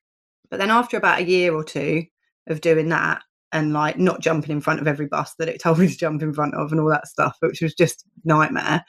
But 0.50 0.58
then 0.58 0.70
after 0.70 0.96
about 0.96 1.20
a 1.20 1.24
year 1.24 1.54
or 1.54 1.62
two 1.62 2.04
of 2.48 2.60
doing 2.60 2.88
that 2.88 3.22
and 3.52 3.72
like 3.72 3.98
not 3.98 4.20
jumping 4.20 4.50
in 4.52 4.60
front 4.60 4.80
of 4.80 4.86
every 4.88 5.06
bus 5.06 5.34
that 5.38 5.48
it 5.48 5.60
told 5.60 5.78
me 5.78 5.88
to 5.88 5.96
jump 5.96 6.22
in 6.22 6.32
front 6.32 6.54
of 6.54 6.70
and 6.72 6.80
all 6.80 6.88
that 6.90 7.08
stuff, 7.08 7.36
which 7.40 7.60
was 7.60 7.74
just 7.74 8.04
nightmare, 8.24 8.84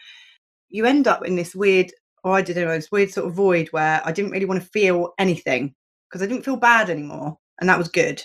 you 0.69 0.86
end 0.86 1.08
up 1.08 1.26
in 1.26 1.36
this 1.36 1.54
weird, 1.56 1.91
or 2.24 2.34
I 2.34 2.41
didn't 2.41 2.65
know, 2.67 2.76
this 2.76 2.91
weird 2.91 3.12
sort 3.12 3.28
of 3.28 3.34
void 3.34 3.67
where 3.71 4.02
I 4.06 4.12
didn't 4.12 4.32
really 4.32 4.45
want 4.45 4.62
to 4.62 4.69
feel 4.69 5.13
anything 5.17 5.74
because 6.10 6.21
I 6.21 6.28
didn't 6.28 6.45
feel 6.45 6.58
bad 6.58 6.89
anymore. 6.89 7.38
And 7.60 7.69
that 7.69 7.78
was 7.78 7.89
good. 7.89 8.24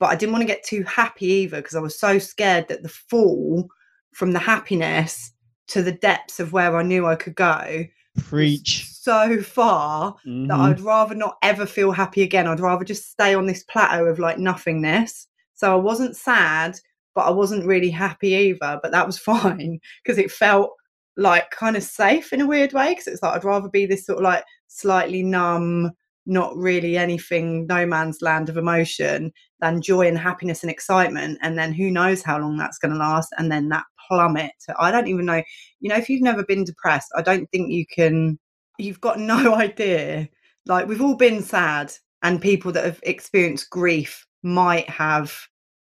But 0.00 0.06
I 0.10 0.16
didn't 0.16 0.32
want 0.32 0.42
to 0.42 0.46
get 0.46 0.64
too 0.64 0.82
happy 0.84 1.26
either 1.26 1.58
because 1.58 1.76
I 1.76 1.80
was 1.80 1.98
so 1.98 2.18
scared 2.18 2.68
that 2.68 2.82
the 2.82 2.88
fall 2.88 3.68
from 4.14 4.32
the 4.32 4.38
happiness 4.38 5.32
to 5.68 5.82
the 5.82 5.92
depths 5.92 6.40
of 6.40 6.52
where 6.52 6.76
I 6.76 6.82
knew 6.82 7.06
I 7.06 7.14
could 7.14 7.34
go 7.34 7.84
Preach. 8.18 8.86
so 8.90 9.40
far 9.42 10.16
Mhm. 10.26 10.48
that 10.48 10.58
I'd 10.58 10.80
rather 10.80 11.14
not 11.14 11.36
ever 11.42 11.66
feel 11.66 11.92
happy 11.92 12.22
again. 12.22 12.46
I'd 12.48 12.58
rather 12.60 12.84
just 12.84 13.10
stay 13.10 13.34
on 13.34 13.46
this 13.46 13.62
plateau 13.64 14.06
of 14.06 14.18
like 14.18 14.38
nothingness. 14.38 15.27
So 15.58 15.72
I 15.72 15.76
wasn't 15.76 16.16
sad, 16.16 16.78
but 17.16 17.22
I 17.22 17.30
wasn't 17.30 17.66
really 17.66 17.90
happy 17.90 18.28
either. 18.28 18.78
But 18.80 18.92
that 18.92 19.06
was 19.06 19.18
fine 19.32 19.80
because 20.02 20.18
it 20.18 20.30
felt 20.30 20.70
like 21.16 21.50
kind 21.50 21.76
of 21.76 21.82
safe 21.82 22.32
in 22.32 22.40
a 22.40 22.46
weird 22.46 22.72
way. 22.72 22.90
Because 22.90 23.08
it's 23.08 23.22
like 23.22 23.34
I'd 23.34 23.44
rather 23.44 23.68
be 23.68 23.84
this 23.84 24.06
sort 24.06 24.18
of 24.18 24.24
like 24.24 24.44
slightly 24.68 25.24
numb, 25.24 25.90
not 26.26 26.56
really 26.56 26.96
anything, 26.96 27.66
no 27.66 27.84
man's 27.84 28.22
land 28.22 28.48
of 28.48 28.56
emotion 28.56 29.32
than 29.60 29.82
joy 29.82 30.06
and 30.06 30.16
happiness 30.16 30.62
and 30.62 30.70
excitement. 30.70 31.38
And 31.42 31.58
then 31.58 31.72
who 31.72 31.90
knows 31.90 32.22
how 32.22 32.38
long 32.38 32.56
that's 32.56 32.78
going 32.78 32.92
to 32.92 32.98
last. 32.98 33.34
And 33.36 33.50
then 33.50 33.68
that 33.70 33.84
plummet. 34.06 34.52
I 34.78 34.92
don't 34.92 35.08
even 35.08 35.26
know. 35.26 35.42
You 35.80 35.88
know, 35.88 35.96
if 35.96 36.08
you've 36.08 36.22
never 36.22 36.44
been 36.44 36.62
depressed, 36.62 37.08
I 37.16 37.22
don't 37.22 37.50
think 37.50 37.72
you 37.72 37.84
can 37.84 38.38
you've 38.78 39.00
got 39.00 39.18
no 39.18 39.56
idea. 39.56 40.28
Like 40.66 40.86
we've 40.86 41.02
all 41.02 41.16
been 41.16 41.42
sad, 41.42 41.92
and 42.22 42.40
people 42.40 42.70
that 42.72 42.84
have 42.84 43.00
experienced 43.02 43.70
grief 43.70 44.24
might 44.42 44.88
have 44.88 45.34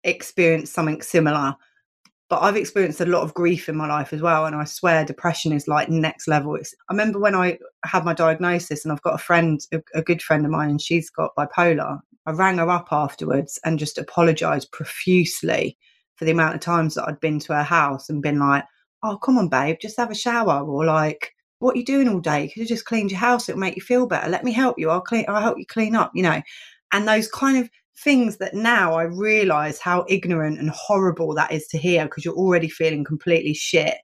experienced 0.04 0.72
something 0.72 1.02
similar. 1.02 1.54
But 2.28 2.42
I've 2.42 2.56
experienced 2.56 3.00
a 3.00 3.06
lot 3.06 3.22
of 3.22 3.32
grief 3.32 3.70
in 3.70 3.76
my 3.76 3.86
life 3.86 4.12
as 4.12 4.20
well, 4.20 4.44
and 4.44 4.54
I 4.54 4.64
swear 4.64 5.04
depression 5.04 5.52
is 5.52 5.66
like 5.66 5.88
next 5.88 6.28
level. 6.28 6.56
It's, 6.56 6.74
I 6.90 6.92
remember 6.92 7.18
when 7.18 7.34
I 7.34 7.58
had 7.84 8.04
my 8.04 8.12
diagnosis, 8.12 8.84
and 8.84 8.92
I've 8.92 9.02
got 9.02 9.14
a 9.14 9.18
friend, 9.18 9.60
a, 9.72 9.80
a 9.94 10.02
good 10.02 10.20
friend 10.20 10.44
of 10.44 10.50
mine, 10.50 10.68
and 10.70 10.80
she's 10.80 11.08
got 11.08 11.34
bipolar. 11.36 12.00
I 12.26 12.32
rang 12.32 12.58
her 12.58 12.68
up 12.68 12.88
afterwards 12.92 13.58
and 13.64 13.78
just 13.78 13.96
apologized 13.96 14.70
profusely 14.72 15.78
for 16.16 16.26
the 16.26 16.32
amount 16.32 16.54
of 16.54 16.60
times 16.60 16.94
that 16.94 17.08
I'd 17.08 17.20
been 17.20 17.38
to 17.40 17.54
her 17.54 17.62
house 17.62 18.10
and 18.10 18.20
been 18.20 18.38
like, 18.38 18.64
"Oh, 19.02 19.16
come 19.16 19.38
on, 19.38 19.48
babe, 19.48 19.78
just 19.80 19.96
have 19.96 20.10
a 20.10 20.14
shower," 20.14 20.60
or 20.62 20.84
like, 20.84 21.32
"What 21.60 21.76
are 21.76 21.78
you 21.78 21.84
doing 21.84 22.08
all 22.08 22.20
day? 22.20 22.42
You 22.44 22.50
could 22.50 22.68
just 22.68 22.84
cleaned 22.84 23.10
your 23.10 23.20
house; 23.20 23.48
it'll 23.48 23.58
make 23.58 23.76
you 23.76 23.82
feel 23.82 24.06
better. 24.06 24.28
Let 24.28 24.44
me 24.44 24.52
help 24.52 24.78
you. 24.78 24.90
I'll 24.90 25.00
clean. 25.00 25.24
I'll 25.28 25.40
help 25.40 25.58
you 25.58 25.64
clean 25.66 25.96
up." 25.96 26.10
You 26.14 26.24
know, 26.24 26.42
and 26.92 27.08
those 27.08 27.28
kind 27.28 27.56
of 27.56 27.70
things 28.04 28.38
that 28.38 28.54
now 28.54 28.94
I 28.94 29.04
realize 29.04 29.78
how 29.78 30.04
ignorant 30.08 30.58
and 30.58 30.70
horrible 30.70 31.34
that 31.34 31.52
is 31.52 31.66
to 31.68 31.78
hear 31.78 32.04
because 32.04 32.24
you're 32.24 32.34
already 32.34 32.68
feeling 32.68 33.04
completely 33.04 33.54
shit. 33.54 33.96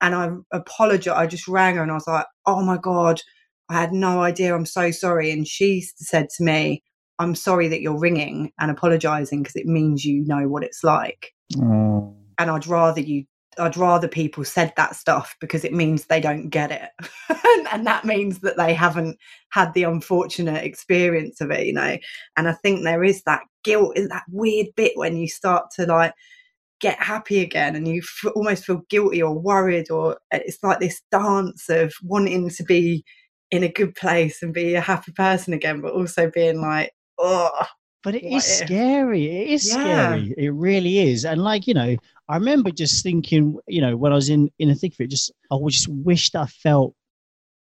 And 0.00 0.14
I 0.14 0.30
apologize. 0.52 1.14
I 1.16 1.26
just 1.26 1.46
rang 1.48 1.76
her 1.76 1.82
and 1.82 1.90
I 1.90 1.94
was 1.94 2.06
like, 2.06 2.26
"Oh 2.46 2.62
my 2.62 2.76
god." 2.78 3.20
I 3.68 3.80
had 3.80 3.92
no 3.92 4.20
idea. 4.22 4.54
I'm 4.54 4.66
so 4.66 4.90
sorry. 4.90 5.30
And 5.30 5.46
she 5.48 5.82
said 5.96 6.28
to 6.36 6.44
me, 6.44 6.82
I'm 7.18 7.34
sorry 7.34 7.68
that 7.68 7.80
you're 7.80 7.98
ringing 7.98 8.52
and 8.58 8.70
apologizing 8.70 9.42
because 9.42 9.56
it 9.56 9.66
means 9.66 10.04
you 10.04 10.24
know 10.26 10.48
what 10.48 10.64
it's 10.64 10.82
like 10.84 11.32
Oh. 11.62 12.14
and 12.38 12.50
I'd 12.50 12.66
rather 12.66 13.00
you 13.00 13.24
I'd 13.58 13.76
rather 13.76 14.08
people 14.08 14.44
said 14.44 14.72
that 14.76 14.96
stuff 14.96 15.36
because 15.40 15.64
it 15.64 15.72
means 15.72 16.04
they 16.04 16.20
don't 16.20 16.48
get 16.48 16.70
it. 16.70 16.90
and, 17.72 17.86
that 17.86 18.04
means 18.04 18.40
that 18.40 18.56
they 18.56 18.72
haven't 18.72 19.18
had 19.50 19.74
the 19.74 19.82
unfortunate 19.82 20.64
experience 20.64 21.40
of 21.40 21.50
it, 21.50 21.66
you 21.66 21.72
know. 21.72 21.98
And 22.36 22.48
I 22.48 22.52
think 22.52 22.82
there 22.82 23.04
is 23.04 23.22
that 23.24 23.42
guilt 23.64 23.96
in 23.96 24.08
that 24.08 24.24
weird 24.30 24.68
bit 24.76 24.92
when 24.96 25.16
you 25.16 25.28
start 25.28 25.70
to 25.76 25.86
like 25.86 26.14
get 26.80 27.00
happy 27.00 27.40
again 27.40 27.76
and 27.76 27.86
you 27.86 28.00
f- 28.00 28.32
almost 28.34 28.64
feel 28.64 28.82
guilty 28.90 29.22
or 29.22 29.38
worried 29.38 29.90
or 29.90 30.14
uh, 30.34 30.38
it's 30.44 30.58
like 30.62 30.80
this 30.80 31.00
dance 31.12 31.68
of 31.68 31.94
wanting 32.02 32.50
to 32.50 32.64
be 32.64 33.04
in 33.52 33.62
a 33.62 33.68
good 33.68 33.94
place 33.94 34.42
and 34.42 34.52
be 34.52 34.74
a 34.74 34.80
happy 34.80 35.12
person 35.12 35.52
again 35.52 35.80
but 35.80 35.92
also 35.92 36.28
being 36.34 36.60
like 36.60 36.90
oh 37.18 37.66
But 38.02 38.16
it 38.16 38.24
What 38.24 38.38
is 38.44 38.60
if? 38.60 38.66
scary. 38.66 39.26
It 39.26 39.48
is 39.50 39.68
Yeah. 39.68 39.80
scary. 39.80 40.34
It 40.36 40.50
really 40.50 40.98
is. 41.10 41.24
And 41.24 41.42
like, 41.42 41.66
you 41.66 41.74
know, 41.74 41.96
I 42.28 42.36
remember 42.36 42.70
just 42.70 43.02
thinking, 43.02 43.58
you 43.68 43.80
know, 43.80 43.96
when 43.96 44.12
I 44.12 44.16
was 44.16 44.28
in 44.28 44.50
in 44.58 44.68
the 44.68 44.74
thick 44.74 44.92
of 44.94 45.00
it, 45.00 45.08
just 45.10 45.30
I 45.50 45.56
just 45.68 45.88
wished 45.88 46.34
I 46.34 46.46
felt 46.46 46.94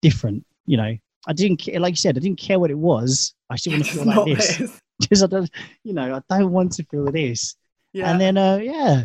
different. 0.03 0.44
You 0.66 0.77
know, 0.77 0.96
I 1.27 1.33
didn't 1.33 1.59
care, 1.59 1.81
like 1.81 1.92
you 1.92 1.96
said, 1.96 2.16
I 2.16 2.20
didn't 2.20 2.38
care 2.38 2.59
what 2.61 2.70
it 2.70 2.79
was. 2.79 3.35
I 3.51 3.57
still 3.57 3.72
want 3.72 3.85
to 3.87 3.90
feel 3.94 4.05
like 4.05 4.24
this. 4.38 4.57
this. 4.59 4.81
Because 5.01 5.22
I 5.22 5.27
don't, 5.29 5.48
you 5.85 5.92
know, 5.92 6.16
I 6.16 6.38
don't 6.38 6.51
want 6.51 6.72
to 6.72 6.85
feel 6.90 7.05
this. 7.07 7.55
yeah 7.92 8.11
And 8.11 8.20
then, 8.20 8.37
uh, 8.37 8.57
yeah. 8.57 9.05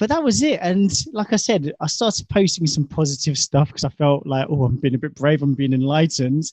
But 0.00 0.08
that 0.08 0.22
was 0.22 0.42
it. 0.42 0.58
And 0.60 0.90
like 1.12 1.32
I 1.32 1.36
said, 1.36 1.72
I 1.80 1.86
started 1.86 2.28
posting 2.28 2.66
some 2.66 2.86
positive 2.88 3.38
stuff 3.38 3.68
because 3.68 3.84
I 3.84 3.88
felt 3.90 4.26
like, 4.26 4.48
oh, 4.50 4.64
I'm 4.64 4.76
being 4.76 4.96
a 4.96 4.98
bit 4.98 5.14
brave. 5.14 5.42
I'm 5.42 5.54
being 5.54 5.72
enlightened. 5.72 6.52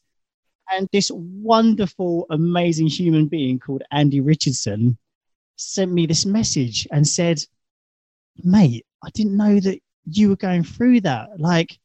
And 0.72 0.88
this 0.92 1.12
wonderful, 1.14 2.26
amazing 2.30 2.88
human 2.88 3.28
being 3.28 3.60
called 3.60 3.84
Andy 3.92 4.22
Richardson 4.22 4.98
sent 5.56 5.92
me 5.92 6.06
this 6.06 6.26
message 6.26 6.88
and 6.92 7.08
said, 7.08 7.44
mate, 8.44 8.86
I 9.04 9.10
didn't 9.12 9.38
know 9.38 9.60
that 9.60 9.80
you 10.10 10.30
were 10.30 10.36
going 10.36 10.64
through 10.64 11.02
that. 11.02 11.40
Like, 11.40 11.78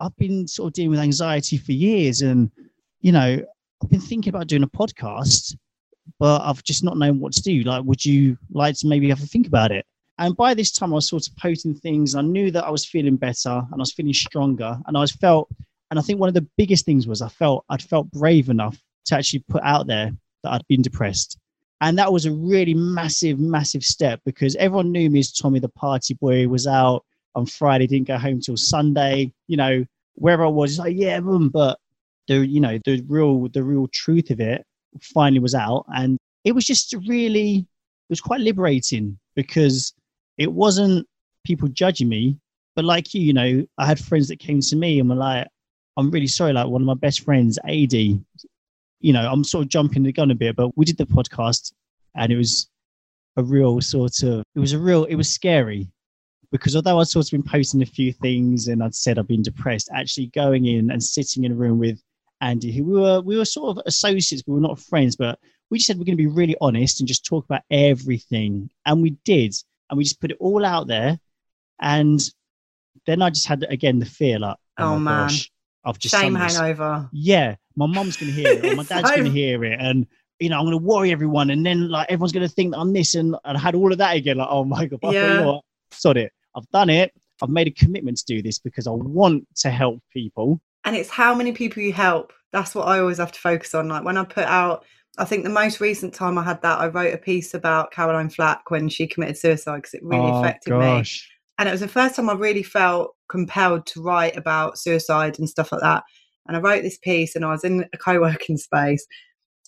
I've 0.00 0.16
been 0.16 0.48
sort 0.48 0.68
of 0.68 0.72
dealing 0.72 0.90
with 0.90 1.00
anxiety 1.00 1.56
for 1.58 1.72
years. 1.72 2.22
And, 2.22 2.50
you 3.00 3.12
know, 3.12 3.40
I've 3.82 3.90
been 3.90 4.00
thinking 4.00 4.30
about 4.30 4.48
doing 4.48 4.62
a 4.64 4.68
podcast, 4.68 5.56
but 6.18 6.42
I've 6.42 6.62
just 6.64 6.82
not 6.82 6.98
known 6.98 7.20
what 7.20 7.32
to 7.34 7.42
do. 7.42 7.62
Like, 7.62 7.84
would 7.84 8.04
you 8.04 8.36
like 8.50 8.76
to 8.78 8.88
maybe 8.88 9.08
have 9.10 9.22
a 9.22 9.26
think 9.26 9.46
about 9.46 9.70
it? 9.70 9.86
And 10.18 10.36
by 10.36 10.54
this 10.54 10.72
time, 10.72 10.92
I 10.92 10.96
was 10.96 11.08
sort 11.08 11.26
of 11.26 11.36
posting 11.36 11.74
things. 11.74 12.14
I 12.14 12.22
knew 12.22 12.50
that 12.50 12.64
I 12.64 12.70
was 12.70 12.84
feeling 12.84 13.16
better 13.16 13.50
and 13.50 13.74
I 13.74 13.78
was 13.78 13.92
feeling 13.92 14.12
stronger. 14.12 14.78
And 14.86 14.96
I 14.96 15.06
felt, 15.06 15.48
and 15.92 15.98
I 15.98 16.02
think 16.02 16.18
one 16.18 16.28
of 16.28 16.34
the 16.34 16.48
biggest 16.56 16.86
things 16.86 17.06
was 17.06 17.20
I 17.20 17.28
felt 17.28 17.66
I'd 17.68 17.82
felt 17.82 18.10
brave 18.10 18.48
enough 18.48 18.78
to 19.04 19.14
actually 19.14 19.44
put 19.46 19.62
out 19.62 19.86
there 19.86 20.10
that 20.42 20.50
I'd 20.50 20.66
been 20.66 20.80
depressed. 20.80 21.38
And 21.82 21.98
that 21.98 22.10
was 22.10 22.24
a 22.24 22.32
really 22.32 22.72
massive, 22.72 23.38
massive 23.38 23.84
step 23.84 24.18
because 24.24 24.56
everyone 24.56 24.90
knew 24.90 25.10
me 25.10 25.18
as 25.18 25.30
Tommy 25.30 25.58
the 25.58 25.68
party 25.68 26.14
boy 26.14 26.48
was 26.48 26.66
out 26.66 27.04
on 27.34 27.44
Friday, 27.44 27.86
didn't 27.86 28.08
go 28.08 28.16
home 28.16 28.40
till 28.40 28.56
Sunday. 28.56 29.34
You 29.48 29.58
know, 29.58 29.84
wherever 30.14 30.46
I 30.46 30.48
was, 30.48 30.70
it's 30.70 30.78
like, 30.78 30.96
yeah, 30.96 31.20
boom. 31.20 31.50
But 31.50 31.78
the, 32.26 32.38
you 32.38 32.60
know, 32.60 32.78
the 32.86 33.04
real, 33.06 33.48
the 33.48 33.62
real 33.62 33.86
truth 33.88 34.30
of 34.30 34.40
it 34.40 34.64
finally 35.02 35.40
was 35.40 35.54
out. 35.54 35.84
And 35.94 36.18
it 36.44 36.52
was 36.52 36.64
just 36.64 36.94
really, 37.06 37.56
it 37.58 38.08
was 38.08 38.22
quite 38.22 38.40
liberating 38.40 39.18
because 39.34 39.92
it 40.38 40.50
wasn't 40.50 41.06
people 41.44 41.68
judging 41.68 42.08
me, 42.08 42.38
but 42.74 42.86
like 42.86 43.12
you, 43.12 43.20
you 43.20 43.34
know, 43.34 43.66
I 43.76 43.84
had 43.84 43.98
friends 43.98 44.28
that 44.28 44.38
came 44.38 44.62
to 44.62 44.76
me 44.76 44.98
and 44.98 45.10
were 45.10 45.16
like, 45.16 45.48
I'm 45.96 46.10
really 46.10 46.26
sorry, 46.26 46.52
like 46.52 46.66
one 46.68 46.82
of 46.82 46.86
my 46.86 46.94
best 46.94 47.20
friends, 47.20 47.58
AD, 47.68 47.92
you 47.92 49.12
know, 49.12 49.30
I'm 49.30 49.44
sort 49.44 49.62
of 49.64 49.68
jumping 49.68 50.02
the 50.02 50.12
gun 50.12 50.30
a 50.30 50.34
bit, 50.34 50.56
but 50.56 50.76
we 50.76 50.84
did 50.84 50.96
the 50.96 51.06
podcast 51.06 51.72
and 52.14 52.32
it 52.32 52.36
was 52.36 52.70
a 53.36 53.42
real 53.42 53.80
sort 53.80 54.22
of, 54.22 54.44
it 54.54 54.60
was 54.60 54.72
a 54.72 54.78
real, 54.78 55.04
it 55.04 55.16
was 55.16 55.30
scary 55.30 55.88
because 56.50 56.76
although 56.76 57.00
I'd 57.00 57.08
sort 57.08 57.26
of 57.26 57.30
been 57.30 57.42
posting 57.42 57.82
a 57.82 57.86
few 57.86 58.12
things 58.12 58.68
and 58.68 58.82
I'd 58.82 58.94
said 58.94 59.18
I've 59.18 59.28
been 59.28 59.42
depressed, 59.42 59.90
actually 59.94 60.26
going 60.28 60.66
in 60.66 60.90
and 60.90 61.02
sitting 61.02 61.44
in 61.44 61.52
a 61.52 61.54
room 61.54 61.78
with 61.78 62.00
Andy, 62.40 62.72
who 62.72 62.84
we 62.84 63.00
were, 63.00 63.20
we 63.20 63.36
were 63.36 63.44
sort 63.44 63.76
of 63.76 63.82
associates, 63.86 64.42
but 64.42 64.52
we 64.52 64.60
were 64.60 64.68
not 64.68 64.78
friends, 64.78 65.16
but 65.16 65.38
we 65.70 65.78
just 65.78 65.86
said 65.86 65.96
we're 65.98 66.04
going 66.04 66.16
to 66.16 66.22
be 66.22 66.26
really 66.26 66.56
honest 66.60 67.00
and 67.00 67.08
just 67.08 67.24
talk 67.24 67.44
about 67.46 67.62
everything. 67.70 68.68
And 68.84 69.00
we 69.00 69.10
did. 69.24 69.54
And 69.88 69.96
we 69.96 70.04
just 70.04 70.20
put 70.20 70.30
it 70.30 70.36
all 70.40 70.64
out 70.64 70.86
there. 70.86 71.18
And 71.80 72.20
then 73.06 73.22
I 73.22 73.30
just 73.30 73.46
had, 73.46 73.64
again, 73.68 73.98
the 73.98 74.06
fear 74.06 74.38
like, 74.38 74.56
oh, 74.78 74.84
Oh, 74.94 74.98
my 74.98 75.10
man. 75.12 75.28
gosh, 75.28 75.50
I've 75.84 75.98
just 75.98 76.14
shame 76.14 76.34
done 76.34 76.42
this. 76.44 76.56
hangover. 76.56 77.08
Yeah, 77.12 77.56
my 77.76 77.86
mom's 77.86 78.16
gonna 78.16 78.32
hear 78.32 78.64
it, 78.64 78.76
my 78.76 78.84
dad's 78.88 79.08
so- 79.10 79.16
gonna 79.16 79.28
hear 79.30 79.64
it, 79.64 79.78
and 79.80 80.06
you 80.40 80.48
know, 80.48 80.58
I'm 80.58 80.64
gonna 80.64 80.76
worry 80.78 81.12
everyone, 81.12 81.50
and 81.50 81.64
then 81.64 81.88
like 81.88 82.10
everyone's 82.10 82.32
gonna 82.32 82.48
think 82.48 82.72
that 82.72 82.78
I'm 82.80 82.92
this, 82.92 83.14
and, 83.14 83.36
and 83.44 83.56
I 83.56 83.60
had 83.60 83.74
all 83.74 83.92
of 83.92 83.98
that 83.98 84.16
again, 84.16 84.38
like, 84.38 84.48
oh 84.50 84.64
my 84.64 84.86
god, 84.86 85.00
but 85.00 85.08
you 85.12 85.14
Yeah. 85.20 85.36
know 85.40 85.52
what, 85.52 85.64
sod 85.92 86.16
it, 86.16 86.32
I've 86.56 86.68
done 86.70 86.90
it, 86.90 87.12
I've 87.42 87.48
made 87.50 87.66
a 87.68 87.70
commitment 87.72 88.18
to 88.18 88.24
do 88.26 88.42
this 88.42 88.58
because 88.58 88.86
I 88.86 88.90
want 88.90 89.46
to 89.56 89.70
help 89.70 90.00
people. 90.12 90.60
and 90.84 90.96
it's 90.96 91.10
how 91.10 91.34
many 91.34 91.52
people 91.52 91.82
you 91.82 91.92
help. 91.92 92.32
That's 92.52 92.74
what 92.74 92.86
i 92.88 92.98
always 92.98 93.16
have 93.18 93.32
to 93.32 93.40
focus 93.40 93.74
on. 93.74 93.88
Like 93.88 94.04
when 94.04 94.16
i 94.18 94.24
put 94.24 94.44
out 94.44 94.84
i 95.18 95.24
think 95.24 95.44
the 95.44 95.50
most 95.50 95.80
recent 95.80 96.12
time 96.14 96.36
i 96.38 96.42
had 96.42 96.60
that 96.62 96.78
i 96.80 96.86
wrote 96.88 97.12
a 97.14 97.18
piece 97.18 97.52
about 97.54 97.92
caroline 97.92 98.28
flack 98.30 98.70
when 98.70 98.88
she 98.88 99.06
committed 99.06 99.36
suicide 99.38 99.76
because 99.76 99.94
it 99.94 100.02
really 100.02 100.26
oh 100.26 100.38
affected 100.38 100.72
me. 100.72 100.78
gosh, 100.78 101.30
and 101.58 101.68
it 101.68 101.72
was 101.72 101.80
the 101.80 101.88
first 101.88 102.16
time 102.16 102.28
i 102.28 102.34
really 102.34 102.62
felt 102.62 103.14
compelled 103.28 103.86
to 103.86 104.02
write 104.02 104.36
about 104.36 104.78
suicide 104.78 105.38
and 105.38 105.48
stuff 105.48 105.72
like 105.72 105.80
that 105.80 106.02
and 106.46 106.56
i 106.56 106.60
wrote 106.60 106.82
this 106.82 106.98
piece 106.98 107.34
and 107.34 107.44
i 107.44 107.50
was 107.50 107.64
in 107.64 107.86
a 107.92 107.98
co-working 107.98 108.56
space 108.56 109.06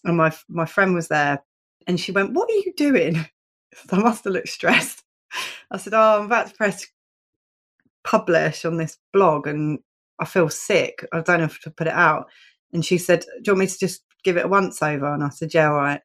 and 0.04 0.16
my 0.16 0.32
my 0.48 0.64
friend 0.64 0.94
was 0.94 1.08
there 1.08 1.42
and 1.86 1.98
she 2.00 2.12
went 2.12 2.32
what 2.32 2.50
are 2.50 2.54
you 2.54 2.72
doing 2.76 3.16
i 3.92 3.98
must 3.98 4.24
have 4.24 4.32
looked 4.32 4.48
stressed 4.48 5.02
i 5.70 5.76
said 5.76 5.94
oh 5.94 6.18
i'm 6.18 6.26
about 6.26 6.48
to 6.48 6.54
press 6.54 6.86
publish 8.04 8.64
on 8.64 8.76
this 8.76 8.98
blog 9.12 9.46
and 9.46 9.78
I 10.20 10.24
feel 10.24 10.48
sick. 10.48 11.04
I 11.12 11.20
don't 11.20 11.40
know 11.40 11.46
if 11.46 11.60
to 11.62 11.70
put 11.70 11.88
it 11.88 11.92
out. 11.92 12.26
And 12.72 12.84
she 12.84 12.98
said, 12.98 13.20
Do 13.20 13.28
you 13.46 13.52
want 13.52 13.60
me 13.60 13.66
to 13.66 13.78
just 13.78 14.02
give 14.22 14.36
it 14.36 14.44
a 14.44 14.48
once 14.48 14.82
over? 14.82 15.12
And 15.12 15.24
I 15.24 15.30
said, 15.30 15.52
Yeah, 15.52 15.70
all 15.70 15.76
right. 15.76 16.00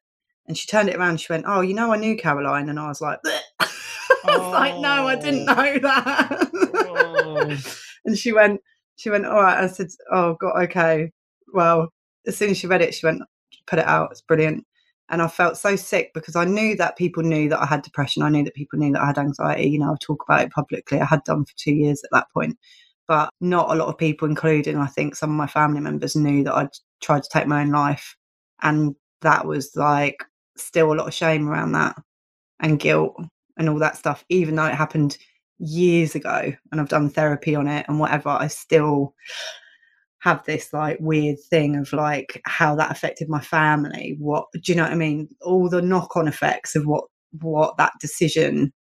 And 0.46 0.58
she 0.58 0.66
turned 0.66 0.88
it 0.88 0.96
around. 0.96 1.20
She 1.20 1.32
went, 1.32 1.44
Oh, 1.46 1.60
you 1.60 1.74
know, 1.74 1.92
I 1.92 1.96
knew 1.96 2.16
Caroline. 2.16 2.68
And 2.68 2.80
I 2.80 2.88
was 2.88 3.00
like, 3.00 3.20
I 4.24 4.36
was 4.38 4.40
oh. 4.40 4.50
like, 4.50 4.78
No, 4.78 5.06
I 5.06 5.16
didn't 5.16 5.48
oh. 5.48 5.54
know 5.54 5.78
that. 5.78 6.50
oh. 6.54 7.56
and 8.04 8.18
she 8.18 8.32
went, 8.32 8.60
She 8.96 9.10
went, 9.10 9.26
All 9.26 9.42
right. 9.42 9.62
I 9.62 9.66
said, 9.66 9.88
Oh, 10.12 10.34
God, 10.40 10.62
okay. 10.64 11.10
Well, 11.52 11.92
as 12.26 12.36
soon 12.36 12.50
as 12.50 12.58
she 12.58 12.66
read 12.66 12.82
it, 12.82 12.94
she 12.94 13.06
went, 13.06 13.22
Put 13.66 13.78
it 13.78 13.86
out. 13.86 14.10
It's 14.10 14.22
brilliant. 14.22 14.66
And 15.08 15.20
I 15.20 15.28
felt 15.28 15.56
so 15.56 15.74
sick 15.74 16.12
because 16.14 16.36
I 16.36 16.44
knew 16.44 16.76
that 16.76 16.96
people 16.96 17.24
knew 17.24 17.48
that 17.48 17.60
I 17.60 17.66
had 17.66 17.82
depression. 17.82 18.22
I 18.22 18.28
knew 18.28 18.44
that 18.44 18.54
people 18.54 18.78
knew 18.78 18.92
that 18.92 19.02
I 19.02 19.06
had 19.06 19.18
anxiety. 19.18 19.68
You 19.68 19.80
know, 19.80 19.92
I 19.92 19.96
talk 20.00 20.22
about 20.22 20.42
it 20.42 20.52
publicly. 20.52 21.00
I 21.00 21.04
had 21.04 21.24
done 21.24 21.44
for 21.44 21.52
two 21.56 21.72
years 21.74 22.02
at 22.04 22.10
that 22.12 22.26
point 22.32 22.56
but 23.10 23.28
not 23.40 23.72
a 23.72 23.74
lot 23.74 23.88
of 23.88 23.98
people, 23.98 24.28
including 24.28 24.76
I 24.76 24.86
think 24.86 25.16
some 25.16 25.30
of 25.30 25.36
my 25.36 25.48
family 25.48 25.80
members, 25.80 26.14
knew 26.14 26.44
that 26.44 26.54
I'd 26.54 26.68
tried 27.00 27.24
to 27.24 27.28
take 27.28 27.48
my 27.48 27.62
own 27.62 27.72
life. 27.72 28.14
And 28.62 28.94
that 29.22 29.44
was 29.44 29.74
like 29.74 30.22
still 30.56 30.92
a 30.92 30.94
lot 30.94 31.08
of 31.08 31.12
shame 31.12 31.48
around 31.48 31.72
that 31.72 31.96
and 32.60 32.78
guilt 32.78 33.20
and 33.58 33.68
all 33.68 33.78
that 33.78 33.96
stuff, 33.96 34.24
even 34.28 34.56
though 34.56 34.66
it 34.66 34.74
happened 34.74 35.16
years 35.58 36.14
ago 36.14 36.52
and 36.72 36.80
I've 36.80 36.88
done 36.88 37.10
therapy 37.10 37.54
on 37.54 37.66
it 37.68 37.86
and 37.88 38.00
whatever, 38.00 38.30
I 38.30 38.48
still 38.48 39.14
have 40.20 40.44
this 40.44 40.72
like 40.72 40.98
weird 41.00 41.38
thing 41.50 41.76
of 41.76 41.92
like 41.92 42.40
how 42.44 42.74
that 42.76 42.90
affected 42.90 43.28
my 43.28 43.40
family. 43.40 44.16
What 44.18 44.46
do 44.52 44.60
you 44.72 44.76
know 44.76 44.84
what 44.84 44.92
I 44.92 44.96
mean? 44.96 45.28
All 45.42 45.68
the 45.68 45.82
knock 45.82 46.16
on 46.16 46.28
effects 46.28 46.76
of 46.76 46.86
what 46.86 47.04
what 47.40 47.76
that 47.78 47.92
decision 48.00 48.72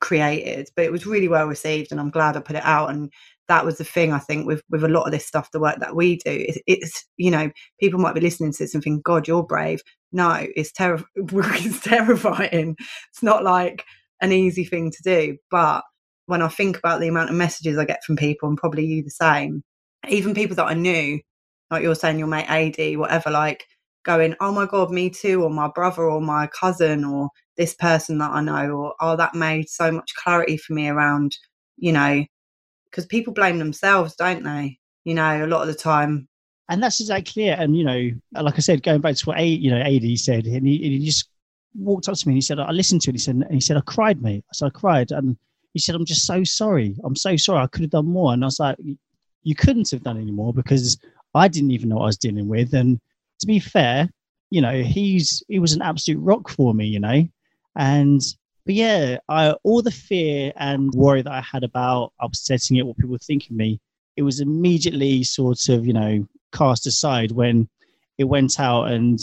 created. 0.00 0.68
But 0.76 0.84
it 0.84 0.92
was 0.92 1.06
really 1.06 1.28
well 1.28 1.46
received 1.46 1.90
and 1.90 2.00
I'm 2.00 2.10
glad 2.10 2.36
I 2.36 2.40
put 2.40 2.56
it 2.56 2.64
out 2.64 2.90
and 2.90 3.12
that 3.48 3.64
was 3.64 3.78
the 3.78 3.84
thing 3.84 4.12
I 4.12 4.18
think 4.18 4.46
with 4.46 4.62
with 4.68 4.84
a 4.84 4.88
lot 4.88 5.04
of 5.04 5.12
this 5.12 5.26
stuff, 5.26 5.50
the 5.50 5.60
work 5.60 5.80
that 5.80 5.96
we 5.96 6.16
do. 6.16 6.32
It, 6.32 6.62
it's 6.66 7.04
you 7.16 7.30
know 7.30 7.50
people 7.80 7.98
might 7.98 8.14
be 8.14 8.20
listening 8.20 8.52
to 8.52 8.58
this 8.58 8.74
and 8.74 8.82
think, 8.82 9.02
God, 9.04 9.26
you're 9.26 9.42
brave. 9.42 9.82
No, 10.12 10.46
it's 10.56 10.72
terrifying. 10.72 11.06
it's 11.16 11.80
terrifying. 11.80 12.76
It's 13.10 13.22
not 13.22 13.44
like 13.44 13.84
an 14.20 14.32
easy 14.32 14.64
thing 14.64 14.90
to 14.90 15.02
do. 15.02 15.36
But 15.50 15.82
when 16.26 16.42
I 16.42 16.48
think 16.48 16.78
about 16.78 17.00
the 17.00 17.08
amount 17.08 17.30
of 17.30 17.36
messages 17.36 17.78
I 17.78 17.84
get 17.84 18.04
from 18.04 18.16
people, 18.16 18.48
and 18.48 18.58
probably 18.58 18.84
you 18.84 19.02
the 19.02 19.10
same, 19.10 19.62
even 20.08 20.34
people 20.34 20.56
that 20.56 20.66
I 20.66 20.74
knew, 20.74 21.20
like 21.70 21.82
you're 21.82 21.94
saying, 21.94 22.18
your 22.18 22.28
mate 22.28 22.46
AD, 22.48 22.98
whatever, 22.98 23.30
like 23.30 23.64
going, 24.04 24.34
oh 24.40 24.52
my 24.52 24.66
God, 24.66 24.90
me 24.90 25.10
too, 25.10 25.42
or 25.42 25.50
my 25.50 25.68
brother, 25.68 26.04
or 26.04 26.20
my 26.20 26.46
cousin, 26.48 27.04
or 27.04 27.28
this 27.56 27.74
person 27.74 28.18
that 28.18 28.30
I 28.30 28.40
know, 28.40 28.70
or 28.70 28.94
oh, 29.00 29.16
that 29.16 29.34
made 29.34 29.68
so 29.68 29.90
much 29.90 30.14
clarity 30.14 30.56
for 30.56 30.72
me 30.72 30.88
around, 30.88 31.36
you 31.76 31.92
know, 31.92 32.24
because 32.90 33.06
people 33.06 33.32
blame 33.32 33.58
themselves, 33.58 34.14
don't 34.16 34.44
they? 34.44 34.78
You 35.04 35.14
know, 35.14 35.44
a 35.44 35.46
lot 35.46 35.62
of 35.62 35.68
the 35.68 35.74
time. 35.74 36.28
And 36.68 36.82
that's 36.82 37.00
exactly 37.00 37.48
it. 37.48 37.58
And 37.58 37.76
you 37.76 37.84
know, 37.84 38.10
like 38.42 38.56
I 38.56 38.60
said, 38.60 38.82
going 38.82 39.00
back 39.00 39.16
to 39.16 39.24
what 39.26 39.38
A, 39.38 39.46
you 39.46 39.70
know, 39.70 39.80
AD 39.80 40.18
said, 40.18 40.46
and 40.46 40.66
he, 40.66 40.78
he 40.78 41.04
just 41.04 41.28
walked 41.74 42.08
up 42.08 42.16
to 42.16 42.28
me 42.28 42.32
and 42.32 42.36
he 42.36 42.42
said, 42.42 42.58
"I 42.58 42.70
listened 42.70 43.02
to 43.02 43.10
it." 43.10 43.14
He 43.14 43.18
said, 43.18 43.36
and 43.36 43.46
"He 43.50 43.60
said 43.60 43.76
I 43.76 43.80
cried, 43.80 44.22
mate." 44.22 44.44
I 44.48 44.52
said, 44.52 44.66
"I 44.66 44.70
cried," 44.70 45.10
and 45.10 45.36
he 45.72 45.80
said, 45.80 45.94
"I'm 45.94 46.04
just 46.04 46.26
so 46.26 46.44
sorry. 46.44 46.96
I'm 47.04 47.16
so 47.16 47.36
sorry. 47.36 47.62
I 47.62 47.66
could 47.68 47.82
have 47.82 47.90
done 47.90 48.06
more." 48.06 48.32
And 48.32 48.44
I 48.44 48.46
was 48.46 48.60
like, 48.60 48.76
"You 49.42 49.54
couldn't 49.54 49.90
have 49.90 50.02
done 50.02 50.18
any 50.18 50.32
more 50.32 50.52
because 50.52 50.98
I 51.34 51.48
didn't 51.48 51.70
even 51.70 51.88
know 51.88 51.96
what 51.96 52.02
I 52.04 52.06
was 52.06 52.18
dealing 52.18 52.48
with." 52.48 52.74
And 52.74 53.00
to 53.40 53.46
be 53.46 53.60
fair, 53.60 54.10
you 54.50 54.60
know, 54.60 54.82
he's 54.82 55.42
he 55.48 55.58
was 55.58 55.72
an 55.72 55.82
absolute 55.82 56.20
rock 56.20 56.48
for 56.50 56.74
me, 56.74 56.86
you 56.86 57.00
know, 57.00 57.26
and 57.76 58.20
but 58.66 58.74
yeah, 58.74 59.16
I, 59.30 59.52
all 59.62 59.80
the 59.80 59.90
fear 59.90 60.52
and 60.56 60.92
worry 60.92 61.22
that 61.22 61.32
I 61.32 61.40
had 61.40 61.64
about 61.64 62.12
upsetting 62.20 62.76
it, 62.76 62.86
what 62.86 62.98
people 62.98 63.12
were 63.12 63.18
thinking 63.18 63.54
of 63.54 63.56
me, 63.56 63.80
it 64.14 64.22
was 64.22 64.40
immediately 64.40 65.24
sort 65.24 65.70
of, 65.70 65.86
you 65.86 65.94
know, 65.94 66.28
cast 66.52 66.86
aside 66.86 67.32
when 67.32 67.68
it 68.18 68.24
went 68.24 68.58
out 68.58 68.84
and 68.84 69.20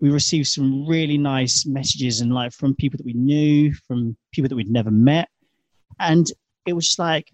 we 0.00 0.10
received 0.10 0.48
some 0.48 0.86
really 0.86 1.16
nice 1.16 1.64
messages 1.64 2.20
and 2.20 2.32
like 2.32 2.52
from 2.52 2.74
people 2.74 2.98
that 2.98 3.06
we 3.06 3.14
knew, 3.14 3.72
from 3.88 4.16
people 4.32 4.48
that 4.48 4.56
we'd 4.56 4.70
never 4.70 4.90
met. 4.90 5.28
And 5.98 6.30
it 6.66 6.74
was 6.74 6.86
just 6.86 6.98
like 6.98 7.30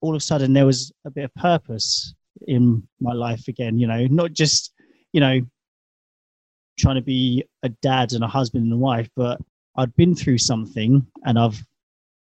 all 0.00 0.14
of 0.14 0.18
a 0.18 0.20
sudden 0.20 0.52
there 0.52 0.66
was 0.66 0.92
a 1.06 1.10
bit 1.10 1.24
of 1.24 1.34
purpose 1.34 2.14
in 2.46 2.86
my 3.00 3.12
life 3.12 3.48
again, 3.48 3.78
you 3.78 3.86
know, 3.86 4.06
not 4.10 4.32
just, 4.32 4.72
you 5.12 5.20
know, 5.20 5.40
trying 6.78 6.96
to 6.96 7.02
be 7.02 7.44
a 7.62 7.68
dad 7.68 8.12
and 8.12 8.24
a 8.24 8.28
husband 8.28 8.64
and 8.64 8.72
a 8.72 8.76
wife, 8.76 9.08
but 9.16 9.40
I'd 9.76 9.94
been 9.96 10.14
through 10.14 10.38
something 10.38 11.06
and 11.24 11.38
I've 11.38 11.64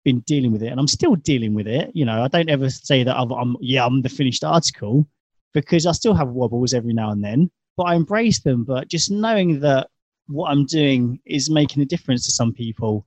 been 0.05 0.20
dealing 0.20 0.53
with 0.53 0.62
it 0.62 0.68
and 0.68 0.78
I'm 0.78 0.87
still 0.87 1.16
dealing 1.16 1.55
with 1.55 1.66
it. 1.66 1.91
You 1.95 2.05
know, 2.05 2.22
I 2.22 2.28
don't 2.28 2.51
ever 2.51 2.70
say 2.70 3.03
that 3.03 3.16
i 3.16 3.22
am 3.22 3.57
yeah, 3.61 3.84
I'm 3.84 4.03
the 4.03 4.09
finished 4.09 4.45
article 4.45 5.09
because 5.57 5.86
I 5.86 5.92
still 5.92 6.12
have 6.12 6.28
wobbles 6.28 6.74
every 6.74 6.92
now 6.92 7.11
and 7.11 7.24
then, 7.24 7.50
but 7.78 7.84
I 7.84 7.94
embrace 7.94 8.40
them. 8.40 8.62
But 8.62 8.88
just 8.88 9.11
knowing 9.11 9.61
that 9.61 9.88
what 10.26 10.50
I'm 10.50 10.66
doing 10.66 11.18
is 11.24 11.48
making 11.48 11.82
a 11.82 11.86
difference 11.86 12.26
to 12.26 12.30
some 12.30 12.52
people, 12.52 13.07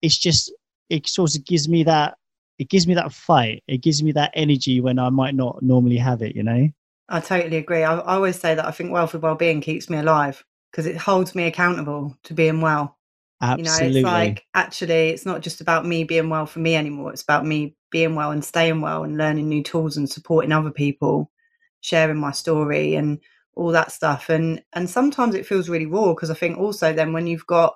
it's 0.00 0.16
just, 0.16 0.52
it 0.90 1.08
sort 1.08 1.34
of 1.34 1.44
gives 1.44 1.68
me 1.68 1.82
that, 1.82 2.16
it 2.60 2.70
gives 2.70 2.86
me 2.86 2.94
that 2.94 3.12
fight. 3.12 3.64
It 3.66 3.78
gives 3.78 4.00
me 4.00 4.12
that 4.12 4.30
energy 4.34 4.80
when 4.80 5.00
I 5.00 5.08
might 5.10 5.34
not 5.34 5.60
normally 5.60 5.96
have 5.96 6.22
it, 6.22 6.36
you 6.36 6.44
know? 6.44 6.68
I 7.08 7.18
totally 7.18 7.56
agree. 7.56 7.82
I, 7.82 7.98
I 7.98 8.14
always 8.14 8.38
say 8.38 8.54
that 8.54 8.64
I 8.64 8.70
think 8.70 8.92
wealth 8.92 9.14
and 9.14 9.22
well-being 9.24 9.60
keeps 9.60 9.90
me 9.90 9.98
alive 9.98 10.44
because 10.70 10.86
it 10.86 10.96
holds 10.96 11.34
me 11.34 11.48
accountable 11.48 12.16
to 12.22 12.32
being 12.32 12.60
well. 12.60 12.96
Absolutely. 13.42 13.86
You 13.86 13.92
know, 13.92 13.98
it's 13.98 14.04
like 14.04 14.44
actually, 14.54 15.08
it's 15.08 15.26
not 15.26 15.40
just 15.40 15.60
about 15.60 15.84
me 15.84 16.04
being 16.04 16.28
well 16.28 16.46
for 16.46 16.60
me 16.60 16.76
anymore. 16.76 17.12
It's 17.12 17.22
about 17.22 17.44
me 17.44 17.74
being 17.90 18.14
well 18.14 18.30
and 18.30 18.44
staying 18.44 18.82
well 18.82 19.02
and 19.02 19.16
learning 19.16 19.48
new 19.48 19.64
tools 19.64 19.96
and 19.96 20.08
supporting 20.08 20.52
other 20.52 20.70
people, 20.70 21.32
sharing 21.80 22.18
my 22.18 22.32
story 22.32 22.94
and 22.94 23.18
all 23.54 23.72
that 23.72 23.92
stuff. 23.92 24.30
And 24.30 24.62
and 24.72 24.88
sometimes 24.88 25.34
it 25.34 25.46
feels 25.46 25.68
really 25.68 25.86
raw 25.86 26.14
because 26.14 26.30
I 26.30 26.34
think 26.34 26.58
also 26.58 26.92
then 26.92 27.12
when 27.12 27.26
you've 27.26 27.46
got, 27.46 27.74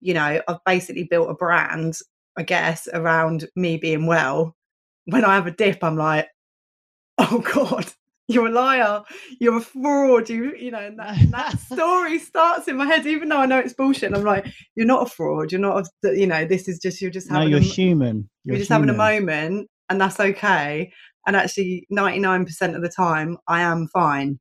you 0.00 0.14
know, 0.14 0.40
I've 0.46 0.64
basically 0.64 1.04
built 1.04 1.30
a 1.30 1.34
brand, 1.34 1.98
I 2.36 2.44
guess, 2.44 2.88
around 2.92 3.48
me 3.56 3.76
being 3.76 4.06
well. 4.06 4.56
When 5.06 5.24
I 5.24 5.34
have 5.34 5.46
a 5.46 5.50
dip, 5.50 5.82
I'm 5.82 5.96
like, 5.96 6.28
oh 7.18 7.40
God, 7.40 7.92
you're 8.28 8.46
a 8.46 8.52
liar, 8.52 9.02
you're 9.38 9.58
a 9.58 9.60
fraud, 9.60 10.30
you 10.30 10.54
you 10.56 10.70
know, 10.70 10.78
and 10.78 10.98
that, 10.98 11.18
and 11.18 11.32
that 11.32 11.58
story 11.72 12.18
starts 12.18 12.68
in 12.68 12.76
my 12.76 12.86
head, 12.86 13.06
even 13.06 13.28
though 13.28 13.40
I 13.40 13.46
know 13.46 13.58
it's 13.58 13.74
bullshit. 13.74 14.04
And 14.04 14.16
I'm 14.16 14.24
like, 14.24 14.46
you're 14.76 14.86
not 14.86 15.06
a 15.06 15.10
fraud, 15.10 15.52
you're 15.52 15.60
not, 15.60 15.86
a, 16.04 16.16
you 16.16 16.26
know, 16.26 16.44
this 16.44 16.68
is 16.68 16.78
just 16.78 17.02
you're 17.02 17.10
just 17.10 17.28
having. 17.28 17.50
No, 17.50 17.56
you're 17.56 17.58
a, 17.58 17.62
human. 17.62 18.28
You're, 18.44 18.54
you're 18.54 18.58
just 18.58 18.70
human. 18.70 18.88
having 18.88 18.94
a 18.94 18.98
moment, 18.98 19.68
and 19.90 20.00
that's 20.00 20.20
okay. 20.20 20.92
And 21.26 21.36
actually, 21.36 21.86
99% 21.92 22.76
of 22.76 22.82
the 22.82 22.88
time, 22.88 23.38
I 23.48 23.62
am 23.62 23.88
fine, 23.88 24.38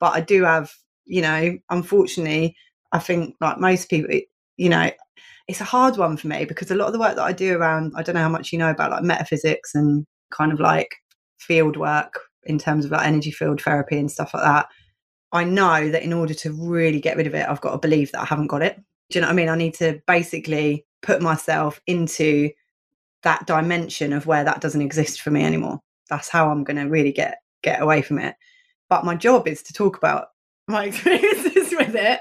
but 0.00 0.14
I 0.14 0.20
do 0.20 0.44
have, 0.44 0.70
you 1.06 1.22
know, 1.22 1.56
unfortunately, 1.70 2.54
I 2.92 2.98
think 2.98 3.34
like 3.40 3.58
most 3.58 3.88
people, 3.88 4.14
you 4.56 4.68
know, 4.68 4.90
it's 5.48 5.60
a 5.60 5.64
hard 5.64 5.96
one 5.96 6.16
for 6.16 6.28
me 6.28 6.44
because 6.44 6.70
a 6.70 6.74
lot 6.74 6.86
of 6.86 6.92
the 6.92 6.98
work 6.98 7.16
that 7.16 7.24
I 7.24 7.32
do 7.32 7.56
around, 7.56 7.92
I 7.96 8.02
don't 8.02 8.14
know 8.14 8.20
how 8.20 8.28
much 8.28 8.52
you 8.52 8.58
know 8.58 8.70
about 8.70 8.90
like 8.90 9.02
metaphysics 9.02 9.74
and 9.74 10.06
kind 10.30 10.52
of 10.52 10.60
like 10.60 10.94
field 11.38 11.76
work 11.76 12.20
in 12.44 12.58
terms 12.58 12.84
of 12.84 12.90
like 12.90 13.06
energy 13.06 13.30
field 13.30 13.60
therapy 13.60 13.98
and 13.98 14.10
stuff 14.10 14.34
like 14.34 14.42
that, 14.42 14.68
I 15.32 15.44
know 15.44 15.90
that 15.90 16.02
in 16.02 16.12
order 16.12 16.34
to 16.34 16.52
really 16.52 17.00
get 17.00 17.16
rid 17.16 17.26
of 17.26 17.34
it, 17.34 17.48
I've 17.48 17.60
got 17.60 17.72
to 17.72 17.78
believe 17.78 18.12
that 18.12 18.22
I 18.22 18.24
haven't 18.24 18.46
got 18.46 18.62
it. 18.62 18.76
Do 19.10 19.18
you 19.18 19.20
know 19.20 19.28
what 19.28 19.32
I 19.32 19.36
mean? 19.36 19.48
I 19.48 19.56
need 19.56 19.74
to 19.74 20.00
basically 20.06 20.86
put 21.02 21.22
myself 21.22 21.80
into 21.86 22.50
that 23.22 23.46
dimension 23.46 24.12
of 24.12 24.26
where 24.26 24.44
that 24.44 24.60
doesn't 24.60 24.82
exist 24.82 25.20
for 25.20 25.30
me 25.30 25.44
anymore. 25.44 25.80
That's 26.08 26.28
how 26.28 26.50
I'm 26.50 26.64
going 26.64 26.76
to 26.76 26.84
really 26.84 27.12
get 27.12 27.38
get 27.62 27.82
away 27.82 28.02
from 28.02 28.18
it. 28.18 28.34
But 28.88 29.04
my 29.04 29.14
job 29.14 29.48
is 29.48 29.62
to 29.64 29.72
talk 29.72 29.96
about 29.96 30.28
my 30.66 30.84
experiences 30.86 31.74
with 31.76 31.94
it 31.94 32.20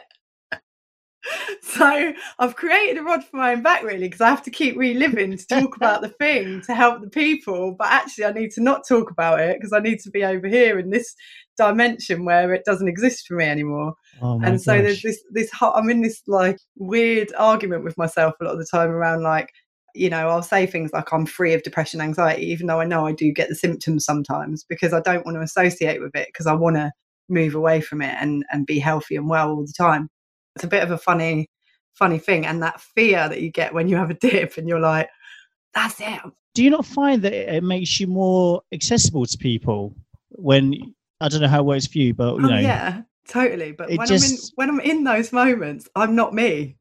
so 1.62 2.14
I've 2.40 2.56
created 2.56 2.98
a 2.98 3.04
rod 3.04 3.24
for 3.24 3.38
my 3.38 3.54
own 3.54 3.62
back 3.62 3.84
really 3.84 4.08
because 4.08 4.22
I 4.22 4.30
have 4.30 4.44
to 4.44 4.52
keep 4.52 4.78
reliving 4.78 5.38
to 5.38 5.48
talk 5.48 5.76
about 5.76 6.02
the 6.02 6.10
thing 6.10 6.62
to 6.62 6.76
help 6.76 7.02
the 7.02 7.10
people. 7.10 7.76
But 7.78 7.88
actually, 7.88 8.26
I 8.26 8.32
need 8.32 8.52
to 8.52 8.62
not 8.62 8.88
talk 8.88 9.12
about 9.12 9.40
it 9.40 9.58
because 9.58 9.74
I 9.74 9.80
need 9.80 10.00
to 10.02 10.12
be 10.12 10.24
over 10.24 10.48
here 10.48 10.80
in 10.80 10.90
this 10.90 11.16
dimension 11.58 12.24
where 12.24 12.54
it 12.54 12.66
doesn't 12.66 12.88
exist 12.88 13.28
for 13.28 13.36
me 13.36 13.46
anymore. 13.46 13.94
Oh 14.22 14.40
and 14.44 14.62
so 14.62 14.76
gosh. 14.76 14.84
there's 14.84 15.02
this 15.02 15.24
this 15.32 15.52
I'm 15.62 15.90
in 15.90 16.02
this 16.02 16.22
like 16.28 16.60
weird 16.78 17.34
argument 17.38 17.84
with 17.84 17.98
myself 17.98 18.36
a 18.40 18.46
lot 18.46 18.54
of 18.54 18.60
the 18.60 18.68
time 18.70 18.90
around 18.90 19.24
like 19.24 19.52
you 19.98 20.10
know 20.10 20.30
I'll 20.30 20.44
say 20.44 20.66
things 20.66 20.92
like 20.94 21.12
I'm 21.12 21.26
free 21.26 21.54
of 21.54 21.64
depression 21.64 22.02
anxiety 22.02 22.46
even 22.52 22.68
though 22.68 22.80
I 22.80 22.86
know 22.86 23.06
I 23.06 23.12
do 23.12 23.32
get 23.32 23.50
the 23.50 23.56
symptoms 23.56 24.06
sometimes 24.06 24.64
because 24.64 24.94
I 24.94 25.02
don't 25.02 25.26
want 25.26 25.38
to 25.38 25.42
associate 25.42 26.02
with 26.02 26.16
it 26.16 26.28
because 26.28 26.48
I 26.48 26.54
want 26.54 26.76
to 26.76 26.92
move 27.30 27.56
away 27.56 27.82
from 27.82 28.02
it 28.02 28.16
and 28.20 28.46
and 28.52 28.66
be 28.66 28.80
healthy 28.80 29.16
and 29.16 29.30
well 29.30 29.50
all 29.50 29.66
the 29.66 29.74
time. 29.78 30.10
It's 30.56 30.64
a 30.64 30.70
bit 30.70 30.84
of 30.84 30.92
a 30.92 30.98
funny 30.98 31.48
funny 31.96 32.20
thing 32.20 32.46
and 32.46 32.62
that 32.62 32.80
fear 32.80 33.28
that 33.28 33.42
you 33.42 33.52
get 33.52 33.74
when 33.74 33.88
you 33.88 33.96
have 33.96 34.10
a 34.10 34.14
dip 34.22 34.58
and 34.58 34.68
you're 34.68 34.80
like 34.80 35.10
that's 35.74 36.00
it. 36.00 36.20
Do 36.56 36.64
you 36.64 36.70
not 36.72 36.86
find 36.86 37.22
that 37.22 37.34
it 37.34 37.64
makes 37.64 38.00
you 38.00 38.08
more 38.08 38.62
accessible 38.72 39.26
to 39.26 39.38
people 39.38 39.94
when 40.38 40.76
i 41.22 41.28
don't 41.28 41.42
know 41.42 41.48
how 41.48 41.60
it 41.60 41.66
works 41.66 41.88
for 41.88 41.98
you 41.98 42.14
but 42.14 42.36
you 42.36 42.46
oh, 42.46 42.50
know 42.50 42.60
yeah 42.60 43.02
totally 43.28 43.72
but 43.72 43.90
when 43.90 44.08
just... 44.08 44.54
i'm 44.58 44.70
in 44.70 44.70
when 44.70 44.70
i'm 44.70 44.98
in 44.98 45.04
those 45.04 45.34
moments 45.34 45.90
i'm 45.96 46.16
not 46.16 46.34
me 46.34 46.77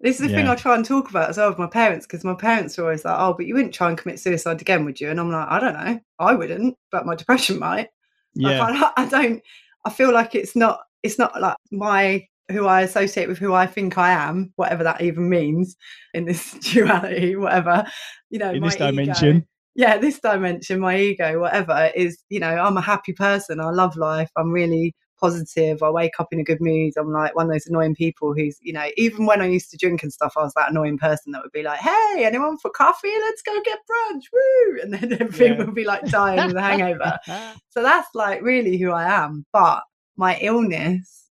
This 0.00 0.20
is 0.20 0.28
the 0.28 0.34
thing 0.34 0.46
I 0.48 0.54
try 0.54 0.74
and 0.74 0.84
talk 0.84 1.08
about 1.08 1.30
as 1.30 1.38
well 1.38 1.48
with 1.48 1.58
my 1.58 1.66
parents 1.66 2.06
because 2.06 2.22
my 2.22 2.34
parents 2.34 2.78
are 2.78 2.82
always 2.82 3.04
like, 3.04 3.16
"Oh, 3.18 3.32
but 3.32 3.46
you 3.46 3.54
wouldn't 3.54 3.74
try 3.74 3.88
and 3.88 3.96
commit 3.96 4.20
suicide 4.20 4.60
again, 4.60 4.84
would 4.84 5.00
you?" 5.00 5.10
And 5.10 5.18
I'm 5.18 5.30
like, 5.30 5.48
"I 5.48 5.58
don't 5.58 5.72
know. 5.74 6.00
I 6.18 6.34
wouldn't, 6.34 6.76
but 6.92 7.06
my 7.06 7.14
depression 7.14 7.58
might." 7.58 7.88
Yeah. 8.34 8.60
Like, 8.60 8.82
I, 8.82 8.92
I 9.02 9.08
don't. 9.08 9.42
I 9.84 9.90
feel 9.90 10.12
like 10.12 10.34
it's 10.34 10.54
not. 10.54 10.80
It's 11.02 11.18
not 11.18 11.40
like 11.40 11.56
my 11.72 12.26
who 12.50 12.66
I 12.66 12.82
associate 12.82 13.28
with 13.28 13.38
who 13.38 13.54
I 13.54 13.66
think 13.66 13.98
I 13.98 14.10
am, 14.10 14.52
whatever 14.56 14.84
that 14.84 15.00
even 15.00 15.28
means 15.28 15.76
in 16.14 16.26
this 16.26 16.52
duality, 16.72 17.34
whatever. 17.36 17.84
You 18.30 18.38
know, 18.38 18.52
in 18.52 18.60
my 18.60 18.68
this 18.68 18.76
ego- 18.76 18.90
dimension. 18.90 19.46
yeah, 19.74 19.98
this 19.98 20.20
dimension, 20.20 20.78
my 20.80 20.96
ego, 20.98 21.40
whatever, 21.40 21.90
is, 21.96 22.22
you 22.28 22.38
know, 22.40 22.50
I'm 22.50 22.76
a 22.76 22.82
happy 22.82 23.12
person. 23.14 23.60
I 23.60 23.70
love 23.70 23.96
life. 23.96 24.30
I'm 24.36 24.50
really 24.52 24.94
positive. 25.18 25.82
I 25.82 25.90
wake 25.90 26.14
up 26.18 26.28
in 26.32 26.40
a 26.40 26.44
good 26.44 26.60
mood. 26.60 26.94
I'm 26.96 27.12
like 27.12 27.34
one 27.34 27.46
of 27.46 27.52
those 27.52 27.66
annoying 27.66 27.94
people 27.94 28.34
who's, 28.34 28.58
you 28.60 28.72
know, 28.72 28.86
even 28.96 29.26
when 29.26 29.40
I 29.40 29.46
used 29.46 29.70
to 29.70 29.76
drink 29.76 30.02
and 30.02 30.12
stuff, 30.12 30.34
I 30.36 30.42
was 30.42 30.54
that 30.54 30.70
annoying 30.70 30.98
person 30.98 31.32
that 31.32 31.42
would 31.42 31.52
be 31.52 31.62
like, 31.62 31.80
hey, 31.80 32.24
anyone 32.24 32.58
for 32.58 32.70
coffee? 32.70 33.12
Let's 33.20 33.42
go 33.42 33.60
get 33.64 33.78
brunch. 33.90 34.22
Woo! 34.32 34.78
And 34.82 34.94
then 34.94 35.12
everything 35.20 35.54
Yeah. 35.54 35.58
would 35.64 35.74
be 35.74 35.84
like 35.84 36.08
dying 36.10 36.46
with 36.46 36.56
a 36.56 36.62
hangover. 36.62 37.18
So 37.70 37.82
that's 37.82 38.08
like 38.14 38.40
really 38.42 38.78
who 38.78 38.90
I 38.90 39.04
am. 39.04 39.44
But 39.52 39.82
my 40.16 40.38
illness 40.40 41.28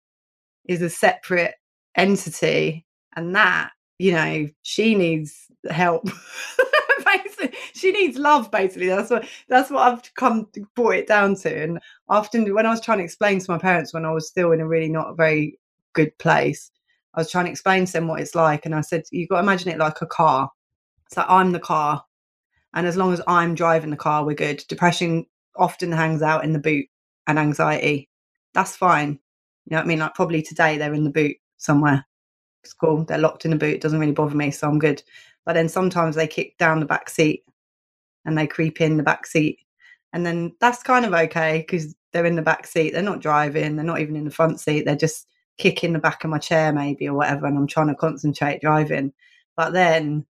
is 0.68 0.82
a 0.82 0.88
separate 0.90 1.54
entity. 1.96 2.86
And 3.16 3.34
that, 3.34 3.70
you 3.98 4.12
know, 4.12 4.48
she 4.62 4.94
needs 4.94 5.34
help. 5.68 6.08
she 7.74 7.92
needs 7.92 8.18
love, 8.18 8.50
basically. 8.50 8.88
That's 8.88 9.10
what 9.10 9.26
that's 9.48 9.70
what 9.70 9.82
I've 9.82 10.14
come 10.14 10.48
brought 10.74 10.96
it 10.96 11.06
down 11.06 11.34
to. 11.36 11.62
And 11.62 11.78
often 12.08 12.52
when 12.54 12.66
I 12.66 12.70
was 12.70 12.80
trying 12.80 12.98
to 12.98 13.04
explain 13.04 13.40
to 13.40 13.50
my 13.50 13.58
parents 13.58 13.94
when 13.94 14.04
I 14.04 14.12
was 14.12 14.28
still 14.28 14.52
in 14.52 14.60
a 14.60 14.68
really 14.68 14.88
not 14.88 15.16
very 15.16 15.58
good 15.92 16.16
place, 16.18 16.70
I 17.14 17.20
was 17.20 17.30
trying 17.30 17.46
to 17.46 17.50
explain 17.50 17.86
to 17.86 17.92
them 17.92 18.08
what 18.08 18.20
it's 18.20 18.34
like. 18.34 18.66
And 18.66 18.74
I 18.74 18.80
said, 18.80 19.04
You've 19.10 19.28
got 19.28 19.36
to 19.36 19.42
imagine 19.42 19.70
it 19.70 19.78
like 19.78 20.02
a 20.02 20.06
car. 20.06 20.50
So 21.10 21.24
I'm 21.28 21.52
the 21.52 21.60
car. 21.60 22.04
And 22.74 22.86
as 22.86 22.96
long 22.96 23.12
as 23.12 23.22
I'm 23.26 23.54
driving 23.54 23.90
the 23.90 23.96
car, 23.96 24.24
we're 24.24 24.34
good. 24.34 24.62
Depression 24.68 25.26
often 25.56 25.90
hangs 25.90 26.22
out 26.22 26.44
in 26.44 26.52
the 26.52 26.58
boot 26.58 26.86
and 27.26 27.38
anxiety. 27.38 28.08
That's 28.54 28.76
fine. 28.76 29.18
You 29.66 29.72
know 29.72 29.78
what 29.78 29.84
I 29.84 29.88
mean? 29.88 29.98
Like 29.98 30.14
probably 30.14 30.42
today 30.42 30.78
they're 30.78 30.94
in 30.94 31.04
the 31.04 31.10
boot 31.10 31.36
somewhere. 31.56 32.06
It's 32.62 32.72
cool. 32.72 33.04
They're 33.04 33.18
locked 33.18 33.44
in 33.44 33.50
the 33.50 33.56
boot. 33.56 33.74
It 33.74 33.80
doesn't 33.80 33.98
really 33.98 34.12
bother 34.12 34.36
me, 34.36 34.50
so 34.50 34.68
I'm 34.68 34.78
good. 34.78 35.02
But 35.48 35.54
then 35.54 35.70
sometimes 35.70 36.14
they 36.14 36.26
kick 36.26 36.58
down 36.58 36.78
the 36.78 36.84
back 36.84 37.08
seat 37.08 37.42
and 38.26 38.36
they 38.36 38.46
creep 38.46 38.82
in 38.82 38.98
the 38.98 39.02
back 39.02 39.26
seat. 39.26 39.60
And 40.12 40.26
then 40.26 40.54
that's 40.60 40.82
kind 40.82 41.06
of 41.06 41.14
okay 41.14 41.64
because 41.66 41.96
they're 42.12 42.26
in 42.26 42.36
the 42.36 42.42
back 42.42 42.66
seat. 42.66 42.90
They're 42.92 43.02
not 43.02 43.22
driving. 43.22 43.74
They're 43.74 43.82
not 43.82 44.00
even 44.00 44.14
in 44.14 44.26
the 44.26 44.30
front 44.30 44.60
seat. 44.60 44.84
They're 44.84 44.94
just 44.94 45.26
kicking 45.56 45.94
the 45.94 46.00
back 46.00 46.22
of 46.22 46.28
my 46.28 46.36
chair 46.36 46.70
maybe 46.70 47.08
or 47.08 47.14
whatever. 47.14 47.46
And 47.46 47.56
I'm 47.56 47.66
trying 47.66 47.86
to 47.86 47.94
concentrate 47.94 48.60
driving. 48.60 49.14
But 49.56 49.72
then 49.72 50.26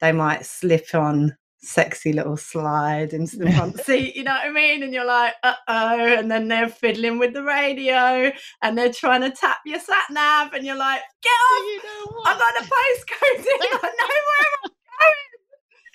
they 0.00 0.10
might 0.10 0.44
slip 0.44 0.92
on 0.94 1.36
sexy 1.58 2.12
little 2.12 2.36
slide 2.36 3.12
into 3.12 3.36
the 3.36 3.50
front 3.52 3.80
seat, 3.84 4.16
you 4.16 4.24
know 4.24 4.32
what 4.32 4.46
I 4.46 4.52
mean? 4.52 4.82
And 4.82 4.92
you're 4.92 5.04
like, 5.04 5.34
uh 5.42 5.54
oh. 5.68 6.14
And 6.18 6.30
then 6.30 6.48
they're 6.48 6.68
fiddling 6.68 7.18
with 7.18 7.32
the 7.32 7.42
radio 7.42 8.30
and 8.62 8.78
they're 8.78 8.92
trying 8.92 9.22
to 9.22 9.30
tap 9.30 9.58
your 9.64 9.80
sat 9.80 10.06
nav, 10.10 10.52
and 10.52 10.64
you're 10.64 10.76
like, 10.76 11.00
get 11.22 11.30
off! 11.30 11.64
you 11.64 11.78
know 11.78 12.22
I 12.26 12.38
got 12.38 12.62
a 12.62 12.64
postcode 12.64 13.38
in, 13.38 13.78
I 13.82 13.90
know 14.00 14.06
where. 14.08 14.56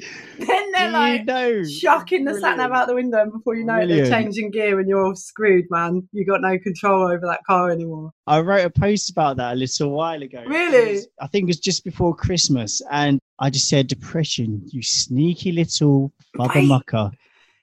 Then 0.40 0.72
they're 0.72 0.92
like, 0.92 1.20
you 1.22 1.26
know? 1.26 1.64
chucking 1.64 2.26
the 2.26 2.40
sat 2.40 2.58
nav 2.58 2.72
out 2.72 2.88
the 2.88 2.96
window, 2.96 3.22
and 3.22 3.32
before 3.32 3.56
you 3.56 3.64
know 3.64 3.78
it, 3.80 3.88
they're 3.88 4.10
changing 4.10 4.52
gear, 4.52 4.80
and 4.80 4.90
you're 4.90 5.16
screwed, 5.16 5.66
man. 5.70 6.08
You 6.12 6.26
got 6.26 6.42
no 6.42 6.58
control 6.58 7.04
over 7.04 7.26
that 7.28 7.44
car 7.46 7.70
anymore. 7.70 8.12
I 8.28 8.40
wrote 8.40 8.66
a 8.66 8.70
post 8.70 9.10
about 9.12 9.38
that 9.38 9.54
a 9.54 9.56
little 9.56 9.92
while 9.92 10.22
ago. 10.22 10.44
Really? 10.48 10.94
Was- 10.94 11.08
I 11.20 11.28
think 11.28 11.44
it 11.44 11.48
was 11.48 11.60
just 11.60 11.84
before 11.84 12.16
Christmas, 12.16 12.82
and 12.92 13.20
I 13.40 13.50
just 13.50 13.70
said, 13.70 13.88
"Depression, 13.88 14.64
you 14.68 14.82
sneaky 14.82 15.52
little 15.52 16.12
Right. 16.38 16.64
mucker." 16.66 17.12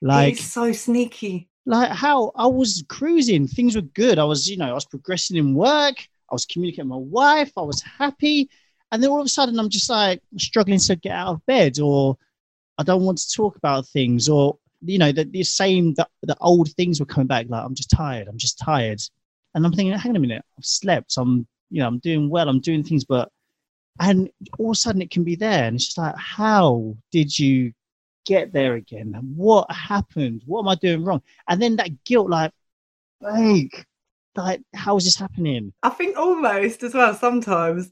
Like, 0.00 0.34
it's 0.34 0.44
so 0.44 0.70
sneaky. 0.72 1.48
like 1.66 1.90
how 1.90 2.30
I 2.36 2.46
was 2.46 2.84
cruising, 2.88 3.46
things 3.48 3.74
were 3.74 3.82
good. 3.82 4.18
I 4.18 4.24
was, 4.24 4.48
you 4.48 4.56
know, 4.56 4.70
I 4.70 4.72
was 4.72 4.86
progressing 4.86 5.36
in 5.36 5.54
work. 5.54 5.96
I 6.30 6.34
was 6.34 6.44
communicating 6.44 6.88
with 6.88 7.00
my 7.00 7.04
wife. 7.10 7.50
I 7.56 7.62
was 7.62 7.82
happy, 7.82 8.48
and 8.92 9.02
then 9.02 9.10
all 9.10 9.20
of 9.20 9.26
a 9.26 9.28
sudden, 9.28 9.58
I'm 9.58 9.68
just 9.68 9.90
like 9.90 10.22
struggling 10.36 10.78
to 10.78 10.94
get 10.96 11.12
out 11.12 11.34
of 11.34 11.46
bed, 11.46 11.80
or 11.80 12.16
I 12.78 12.84
don't 12.84 13.02
want 13.02 13.18
to 13.18 13.32
talk 13.32 13.56
about 13.56 13.86
things, 13.88 14.28
or 14.28 14.56
you 14.80 14.98
know, 14.98 15.12
the, 15.12 15.24
the 15.24 15.42
same 15.42 15.94
the, 15.94 16.06
the 16.22 16.36
old 16.40 16.70
things 16.72 17.00
were 17.00 17.06
coming 17.06 17.26
back. 17.26 17.46
Like 17.48 17.64
I'm 17.64 17.74
just 17.74 17.90
tired. 17.90 18.28
I'm 18.28 18.38
just 18.38 18.58
tired, 18.58 19.00
and 19.54 19.66
I'm 19.66 19.72
thinking, 19.72 19.98
hang 19.98 20.12
on 20.12 20.16
a 20.16 20.20
minute, 20.20 20.44
I've 20.58 20.64
slept. 20.64 21.14
I'm, 21.16 21.46
you 21.70 21.80
know, 21.80 21.88
I'm 21.88 21.98
doing 21.98 22.30
well. 22.30 22.48
I'm 22.48 22.60
doing 22.60 22.84
things, 22.84 23.04
but 23.04 23.30
and 24.00 24.30
all 24.58 24.70
of 24.70 24.72
a 24.72 24.74
sudden 24.76 25.02
it 25.02 25.10
can 25.10 25.24
be 25.24 25.34
there, 25.34 25.64
and 25.64 25.76
it's 25.76 25.86
just 25.86 25.98
like, 25.98 26.16
how 26.16 26.96
did 27.10 27.36
you 27.36 27.72
get 28.26 28.52
there 28.52 28.74
again? 28.74 29.14
What 29.34 29.70
happened? 29.72 30.42
What 30.46 30.60
am 30.60 30.68
I 30.68 30.74
doing 30.76 31.04
wrong? 31.04 31.22
And 31.48 31.60
then 31.60 31.76
that 31.76 32.04
guilt, 32.04 32.28
like, 32.28 32.52
like, 33.20 33.86
like, 34.36 34.60
how 34.74 34.96
is 34.96 35.04
this 35.04 35.16
happening? 35.16 35.72
I 35.82 35.88
think 35.88 36.16
almost 36.16 36.82
as 36.82 36.94
well 36.94 37.14
sometimes, 37.14 37.90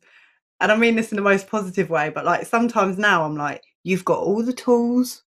and 0.61 0.71
I 0.71 0.77
mean 0.77 0.95
this 0.95 1.11
in 1.11 1.17
the 1.17 1.23
most 1.23 1.49
positive 1.49 1.91
way, 1.91 2.11
but 2.11 2.25
like 2.25 2.47
sometimes 2.47 2.99
now 2.99 3.25
I'm 3.25 3.37
like, 3.37 3.65
you've 3.87 4.05
got 4.05 4.19
all 4.19 4.43
the 4.43 4.53
tools, 4.53 5.23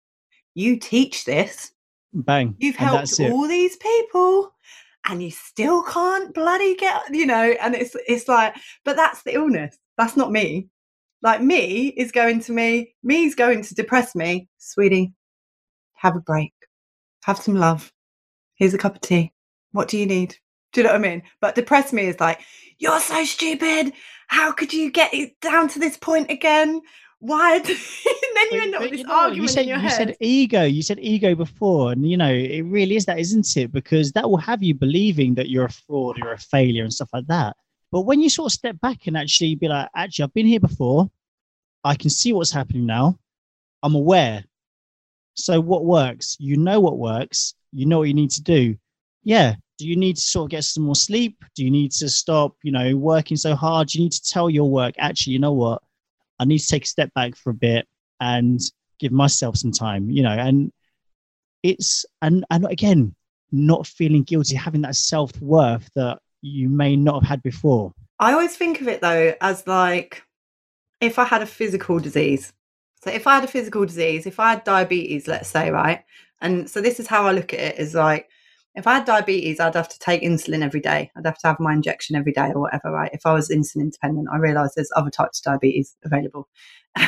you 0.55 0.79
teach 0.79 1.25
this, 1.25 1.73
Bang. 2.13 2.55
you've 2.59 2.77
helped 2.77 3.19
all 3.19 3.49
these 3.49 3.77
people, 3.77 4.55
and 5.09 5.21
you 5.21 5.33
still 5.33 5.83
can't 5.83 6.33
bloody 6.33 6.77
get, 6.77 7.03
you 7.11 7.27
know, 7.27 7.55
and 7.61 7.75
it's 7.75 7.97
it's 8.07 8.29
like, 8.29 8.55
but 8.85 8.95
that's 8.95 9.23
the 9.23 9.35
illness. 9.35 9.77
That's 9.99 10.17
not 10.17 10.31
me. 10.31 10.69
Like 11.21 11.43
me 11.43 11.89
is 11.89 12.13
going 12.13 12.41
to 12.43 12.53
me, 12.53 12.95
me's 13.03 13.35
going 13.35 13.63
to 13.65 13.75
depress 13.75 14.15
me, 14.15 14.49
sweetie. 14.59 15.13
Have 15.95 16.15
a 16.15 16.21
break. 16.21 16.53
Have 17.25 17.39
some 17.39 17.57
love. 17.57 17.93
Here's 18.55 18.75
a 18.75 18.79
cup 18.79 18.95
of 18.95 19.01
tea. 19.01 19.33
What 19.73 19.89
do 19.89 19.99
you 19.99 20.07
need? 20.07 20.37
Do 20.73 20.81
you 20.81 20.87
know 20.87 20.93
what 20.93 21.05
I 21.05 21.09
mean? 21.09 21.23
But 21.41 21.57
depress 21.57 21.93
me 21.93 22.07
is 22.07 22.21
like, 22.21 22.41
you're 22.79 23.01
so 23.01 23.25
stupid. 23.25 23.93
How 24.29 24.53
could 24.53 24.73
you 24.73 24.93
get 24.93 25.13
it 25.13 25.41
down 25.41 25.69
to 25.69 25.79
this 25.81 25.97
point 25.97 26.31
again? 26.31 26.83
Why? 27.21 27.59
d-" 27.61 27.75
and 28.53 28.53
then 28.53 28.53
you 28.53 28.59
But- 28.61 28.65
end 28.67 28.75
up 28.75 28.81
but 28.81 28.83
with 28.83 28.91
this 28.93 29.01
you 29.01 29.07
know 29.07 29.15
what? 29.15 29.23
argument 29.23 29.43
you 29.43 29.49
said, 29.49 29.63
in 29.63 29.69
your 29.69 29.77
you 29.79 29.83
head. 29.83 29.93
said 29.97 30.17
ego. 30.21 30.63
You 30.65 30.83
said 30.83 30.99
ego 31.01 31.35
before, 31.35 31.93
and 31.93 32.11
you 32.11 32.17
know 32.17 32.33
it 32.33 32.63
really 32.63 32.97
is 32.97 33.05
that, 33.07 33.19
isn't 33.19 33.57
it? 33.57 33.73
Because 33.73 34.13
that 34.13 34.29
will 34.29 34.37
have 34.39 34.63
you 34.63 34.75
believing 34.75 35.35
that 35.35 35.49
you're 35.51 35.67
a 35.67 35.71
fraud, 35.71 36.19
you're 36.19 36.33
a 36.33 36.39
failure, 36.39 36.83
and 36.85 36.93
stuff 36.93 37.11
like 37.13 37.27
that. 37.27 37.57
But 37.93 38.03
when 38.03 38.21
you 38.21 38.29
sort 38.29 38.47
of 38.51 38.53
step 38.53 38.81
back 38.81 39.07
and 39.07 39.17
actually 39.17 39.55
be 39.55 39.69
like, 39.69 39.89
actually, 39.95 40.25
I've 40.25 40.35
been 40.35 40.47
here 40.47 40.61
before. 40.61 41.11
I 41.85 41.95
can 41.95 42.09
see 42.11 42.33
what's 42.33 42.51
happening 42.51 42.87
now. 42.87 43.19
I'm 43.83 43.95
aware. 43.95 44.43
So 45.35 45.61
what 45.61 45.85
works? 45.85 46.37
You 46.41 46.57
know 46.57 46.81
what 46.81 46.99
works. 46.99 47.55
You 47.73 47.87
know 47.87 47.99
what 47.99 48.09
you 48.09 48.15
need 48.15 48.31
to 48.31 48.43
do. 48.43 48.77
Yeah. 49.23 49.57
Do 49.79 49.87
you 49.87 49.97
need 49.97 50.17
to 50.17 50.23
sort 50.23 50.47
of 50.47 50.51
get 50.51 50.65
some 50.65 50.85
more 50.85 50.95
sleep? 50.97 51.45
Do 51.55 51.65
you 51.65 51.71
need 51.71 51.91
to 51.93 52.09
stop, 52.09 52.57
you 52.63 52.73
know, 52.73 52.97
working 52.97 53.37
so 53.37 53.55
hard? 53.55 53.93
You 53.93 54.03
need 54.05 54.13
to 54.13 54.23
tell 54.23 54.49
your 54.49 54.71
work, 54.71 54.95
actually, 54.99 55.35
you 55.35 55.41
know 55.41 55.53
what? 55.53 55.83
I 56.39 56.45
need 56.47 56.59
to 56.61 56.67
take 56.67 56.85
a 56.85 56.87
step 56.87 57.13
back 57.15 57.37
for 57.37 57.51
a 57.51 57.55
bit 57.55 57.87
and 58.25 58.61
give 58.99 59.13
myself 59.13 59.57
some 59.57 59.71
time, 59.71 60.11
you 60.11 60.23
know, 60.23 60.31
and 60.31 60.73
it's 61.63 62.07
and 62.23 62.45
and 62.51 62.65
again, 62.67 63.15
not 63.53 63.87
feeling 63.87 64.23
guilty, 64.23 64.57
having 64.57 64.81
that 64.81 64.97
self 64.97 65.39
worth 65.41 65.89
that 65.95 66.19
you 66.41 66.69
may 66.69 66.97
not 66.97 67.23
have 67.23 67.29
had 67.29 67.43
before. 67.43 67.93
I 68.19 68.33
always 68.33 68.57
think 68.57 68.81
of 68.81 68.89
it 68.89 69.03
though 69.03 69.35
as 69.41 69.67
like 69.67 70.23
if 71.01 71.19
I 71.19 71.25
had 71.25 71.43
a 71.43 71.47
physical 71.47 71.99
disease. 71.99 72.53
So 73.03 73.11
if 73.11 73.27
I 73.27 73.35
had 73.35 73.45
a 73.45 73.49
physical 73.49 73.85
disease, 73.85 74.25
if 74.27 74.41
I 74.41 74.51
had 74.51 74.65
diabetes, 74.65 75.29
let's 75.29 75.51
say, 75.51 75.71
right? 75.71 76.03
And 76.41 76.69
so 76.71 76.81
this 76.81 76.99
is 76.99 77.07
how 77.07 77.27
I 77.27 77.33
look 77.33 77.53
at 77.53 77.61
it 77.61 77.79
is 77.79 77.95
like 77.95 78.31
if 78.75 78.87
I 78.87 78.95
had 78.95 79.05
diabetes, 79.05 79.61
I'd 79.61 79.75
have 79.75 79.89
to 79.89 79.99
take 79.99 80.23
insulin 80.23 80.63
every 80.63 80.81
day. 80.81 81.11
I'd 81.17 81.27
have 81.27 81.39
to 81.39 81.47
have 81.47 81.61
my 81.61 81.73
injection 81.73 82.17
every 82.17 82.33
day 82.33 82.51
or 82.53 82.63
whatever, 82.63 82.91
right? 82.91 83.11
If 83.13 83.25
I 83.25 83.33
was 83.33 83.49
insulin 83.49 83.93
dependent, 83.93 84.29
I 84.33 84.39
realise 84.39 84.75
there's 84.75 84.91
other 84.97 85.11
types 85.11 85.39
of 85.39 85.45
diabetes 85.45 85.97
available. 86.05 86.49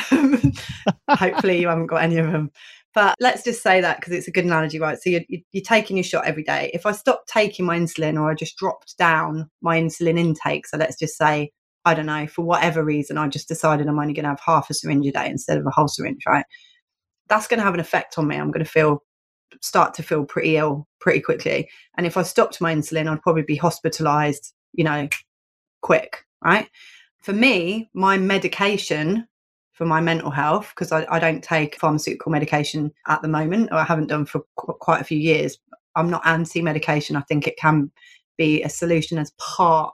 Hopefully, 1.09 1.59
you 1.59 1.67
haven't 1.67 1.87
got 1.87 2.03
any 2.03 2.17
of 2.17 2.31
them. 2.31 2.51
But 2.95 3.15
let's 3.19 3.43
just 3.43 3.61
say 3.61 3.81
that 3.81 3.97
because 3.99 4.13
it's 4.13 4.29
a 4.29 4.31
good 4.31 4.45
analogy, 4.45 4.79
right? 4.79 4.97
So 4.99 5.09
you're, 5.09 5.21
you're 5.51 5.63
taking 5.63 5.97
your 5.97 6.05
shot 6.05 6.25
every 6.25 6.43
day. 6.43 6.71
If 6.73 6.85
I 6.85 6.93
stopped 6.93 7.29
taking 7.29 7.65
my 7.65 7.77
insulin 7.77 8.19
or 8.19 8.31
I 8.31 8.33
just 8.33 8.57
dropped 8.57 8.97
down 8.97 9.49
my 9.61 9.79
insulin 9.79 10.17
intake, 10.17 10.67
so 10.67 10.77
let's 10.77 10.97
just 10.97 11.17
say, 11.17 11.51
I 11.83 11.93
don't 11.93 12.05
know, 12.05 12.27
for 12.27 12.43
whatever 12.43 12.83
reason, 12.83 13.17
I 13.17 13.27
just 13.27 13.49
decided 13.49 13.87
I'm 13.87 13.99
only 13.99 14.13
going 14.13 14.23
to 14.23 14.29
have 14.29 14.39
half 14.43 14.69
a 14.69 14.73
syringe 14.73 15.05
a 15.05 15.11
day 15.11 15.29
instead 15.29 15.57
of 15.57 15.65
a 15.67 15.69
whole 15.69 15.87
syringe, 15.87 16.23
right? 16.25 16.45
That's 17.27 17.47
going 17.47 17.59
to 17.59 17.65
have 17.65 17.73
an 17.73 17.79
effect 17.81 18.17
on 18.17 18.27
me. 18.27 18.37
I'm 18.37 18.51
going 18.51 18.65
to 18.65 18.71
feel, 18.71 19.03
start 19.61 19.93
to 19.95 20.03
feel 20.03 20.25
pretty 20.25 20.57
ill 20.57 20.86
pretty 20.99 21.21
quickly. 21.21 21.69
And 21.97 22.05
if 22.05 22.17
I 22.17 22.23
stopped 22.23 22.61
my 22.61 22.73
insulin, 22.73 23.07
I'd 23.07 23.21
probably 23.21 23.43
be 23.43 23.55
hospitalized, 23.55 24.53
you 24.73 24.83
know, 24.83 25.07
quick, 25.81 26.25
right? 26.43 26.69
For 27.21 27.33
me, 27.33 27.89
my 27.93 28.17
medication 28.17 29.27
for 29.73 29.85
my 29.85 30.01
mental 30.01 30.31
health 30.31 30.71
because 30.75 30.91
I, 30.91 31.05
I 31.09 31.19
don't 31.19 31.43
take 31.43 31.79
pharmaceutical 31.79 32.31
medication 32.31 32.91
at 33.07 33.21
the 33.21 33.27
moment 33.27 33.69
or 33.71 33.77
i 33.77 33.83
haven't 33.83 34.07
done 34.07 34.25
for 34.25 34.41
qu- 34.55 34.73
quite 34.73 35.01
a 35.01 35.03
few 35.03 35.19
years 35.19 35.59
i'm 35.95 36.09
not 36.09 36.25
anti-medication 36.25 37.15
i 37.15 37.21
think 37.21 37.45
it 37.45 37.57
can 37.57 37.91
be 38.39 38.63
a 38.63 38.69
solution 38.69 39.19
as 39.19 39.31
part 39.37 39.93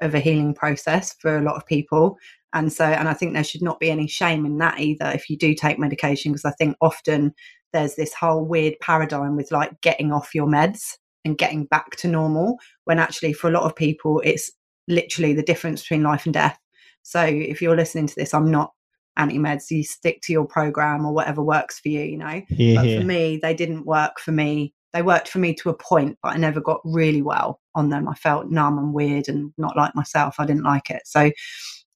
of 0.00 0.16
a 0.16 0.18
healing 0.18 0.52
process 0.52 1.14
for 1.20 1.36
a 1.36 1.42
lot 1.42 1.54
of 1.54 1.64
people 1.64 2.18
And 2.52 2.72
so, 2.72 2.84
and 2.84 3.08
I 3.08 3.14
think 3.14 3.32
there 3.32 3.44
should 3.44 3.62
not 3.62 3.80
be 3.80 3.90
any 3.90 4.08
shame 4.08 4.44
in 4.44 4.58
that 4.58 4.80
either 4.80 5.06
if 5.06 5.30
you 5.30 5.36
do 5.36 5.54
take 5.54 5.78
medication, 5.78 6.32
because 6.32 6.44
I 6.44 6.52
think 6.52 6.76
often 6.80 7.32
there's 7.72 7.94
this 7.94 8.14
whole 8.14 8.44
weird 8.44 8.74
paradigm 8.80 9.36
with 9.36 9.52
like 9.52 9.80
getting 9.80 10.12
off 10.12 10.34
your 10.34 10.46
meds 10.46 10.96
and 11.24 11.38
getting 11.38 11.64
back 11.66 11.96
to 11.96 12.08
normal, 12.08 12.58
when 12.84 12.98
actually 12.98 13.32
for 13.32 13.48
a 13.48 13.52
lot 13.52 13.64
of 13.64 13.76
people, 13.76 14.20
it's 14.24 14.50
literally 14.88 15.32
the 15.32 15.42
difference 15.42 15.82
between 15.82 16.02
life 16.02 16.24
and 16.24 16.34
death. 16.34 16.58
So 17.02 17.22
if 17.22 17.60
you're 17.62 17.76
listening 17.76 18.06
to 18.08 18.14
this, 18.14 18.34
I'm 18.34 18.50
not 18.50 18.72
anti 19.16 19.38
meds. 19.38 19.70
You 19.70 19.84
stick 19.84 20.20
to 20.22 20.32
your 20.32 20.46
program 20.46 21.04
or 21.04 21.12
whatever 21.12 21.42
works 21.42 21.78
for 21.78 21.88
you, 21.88 22.02
you 22.02 22.18
know. 22.18 22.42
Yeah, 22.48 22.80
but 22.80 22.88
yeah. 22.88 23.00
for 23.00 23.06
me, 23.06 23.38
they 23.42 23.54
didn't 23.54 23.86
work 23.86 24.18
for 24.20 24.32
me. 24.32 24.74
They 24.92 25.02
worked 25.02 25.28
for 25.28 25.38
me 25.38 25.54
to 25.54 25.70
a 25.70 25.74
point, 25.74 26.18
but 26.22 26.34
I 26.34 26.36
never 26.36 26.60
got 26.60 26.80
really 26.84 27.22
well 27.22 27.60
on 27.74 27.90
them. 27.90 28.08
I 28.08 28.14
felt 28.14 28.50
numb 28.50 28.78
and 28.78 28.92
weird 28.92 29.28
and 29.28 29.52
not 29.56 29.76
like 29.76 29.94
myself. 29.94 30.36
I 30.38 30.46
didn't 30.46 30.64
like 30.64 30.90
it. 30.90 31.02
So 31.04 31.30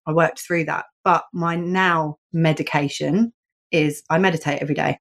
I 0.07 0.13
worked 0.13 0.41
through 0.41 0.65
that. 0.67 0.87
But 1.03 1.25
my 1.33 1.57
now 1.57 2.19
medication 2.33 3.33
is 3.73 4.03
I 4.11 4.19
meditate 4.19 4.63
every 4.63 4.75
day. 4.75 4.99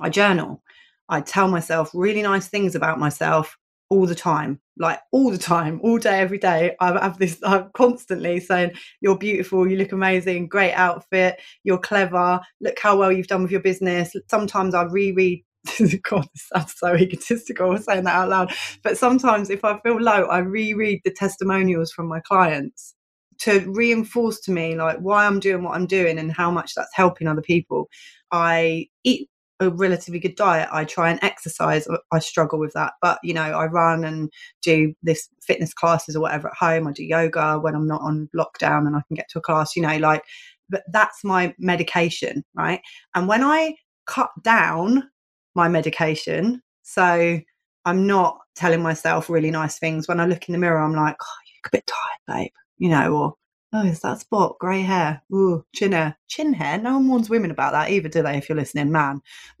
I 0.00 0.08
journal. 0.08 0.62
I 1.08 1.20
tell 1.20 1.48
myself 1.48 1.90
really 1.94 2.22
nice 2.22 2.48
things 2.48 2.74
about 2.74 2.98
myself 2.98 3.56
all 3.90 4.06
the 4.06 4.14
time, 4.14 4.58
like 4.78 4.98
all 5.12 5.30
the 5.30 5.36
time, 5.36 5.78
all 5.82 5.98
day, 5.98 6.18
every 6.20 6.38
day. 6.38 6.74
I 6.80 6.92
have 7.02 7.18
this, 7.18 7.38
I'm 7.44 7.70
constantly 7.74 8.40
saying, 8.40 8.72
You're 9.00 9.18
beautiful, 9.18 9.68
you 9.68 9.76
look 9.76 9.92
amazing, 9.92 10.48
great 10.48 10.72
outfit, 10.72 11.40
you're 11.64 11.78
clever, 11.78 12.40
look 12.60 12.78
how 12.78 12.96
well 12.96 13.12
you've 13.12 13.26
done 13.26 13.42
with 13.42 13.52
your 13.52 13.60
business. 13.60 14.14
Sometimes 14.30 14.74
I 14.74 14.84
reread. 14.84 15.44
God, 16.02 16.26
this 16.34 16.48
sounds 16.52 16.74
so 16.76 16.94
egotistical 16.96 17.76
saying 17.78 18.02
that 18.04 18.16
out 18.16 18.30
loud. 18.30 18.52
But 18.82 18.98
sometimes 18.98 19.48
if 19.48 19.64
I 19.64 19.78
feel 19.80 20.00
low, 20.00 20.24
I 20.24 20.38
reread 20.38 21.02
the 21.04 21.12
testimonials 21.12 21.92
from 21.92 22.08
my 22.08 22.18
clients 22.20 22.94
to 23.38 23.60
reinforce 23.72 24.40
to 24.40 24.50
me 24.52 24.74
like 24.74 24.98
why 24.98 25.26
I'm 25.26 25.38
doing 25.40 25.62
what 25.62 25.74
I'm 25.74 25.86
doing 25.86 26.18
and 26.18 26.32
how 26.32 26.50
much 26.50 26.74
that's 26.74 26.94
helping 26.94 27.28
other 27.28 27.42
people. 27.42 27.88
I 28.32 28.86
eat 29.04 29.28
a 29.62 29.70
relatively 29.70 30.18
good 30.18 30.34
diet. 30.34 30.68
I 30.72 30.84
try 30.84 31.10
and 31.10 31.22
exercise. 31.22 31.86
Uh, 31.86 31.98
I 32.12 32.18
struggle 32.18 32.58
with 32.58 32.72
that, 32.74 32.94
but 33.00 33.18
you 33.22 33.34
know, 33.34 33.42
I 33.42 33.66
run 33.66 34.04
and 34.04 34.30
do 34.62 34.94
this 35.02 35.28
fitness 35.42 35.72
classes 35.74 36.16
or 36.16 36.20
whatever 36.20 36.48
at 36.48 36.54
home. 36.54 36.86
I 36.86 36.92
do 36.92 37.04
yoga 37.04 37.58
when 37.58 37.74
I'm 37.74 37.86
not 37.86 38.02
on 38.02 38.28
lockdown 38.36 38.86
and 38.86 38.96
I 38.96 39.02
can 39.08 39.14
get 39.14 39.28
to 39.30 39.38
a 39.38 39.42
class. 39.42 39.76
You 39.76 39.82
know, 39.82 39.96
like, 39.98 40.24
but 40.68 40.82
that's 40.92 41.24
my 41.24 41.54
medication, 41.58 42.44
right? 42.54 42.80
And 43.14 43.28
when 43.28 43.42
I 43.42 43.74
cut 44.06 44.30
down 44.42 45.08
my 45.54 45.68
medication, 45.68 46.62
so 46.82 47.40
I'm 47.84 48.06
not 48.06 48.38
telling 48.56 48.82
myself 48.82 49.28
really 49.28 49.50
nice 49.50 49.78
things. 49.78 50.08
When 50.08 50.20
I 50.20 50.26
look 50.26 50.48
in 50.48 50.52
the 50.52 50.58
mirror, 50.58 50.78
I'm 50.78 50.94
like, 50.94 51.16
oh, 51.20 51.36
you're 51.46 51.68
a 51.68 51.76
bit 51.76 51.86
tired, 51.86 52.38
babe. 52.38 52.52
You 52.78 52.90
know, 52.90 53.12
or 53.14 53.34
oh, 53.72 53.84
is 53.86 54.00
that 54.00 54.20
spot? 54.20 54.58
Grey 54.58 54.82
hair. 54.82 55.22
Ooh, 55.32 55.64
chin 55.74 55.92
hair. 55.92 56.16
Chin 56.28 56.52
hair. 56.52 56.78
No 56.78 56.94
one 56.94 57.08
warns 57.08 57.30
women 57.30 57.50
about 57.50 57.72
that 57.72 57.90
either, 57.90 58.08
do 58.08 58.22
they? 58.22 58.36
If 58.36 58.48
you're 58.48 58.56
listening, 58.56 58.92
man. 58.92 59.20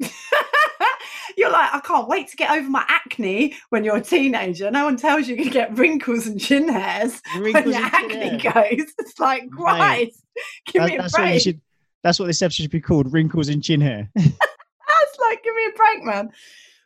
you're 1.36 1.50
like, 1.50 1.74
I 1.74 1.80
can't 1.80 2.08
wait 2.08 2.28
to 2.28 2.36
get 2.36 2.50
over 2.50 2.68
my 2.68 2.84
acne 2.88 3.56
when 3.70 3.84
you're 3.84 3.96
a 3.96 4.00
teenager. 4.02 4.70
No 4.70 4.84
one 4.84 4.96
tells 4.96 5.28
you 5.28 5.36
you 5.36 5.50
get 5.50 5.76
wrinkles 5.76 6.26
and 6.26 6.38
chin 6.40 6.68
hairs 6.68 7.22
Wrinkles 7.38 7.64
when 7.64 7.74
your 7.74 7.82
acne 7.84 8.38
hair. 8.38 8.52
goes. 8.52 8.92
It's 8.98 9.18
like, 9.18 9.50
Christ, 9.50 10.22
give 10.66 10.82
That- 10.82 10.88
me 10.90 10.96
a 10.96 11.02
that's 11.02 11.14
what 11.14 11.22
break. 11.22 11.42
should. 11.42 11.60
That's 12.02 12.18
what 12.18 12.26
this 12.26 12.42
episode 12.42 12.62
should 12.64 12.70
be 12.72 12.80
called: 12.80 13.12
wrinkles 13.12 13.48
and 13.48 13.62
chin 13.62 13.80
hair. 13.80 14.10
That's 14.16 15.18
like, 15.20 15.42
give 15.44 15.54
me 15.54 15.66
a 15.72 15.76
break, 15.76 16.02
man. 16.04 16.30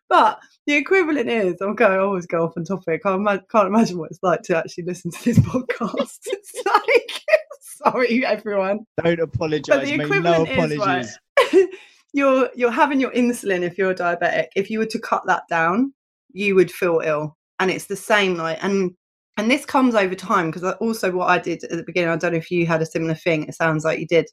But 0.08 0.38
the 0.66 0.74
equivalent 0.74 1.28
is, 1.28 1.60
I'm 1.60 1.74
going, 1.74 1.92
I 1.92 1.98
always 1.98 2.26
go 2.26 2.44
off 2.44 2.56
on 2.56 2.64
topic. 2.64 3.02
I 3.04 3.38
can't 3.50 3.66
imagine 3.66 3.98
what 3.98 4.10
it's 4.10 4.22
like 4.22 4.42
to 4.42 4.56
actually 4.56 4.84
listen 4.84 5.10
to 5.10 5.24
this 5.24 5.38
podcast. 5.40 6.18
it's 6.26 6.52
like, 6.64 7.22
sorry, 7.60 8.24
everyone. 8.24 8.80
Don't 9.02 9.20
apologize. 9.20 9.76
But 9.76 9.84
the 9.84 9.96
Make 9.96 10.08
no 10.08 10.44
equivalent 10.44 10.48
is, 10.48 10.72
apologies. 10.72 11.18
right, 11.54 11.68
you're, 12.12 12.50
you're 12.54 12.70
having 12.70 13.00
your 13.00 13.10
insulin 13.12 13.62
if 13.62 13.76
you're 13.76 13.94
diabetic. 13.94 14.46
If 14.54 14.70
you 14.70 14.78
were 14.78 14.86
to 14.86 14.98
cut 15.00 15.22
that 15.26 15.42
down, 15.48 15.92
you 16.32 16.54
would 16.54 16.70
feel 16.70 17.00
ill. 17.04 17.36
And 17.58 17.70
it's 17.70 17.86
the 17.86 17.96
same, 17.96 18.36
like, 18.36 18.62
and 18.62 18.92
and 19.38 19.50
this 19.50 19.66
comes 19.66 19.94
over 19.94 20.14
time 20.14 20.50
because 20.50 20.74
also 20.74 21.12
what 21.12 21.28
I 21.28 21.38
did 21.38 21.62
at 21.64 21.70
the 21.70 21.82
beginning, 21.82 22.08
I 22.10 22.16
don't 22.16 22.32
know 22.32 22.38
if 22.38 22.50
you 22.50 22.66
had 22.66 22.80
a 22.80 22.86
similar 22.86 23.14
thing. 23.14 23.44
It 23.44 23.54
sounds 23.54 23.84
like 23.84 23.98
you 23.98 24.06
did. 24.06 24.26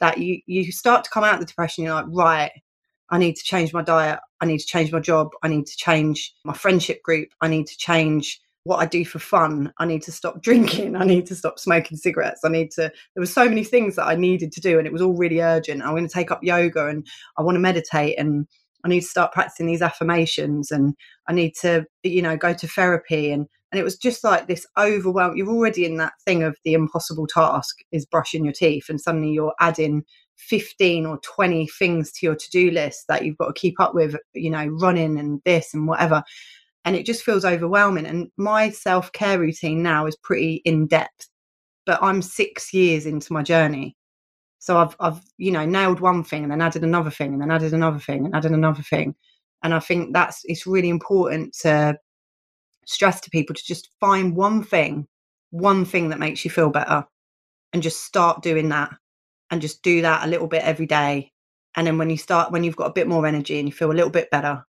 That 0.00 0.18
you 0.18 0.40
you 0.46 0.70
start 0.70 1.04
to 1.04 1.10
come 1.10 1.24
out 1.24 1.34
of 1.34 1.40
the 1.40 1.46
depression. 1.46 1.84
You're 1.84 1.94
like, 1.94 2.06
right, 2.08 2.52
I 3.10 3.18
need 3.18 3.34
to 3.34 3.42
change 3.42 3.72
my 3.72 3.82
diet. 3.82 4.20
I 4.40 4.46
need 4.46 4.58
to 4.58 4.66
change 4.66 4.92
my 4.92 5.00
job. 5.00 5.30
I 5.42 5.48
need 5.48 5.66
to 5.66 5.76
change 5.76 6.34
my 6.44 6.52
friendship 6.52 7.02
group. 7.02 7.28
I 7.40 7.48
need 7.48 7.66
to 7.66 7.76
change 7.76 8.40
what 8.64 8.76
I 8.76 8.86
do 8.86 9.04
for 9.04 9.18
fun. 9.18 9.72
I 9.78 9.86
need 9.86 10.02
to 10.02 10.12
stop 10.12 10.42
drinking. 10.42 10.96
I 10.96 11.04
need 11.04 11.26
to 11.26 11.34
stop 11.34 11.58
smoking 11.58 11.96
cigarettes. 11.96 12.42
I 12.44 12.48
need 12.48 12.70
to. 12.72 12.82
There 12.82 13.20
were 13.20 13.26
so 13.26 13.48
many 13.48 13.64
things 13.64 13.96
that 13.96 14.06
I 14.06 14.14
needed 14.14 14.52
to 14.52 14.60
do, 14.60 14.78
and 14.78 14.86
it 14.86 14.92
was 14.92 15.02
all 15.02 15.16
really 15.16 15.40
urgent. 15.40 15.82
I'm 15.82 15.90
going 15.90 16.06
to 16.06 16.12
take 16.12 16.30
up 16.30 16.42
yoga, 16.42 16.86
and 16.86 17.06
I 17.36 17.42
want 17.42 17.56
to 17.56 17.60
meditate, 17.60 18.18
and 18.18 18.46
I 18.84 18.88
need 18.88 19.00
to 19.00 19.06
start 19.06 19.32
practicing 19.32 19.66
these 19.66 19.82
affirmations, 19.82 20.70
and 20.70 20.94
I 21.26 21.32
need 21.32 21.54
to, 21.62 21.86
you 22.02 22.22
know, 22.22 22.36
go 22.36 22.52
to 22.52 22.68
therapy, 22.68 23.32
and 23.32 23.46
and 23.72 23.78
it 23.78 23.84
was 23.84 23.96
just 23.96 24.24
like 24.24 24.46
this 24.46 24.66
overwhelm. 24.78 25.36
You're 25.36 25.48
already 25.48 25.84
in 25.84 25.96
that 25.96 26.14
thing 26.24 26.42
of 26.42 26.56
the 26.64 26.74
impossible 26.74 27.26
task 27.26 27.76
is 27.92 28.06
brushing 28.06 28.44
your 28.44 28.54
teeth, 28.54 28.88
and 28.88 29.00
suddenly 29.00 29.30
you're 29.30 29.54
adding 29.60 30.04
15 30.38 31.06
or 31.06 31.18
20 31.18 31.66
things 31.66 32.12
to 32.12 32.26
your 32.26 32.34
to-do 32.36 32.70
list 32.70 33.04
that 33.08 33.24
you've 33.24 33.38
got 33.38 33.48
to 33.54 33.60
keep 33.60 33.78
up 33.80 33.94
with 33.94 34.16
you 34.34 34.50
know 34.50 34.66
running 34.66 35.18
and 35.18 35.40
this 35.44 35.74
and 35.74 35.86
whatever 35.86 36.22
and 36.84 36.96
it 36.96 37.04
just 37.04 37.24
feels 37.24 37.44
overwhelming 37.44 38.06
and 38.06 38.30
my 38.36 38.70
self-care 38.70 39.38
routine 39.38 39.82
now 39.82 40.06
is 40.06 40.16
pretty 40.16 40.62
in 40.64 40.86
depth 40.86 41.28
but 41.86 42.02
i'm 42.02 42.22
6 42.22 42.74
years 42.74 43.06
into 43.06 43.32
my 43.32 43.42
journey. 43.42 43.96
So 44.60 44.78
i've 44.78 44.96
i've 45.00 45.20
you 45.38 45.50
know 45.50 45.64
nailed 45.64 46.00
one 46.00 46.24
thing 46.24 46.44
and 46.44 46.52
then 46.52 46.62
added 46.62 46.84
another 46.84 47.10
thing 47.10 47.32
and 47.32 47.42
then 47.42 47.50
added 47.50 47.74
another 47.74 47.98
thing 47.98 48.24
and 48.24 48.34
added 48.34 48.52
another 48.52 48.82
thing 48.82 49.14
and 49.62 49.74
i 49.74 49.80
think 49.80 50.12
that's 50.12 50.42
it's 50.44 50.66
really 50.66 50.88
important 50.88 51.52
to 51.62 51.96
stress 52.86 53.20
to 53.20 53.30
people 53.30 53.54
to 53.54 53.64
just 53.64 53.90
find 54.00 54.34
one 54.34 54.62
thing 54.62 55.06
one 55.50 55.84
thing 55.84 56.08
that 56.08 56.18
makes 56.18 56.44
you 56.44 56.50
feel 56.50 56.70
better 56.70 57.04
and 57.72 57.82
just 57.82 58.04
start 58.04 58.42
doing 58.42 58.68
that 58.68 58.90
and 59.50 59.60
just 59.60 59.82
do 59.82 60.02
that 60.02 60.24
a 60.24 60.28
little 60.30 60.46
bit 60.46 60.62
every 60.62 60.86
day. 60.86 61.32
And 61.76 61.86
then 61.86 61.98
when 61.98 62.10
you 62.10 62.16
start, 62.16 62.50
when 62.52 62.64
you've 62.64 62.76
got 62.76 62.90
a 62.90 62.92
bit 62.92 63.08
more 63.08 63.26
energy 63.26 63.58
and 63.58 63.68
you 63.68 63.72
feel 63.72 63.90
a 63.90 63.94
little 63.94 64.10
bit 64.10 64.30
better, 64.30 64.64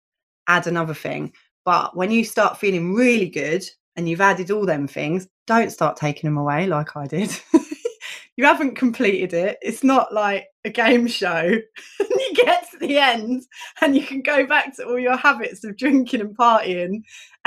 add 0.48 0.68
another 0.68 0.94
thing. 0.94 1.34
But 1.66 1.96
when 1.96 2.12
you 2.12 2.24
start 2.24 2.58
feeling 2.60 2.94
really 2.94 3.30
good 3.30 3.64
and 3.96 4.08
you've 4.08 4.22
added 4.22 4.52
all 4.52 4.66
them 4.66 4.88
things, 4.88 5.28
don't 5.48 5.72
start 5.72 5.98
taking 5.98 6.28
them 6.30 6.38
away 6.38 6.68
like 6.68 6.96
I 6.96 7.08
did. 7.08 7.32
you 8.38 8.46
haven't 8.46 8.76
completed 8.76 9.34
it. 9.34 9.58
It's 9.62 9.84
not 9.84 10.14
like 10.14 10.46
a 10.66 10.70
game 10.70 11.08
show. 11.08 11.42
you 12.00 12.34
get 12.36 12.70
to 12.72 12.78
the 12.80 12.98
end 12.98 13.44
and 13.82 13.96
you 13.96 14.04
can 14.04 14.22
go 14.22 14.46
back 14.46 14.76
to 14.78 14.86
all 14.86 15.00
your 15.00 15.18
habits 15.18 15.64
of 15.64 15.78
drinking 15.78 16.22
and 16.22 16.38
partying 16.38 17.04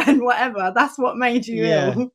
and 0.06 0.22
whatever. 0.22 0.72
That's 0.74 0.98
what 0.98 1.16
made 1.16 1.46
you 1.46 1.64
Yeah. 1.64 1.94
ill. 1.94 2.12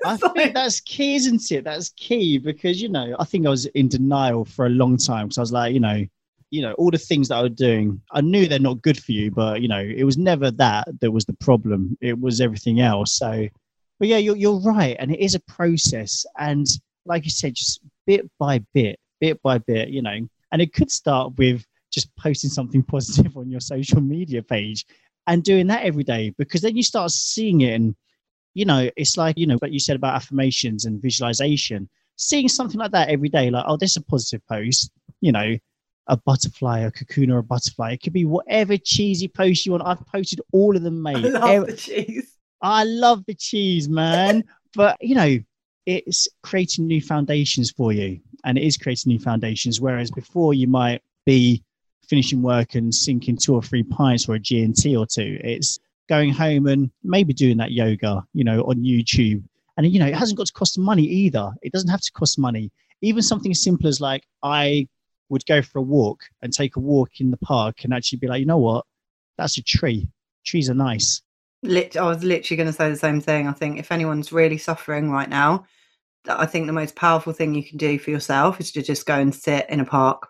I 0.06 0.14
It's 0.14 0.22
like- 0.22 0.34
think 0.34 0.54
that's 0.54 0.80
key, 0.80 1.14
isn't 1.16 1.50
it? 1.52 1.64
That's 1.64 1.90
key 1.90 2.38
because 2.38 2.80
you 2.80 2.88
know 2.88 3.14
I 3.18 3.24
think 3.24 3.46
I 3.46 3.50
was 3.50 3.66
in 3.66 3.88
denial 3.88 4.44
for 4.44 4.66
a 4.66 4.70
long 4.70 4.96
time 4.96 5.26
because 5.26 5.38
I 5.38 5.42
was 5.42 5.52
like, 5.52 5.74
you 5.74 5.80
know, 5.80 6.04
you 6.50 6.62
know, 6.62 6.72
all 6.74 6.90
the 6.90 6.98
things 6.98 7.28
that 7.28 7.36
I 7.36 7.42
was 7.42 7.52
doing, 7.52 8.00
I 8.12 8.20
knew 8.22 8.48
they're 8.48 8.58
not 8.58 8.82
good 8.82 9.02
for 9.02 9.12
you, 9.12 9.30
but 9.30 9.62
you 9.62 9.68
know, 9.68 9.78
it 9.80 10.04
was 10.04 10.18
never 10.18 10.50
that 10.52 10.88
that 11.00 11.10
was 11.10 11.24
the 11.24 11.34
problem. 11.34 11.96
It 12.00 12.18
was 12.18 12.40
everything 12.40 12.80
else. 12.80 13.14
So, 13.14 13.48
but 13.98 14.08
yeah, 14.08 14.16
you're 14.16 14.36
you're 14.36 14.60
right, 14.60 14.96
and 14.98 15.12
it 15.12 15.20
is 15.20 15.34
a 15.34 15.40
process, 15.40 16.24
and 16.38 16.66
like 17.06 17.24
you 17.24 17.30
said, 17.30 17.54
just 17.54 17.80
bit 18.06 18.28
by 18.38 18.58
bit, 18.74 18.98
bit 19.20 19.40
by 19.42 19.58
bit, 19.58 19.88
you 19.90 20.02
know, 20.02 20.18
and 20.52 20.62
it 20.62 20.72
could 20.72 20.90
start 20.90 21.36
with 21.38 21.64
just 21.92 22.14
posting 22.16 22.50
something 22.50 22.82
positive 22.94 23.36
on 23.36 23.50
your 23.50 23.60
social 23.60 24.00
media 24.00 24.42
page 24.42 24.86
and 25.26 25.44
doing 25.44 25.66
that 25.66 25.82
every 25.84 26.04
day 26.04 26.32
because 26.38 26.60
then 26.62 26.76
you 26.76 26.82
start 26.82 27.10
seeing 27.10 27.60
it 27.60 27.74
and 27.74 27.94
you 28.54 28.64
know, 28.64 28.90
it's 28.96 29.16
like, 29.16 29.38
you 29.38 29.46
know, 29.46 29.56
what 29.56 29.72
you 29.72 29.80
said 29.80 29.96
about 29.96 30.14
affirmations 30.14 30.84
and 30.84 31.00
visualization, 31.00 31.88
seeing 32.16 32.48
something 32.48 32.78
like 32.78 32.92
that 32.92 33.08
every 33.08 33.28
day, 33.28 33.50
like, 33.50 33.64
oh, 33.66 33.76
this 33.76 33.90
is 33.90 33.96
a 33.98 34.02
positive 34.02 34.46
post, 34.46 34.90
you 35.20 35.32
know, 35.32 35.56
a 36.06 36.16
butterfly, 36.16 36.80
a 36.80 36.90
cocoon, 36.90 37.30
or 37.30 37.38
a 37.38 37.42
butterfly. 37.42 37.92
It 37.92 38.02
could 38.02 38.12
be 38.12 38.24
whatever 38.24 38.76
cheesy 38.76 39.28
post 39.28 39.64
you 39.64 39.72
want. 39.72 39.84
I've 39.86 40.04
posted 40.06 40.40
all 40.52 40.76
of 40.76 40.82
them, 40.82 41.02
mate. 41.02 41.16
I 41.16 41.28
love 41.28 41.50
Ev- 41.50 41.66
the 41.66 41.72
cheese. 41.74 42.36
I 42.60 42.84
love 42.84 43.24
the 43.26 43.34
cheese, 43.34 43.88
man. 43.88 44.44
but, 44.74 44.96
you 45.00 45.14
know, 45.14 45.38
it's 45.86 46.28
creating 46.42 46.86
new 46.86 47.00
foundations 47.00 47.70
for 47.70 47.92
you. 47.92 48.20
And 48.44 48.58
it 48.58 48.64
is 48.64 48.76
creating 48.76 49.10
new 49.10 49.18
foundations. 49.18 49.80
Whereas 49.80 50.10
before, 50.10 50.54
you 50.54 50.66
might 50.66 51.02
be 51.26 51.62
finishing 52.08 52.42
work 52.42 52.74
and 52.74 52.92
sinking 52.94 53.36
two 53.36 53.54
or 53.54 53.62
three 53.62 53.84
pints 53.84 54.28
or 54.28 54.34
a 54.34 54.40
G&T 54.40 54.96
or 54.96 55.06
two. 55.06 55.38
It's 55.44 55.78
going 56.10 56.30
home 56.30 56.66
and 56.66 56.90
maybe 57.04 57.32
doing 57.32 57.56
that 57.56 57.70
yoga, 57.70 58.22
you 58.34 58.44
know, 58.44 58.62
on 58.62 58.82
YouTube. 58.82 59.42
And, 59.76 59.86
you 59.86 60.00
know, 60.00 60.06
it 60.06 60.14
hasn't 60.14 60.36
got 60.36 60.48
to 60.48 60.52
cost 60.52 60.78
money 60.78 61.04
either. 61.04 61.52
It 61.62 61.72
doesn't 61.72 61.88
have 61.88 62.02
to 62.02 62.12
cost 62.12 62.38
money. 62.38 62.70
Even 63.00 63.22
something 63.22 63.52
as 63.52 63.62
simple 63.62 63.86
as 63.86 64.00
like, 64.00 64.24
I 64.42 64.88
would 65.30 65.46
go 65.46 65.62
for 65.62 65.78
a 65.78 65.82
walk 65.82 66.24
and 66.42 66.52
take 66.52 66.76
a 66.76 66.80
walk 66.80 67.20
in 67.20 67.30
the 67.30 67.38
park 67.38 67.84
and 67.84 67.94
actually 67.94 68.18
be 68.18 68.26
like, 68.26 68.40
you 68.40 68.46
know 68.46 68.58
what? 68.58 68.84
That's 69.38 69.56
a 69.56 69.62
tree. 69.62 70.08
Trees 70.44 70.68
are 70.68 70.74
nice. 70.74 71.22
I 71.64 71.88
was 72.02 72.24
literally 72.24 72.56
going 72.56 72.66
to 72.66 72.72
say 72.72 72.90
the 72.90 72.96
same 72.96 73.20
thing. 73.20 73.46
I 73.46 73.52
think 73.52 73.78
if 73.78 73.92
anyone's 73.92 74.32
really 74.32 74.58
suffering 74.58 75.10
right 75.10 75.28
now, 75.28 75.64
I 76.28 76.44
think 76.44 76.66
the 76.66 76.72
most 76.72 76.96
powerful 76.96 77.32
thing 77.32 77.54
you 77.54 77.62
can 77.62 77.78
do 77.78 77.98
for 77.98 78.10
yourself 78.10 78.60
is 78.60 78.72
to 78.72 78.82
just 78.82 79.06
go 79.06 79.14
and 79.14 79.34
sit 79.34 79.70
in 79.70 79.80
a 79.80 79.84
park 79.84 80.28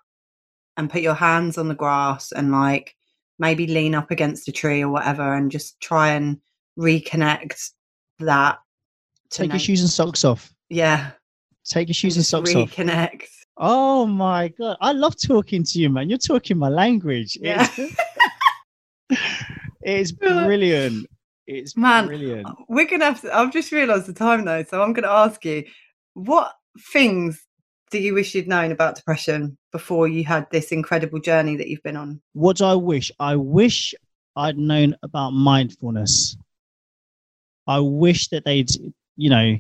and 0.77 0.91
put 0.91 1.01
your 1.01 1.15
hands 1.15 1.57
on 1.57 1.69
the 1.69 1.75
grass 1.75 2.33
and 2.33 2.53
like 2.53 2.95
maybe 3.41 3.67
lean 3.67 3.95
up 3.95 4.11
against 4.11 4.47
a 4.49 4.53
tree 4.53 4.83
or 4.83 4.91
whatever 4.91 5.35
and 5.35 5.51
just 5.51 5.81
try 5.81 6.11
and 6.11 6.39
reconnect 6.79 7.71
that. 8.21 8.59
Take 9.31 9.51
your 9.51 9.59
shoes 9.59 9.81
and 9.81 9.91
socks 9.91 10.25
off. 10.25 10.53
Yeah. 10.69 11.11
Take 11.65 11.89
your 11.89 11.95
shoes 11.95 12.15
and, 12.15 12.21
and 12.21 12.27
socks 12.27 12.53
reconnect. 12.53 12.63
off. 12.63 12.71
Reconnect. 12.77 13.25
Oh 13.57 14.07
my 14.07 14.49
god, 14.49 14.77
I 14.81 14.93
love 14.93 15.17
talking 15.21 15.65
to 15.65 15.79
you, 15.79 15.91
man. 15.91 16.09
You're 16.09 16.19
talking 16.19 16.57
my 16.57 16.69
language. 16.69 17.37
Yeah. 17.41 17.69
It's, 17.77 17.97
it's 19.83 20.13
brilliant. 20.13 21.07
It's 21.47 21.77
man. 21.77 22.07
Brilliant. 22.07 22.49
We're 22.69 22.87
gonna 22.87 23.05
have 23.07 23.21
to. 23.23 23.37
I've 23.37 23.53
just 23.53 23.73
realised 23.73 24.07
the 24.07 24.13
time 24.13 24.45
though, 24.45 24.63
so 24.63 24.83
I'm 24.83 24.93
gonna 24.93 25.09
ask 25.09 25.45
you, 25.45 25.65
what 26.15 26.55
things 26.93 27.45
do 27.91 27.99
you 27.99 28.15
wish 28.15 28.35
you'd 28.35 28.49
known 28.49 28.73
about 28.73 28.97
depression 28.97 29.57
before 29.73 30.09
you 30.09 30.25
had 30.25 30.49
this 30.51 30.73
incredible 30.73 31.19
journey 31.19 31.57
that 31.57 31.69
you've 31.69 31.83
been 31.83 31.97
on? 31.97 32.21
What 32.33 32.57
do 32.57 32.65
I 32.65 32.75
wish? 32.75 33.11
I 33.19 33.37
wish 33.37 33.95
I'd 34.37 34.59
known 34.59 34.97
about 35.03 35.31
mindfulness. 35.31 36.37
I 37.67 37.81
wish 37.81 38.29
that 38.29 38.45
they'd, 38.45 38.71
you 39.17 39.31
know, 39.31 39.59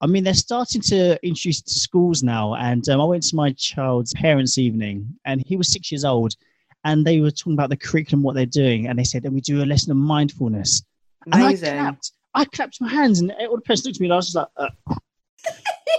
I 0.00 0.06
mean, 0.06 0.24
they're 0.24 0.34
starting 0.34 0.82
to 0.82 1.18
introduce 1.24 1.60
it 1.60 1.66
to 1.66 1.74
schools 1.74 2.22
now. 2.22 2.54
And 2.56 2.86
um, 2.88 3.00
I 3.00 3.04
went 3.04 3.22
to 3.24 3.36
my 3.36 3.52
child's 3.52 4.12
parents' 4.14 4.58
evening, 4.58 5.08
and 5.24 5.42
he 5.46 5.56
was 5.56 5.68
six 5.68 5.92
years 5.92 6.04
old, 6.04 6.34
and 6.84 7.06
they 7.06 7.20
were 7.20 7.30
talking 7.30 7.52
about 7.52 7.70
the 7.70 7.76
curriculum, 7.76 8.22
what 8.22 8.34
they're 8.34 8.46
doing, 8.46 8.88
and 8.88 8.98
they 8.98 9.04
said, 9.04 9.24
"And 9.24 9.32
we 9.32 9.40
do 9.40 9.62
a 9.62 9.64
lesson 9.64 9.92
of 9.92 9.96
mindfulness." 9.96 10.82
Amazing. 11.30 11.68
And 11.68 11.78
I 11.78 11.82
clapped. 11.82 12.12
I 12.34 12.44
clapped 12.46 12.80
my 12.80 12.88
hands, 12.88 13.20
and 13.20 13.30
all 13.32 13.56
the 13.56 13.62
parents 13.62 13.84
looked 13.84 13.98
at 13.98 14.00
me, 14.00 14.06
and 14.06 14.14
I 14.14 14.16
was 14.16 14.32
just 14.32 14.36
like, 14.36 14.48
uh, 14.56 14.96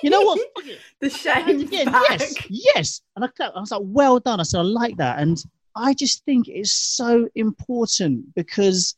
"You 0.04 0.10
know 0.10 0.22
what? 0.22 0.40
the 1.02 1.10
shame 1.10 1.62
again. 1.62 1.88
Yes, 2.10 2.36
yes." 2.50 3.02
And 3.16 3.26
I. 3.26 3.30
I 3.40 3.60
was 3.60 3.72
like, 3.72 3.82
"Well 3.84 4.20
done." 4.20 4.40
I 4.40 4.44
said, 4.44 4.60
"I 4.60 4.64
like 4.64 4.98
that," 4.98 5.20
and 5.20 5.44
I 5.76 5.94
just 5.94 6.24
think 6.26 6.48
it's 6.48 6.74
so 6.74 7.28
important 7.36 8.34
because 8.36 8.96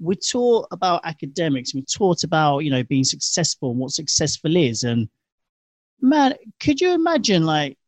we're 0.00 0.14
taught 0.14 0.68
about 0.70 1.00
academics, 1.04 1.74
we're 1.74 1.82
taught 1.82 2.22
about 2.24 2.60
you 2.60 2.70
know 2.70 2.82
being 2.84 3.04
successful 3.04 3.70
and 3.70 3.78
what 3.78 3.92
successful 3.92 4.56
is, 4.56 4.82
and 4.82 5.08
man, 6.00 6.34
could 6.60 6.80
you 6.80 6.92
imagine 6.92 7.44
like 7.44 7.78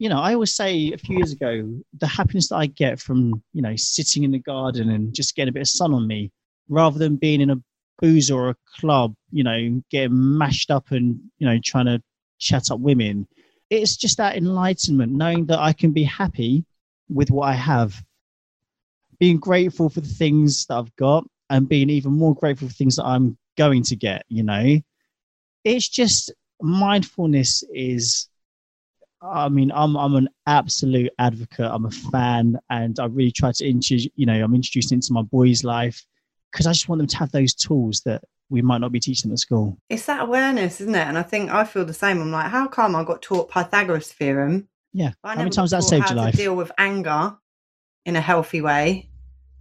you 0.00 0.08
know, 0.08 0.18
I 0.18 0.32
always 0.32 0.54
say 0.54 0.92
a 0.92 0.98
few 0.98 1.18
years 1.18 1.32
ago, 1.32 1.68
the 1.98 2.06
happiness 2.06 2.48
that 2.48 2.56
I 2.56 2.66
get 2.66 2.98
from, 2.98 3.42
you 3.52 3.60
know, 3.60 3.76
sitting 3.76 4.24
in 4.24 4.30
the 4.30 4.38
garden 4.38 4.88
and 4.88 5.14
just 5.14 5.36
getting 5.36 5.50
a 5.50 5.52
bit 5.52 5.60
of 5.60 5.68
sun 5.68 5.92
on 5.92 6.06
me, 6.06 6.32
rather 6.70 6.98
than 6.98 7.16
being 7.16 7.42
in 7.42 7.50
a 7.50 7.62
booze 8.00 8.30
or 8.30 8.50
a 8.50 8.56
club, 8.78 9.14
you 9.30 9.44
know, 9.44 9.82
getting 9.90 10.38
mashed 10.38 10.70
up 10.70 10.90
and, 10.90 11.20
you 11.38 11.46
know, 11.46 11.58
trying 11.62 11.86
to 11.86 12.02
chat 12.38 12.70
up 12.70 12.80
women. 12.80 13.26
It's 13.68 13.96
just 13.96 14.16
that 14.16 14.36
enlightenment, 14.36 15.12
knowing 15.12 15.46
that 15.46 15.58
I 15.58 15.72
can 15.72 15.92
be 15.92 16.02
happy 16.02 16.64
with 17.08 17.30
what 17.30 17.48
I 17.48 17.54
have, 17.54 18.02
being 19.18 19.38
grateful 19.38 19.88
for 19.88 20.00
the 20.00 20.08
things 20.08 20.66
that 20.66 20.76
I've 20.76 20.94
got, 20.96 21.24
and 21.50 21.68
being 21.68 21.90
even 21.90 22.12
more 22.12 22.34
grateful 22.34 22.68
for 22.68 22.74
things 22.74 22.96
that 22.96 23.04
I'm 23.04 23.36
going 23.56 23.82
to 23.84 23.96
get, 23.96 24.24
you 24.28 24.42
know. 24.42 24.78
It's 25.64 25.88
just 25.88 26.32
mindfulness 26.62 27.62
is 27.72 28.28
I 29.22 29.50
mean, 29.50 29.70
I'm 29.74 29.96
I'm 29.96 30.14
an 30.14 30.30
absolute 30.46 31.12
advocate. 31.18 31.70
I'm 31.70 31.84
a 31.84 31.90
fan, 31.90 32.58
and 32.70 32.98
I 32.98 33.04
really 33.04 33.32
try 33.32 33.52
to 33.52 33.68
introduce. 33.68 34.08
You 34.16 34.24
know, 34.26 34.42
I'm 34.42 34.54
introducing 34.54 34.96
into 34.96 35.12
my 35.12 35.22
boys' 35.22 35.62
life 35.62 36.06
because 36.50 36.66
I 36.66 36.72
just 36.72 36.88
want 36.88 36.98
them 36.98 37.06
to 37.08 37.16
have 37.18 37.32
those 37.32 37.54
tools 37.54 38.02
that 38.04 38.22
we 38.48 38.62
might 38.62 38.80
not 38.80 38.92
be 38.92 39.00
teaching 39.00 39.28
them 39.28 39.34
at 39.34 39.38
school. 39.38 39.78
It's 39.88 40.06
that 40.06 40.22
awareness, 40.22 40.80
isn't 40.80 40.94
it? 40.94 41.06
And 41.06 41.16
I 41.16 41.22
think 41.22 41.50
I 41.50 41.64
feel 41.64 41.84
the 41.84 41.94
same. 41.94 42.20
I'm 42.20 42.32
like, 42.32 42.50
how 42.50 42.66
come 42.66 42.96
I 42.96 43.04
got 43.04 43.22
taught 43.22 43.50
Pythagoras 43.50 44.12
theorem? 44.12 44.68
Yeah. 44.92 45.12
How 45.22 45.36
many 45.36 45.50
times 45.50 45.70
that 45.70 45.84
saved 45.84 46.10
your 46.10 46.16
life? 46.16 46.34
deal 46.34 46.56
with 46.56 46.72
anger 46.76 47.36
in 48.04 48.16
a 48.16 48.20
healthy 48.20 48.60
way, 48.60 49.08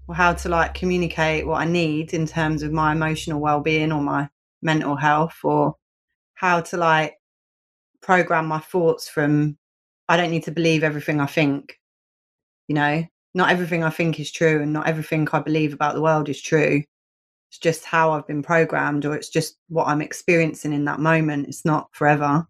or 0.07 0.15
how 0.15 0.33
to 0.33 0.49
like 0.49 0.73
communicate 0.73 1.45
what 1.45 1.61
I 1.61 1.65
need 1.65 2.13
in 2.13 2.25
terms 2.25 2.63
of 2.63 2.71
my 2.71 2.93
emotional 2.93 3.39
well-being 3.39 3.91
or 3.91 4.01
my 4.01 4.29
mental 4.61 4.95
health, 4.95 5.37
or 5.43 5.75
how 6.33 6.61
to 6.61 6.77
like 6.77 7.15
program 8.01 8.47
my 8.47 8.59
thoughts 8.59 9.07
from 9.07 9.57
I 10.07 10.17
don't 10.17 10.31
need 10.31 10.45
to 10.45 10.51
believe 10.51 10.83
everything 10.83 11.19
I 11.19 11.27
think. 11.27 11.77
You 12.67 12.75
know, 12.75 13.03
not 13.33 13.49
everything 13.49 13.83
I 13.83 13.89
think 13.89 14.19
is 14.19 14.31
true 14.31 14.61
and 14.61 14.73
not 14.73 14.87
everything 14.87 15.27
I 15.31 15.39
believe 15.39 15.73
about 15.73 15.95
the 15.95 16.01
world 16.01 16.29
is 16.29 16.41
true. 16.41 16.83
It's 17.49 17.59
just 17.59 17.85
how 17.85 18.11
I've 18.11 18.27
been 18.27 18.43
programmed 18.43 19.05
or 19.05 19.15
it's 19.15 19.29
just 19.29 19.57
what 19.69 19.87
I'm 19.87 20.01
experiencing 20.01 20.73
in 20.73 20.85
that 20.85 20.99
moment. 20.99 21.47
It's 21.47 21.65
not 21.65 21.89
forever. 21.93 22.47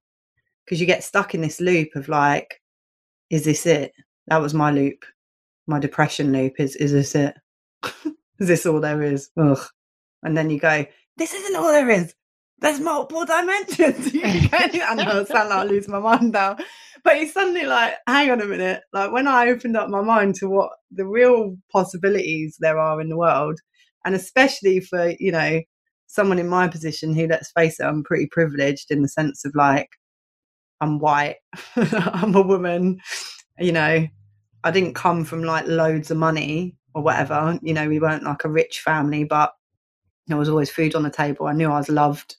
Because 0.66 0.80
you 0.80 0.86
get 0.86 1.04
stuck 1.04 1.34
in 1.34 1.42
this 1.42 1.60
loop 1.60 1.96
of 1.96 2.10
like, 2.10 2.62
is 3.30 3.46
this 3.46 3.66
it? 3.66 3.94
That 4.28 4.42
was 4.42 4.54
my 4.54 4.72
loop. 4.72 5.04
My 5.68 5.80
depression 5.80 6.32
loop 6.32 6.60
is 6.60 6.76
is 6.76 6.92
this 6.92 7.16
it? 7.16 7.36
is 8.40 8.48
this 8.48 8.66
all 8.66 8.80
there 8.80 9.04
is? 9.04 9.30
Ugh. 9.38 9.60
And 10.24 10.38
then 10.38 10.50
you 10.50 10.60
go, 10.60 10.86
this 11.18 11.34
isn't 11.34 11.56
all 11.56 11.72
there 11.72 11.90
is 11.90 12.14
there's 12.62 12.80
multiple 12.80 13.26
dimensions. 13.26 14.14
Know 14.14 14.22
I 14.52 15.24
sound 15.24 15.50
like 15.50 15.52
I 15.52 15.64
lose 15.64 15.88
my 15.88 16.00
mind 16.00 16.34
now. 16.34 16.58
But 17.04 17.18
it's 17.18 17.34
suddenly 17.34 17.66
like, 17.66 17.96
hang 18.08 18.32
on 18.32 18.42
a 18.42 18.46
minute. 18.46 18.82
Like 18.94 19.12
when 19.12 19.28
I 19.28 19.50
opened 19.50 19.78
up 19.78 19.90
my 19.90 20.02
mind 20.02 20.36
to 20.36 20.50
what 20.50 20.72
the 20.92 21.06
real 21.06 21.56
possibilities 21.72 22.58
there 22.60 22.78
are 22.80 23.00
in 23.02 23.10
the 23.10 23.18
world, 23.18 23.60
and 24.06 24.16
especially 24.16 24.80
for, 24.80 25.14
you 25.20 25.32
know, 25.32 25.62
someone 26.08 26.40
in 26.40 26.48
my 26.48 26.68
position 26.68 27.14
who, 27.14 27.28
let's 27.28 27.52
face 27.52 27.80
it, 27.80 27.84
I'm 27.84 28.04
pretty 28.04 28.28
privileged 28.28 28.92
in 28.92 29.02
the 29.02 29.08
sense 29.08 29.46
of 29.46 29.54
like, 29.56 29.90
I'm 30.82 31.00
white, 31.00 31.38
I'm 31.76 32.36
a 32.36 32.42
woman, 32.42 33.00
you 33.60 33.72
know, 33.72 34.08
I 34.64 34.72
didn't 34.72 34.94
come 34.96 35.24
from 35.26 35.44
like 35.44 35.68
loads 35.68 36.12
of 36.12 36.18
money 36.18 36.76
or 36.94 37.02
whatever. 37.02 37.60
You 37.62 37.74
know, 37.74 37.88
we 37.88 38.00
weren't 38.00 38.24
like 38.24 38.44
a 38.44 38.50
rich 38.50 38.82
family, 38.82 39.24
but 39.24 39.54
there 40.28 40.38
was 40.38 40.50
always 40.50 40.72
food 40.72 40.96
on 40.96 41.04
the 41.04 41.10
table. 41.10 41.48
I 41.48 41.54
knew 41.54 41.70
I 41.70 41.78
was 41.78 41.90
loved 41.90 42.36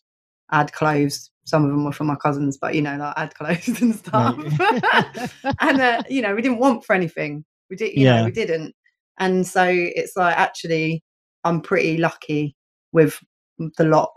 I 0.50 0.58
had 0.58 0.72
clothes. 0.72 1.30
Some 1.50 1.64
of 1.64 1.70
them 1.70 1.84
were 1.84 1.92
from 1.92 2.06
my 2.06 2.16
cousins, 2.16 2.56
but 2.56 2.74
you 2.74 2.82
know, 2.82 2.96
like 2.96 3.14
add 3.16 3.34
clothes 3.34 3.68
and 3.82 3.94
stuff. 3.94 4.36
and 5.60 5.80
uh, 5.80 6.02
you 6.08 6.22
know, 6.22 6.34
we 6.34 6.42
didn't 6.42 6.58
want 6.58 6.84
for 6.84 6.94
anything. 6.94 7.44
We 7.68 7.76
did, 7.76 7.94
you 7.94 8.04
yeah. 8.04 8.20
know, 8.20 8.24
we 8.26 8.30
didn't. 8.30 8.74
And 9.18 9.46
so 9.46 9.64
it's 9.68 10.16
like 10.16 10.36
actually, 10.36 11.02
I'm 11.44 11.60
pretty 11.60 11.98
lucky 11.98 12.56
with 12.92 13.18
the 13.58 13.84
lot. 13.84 14.12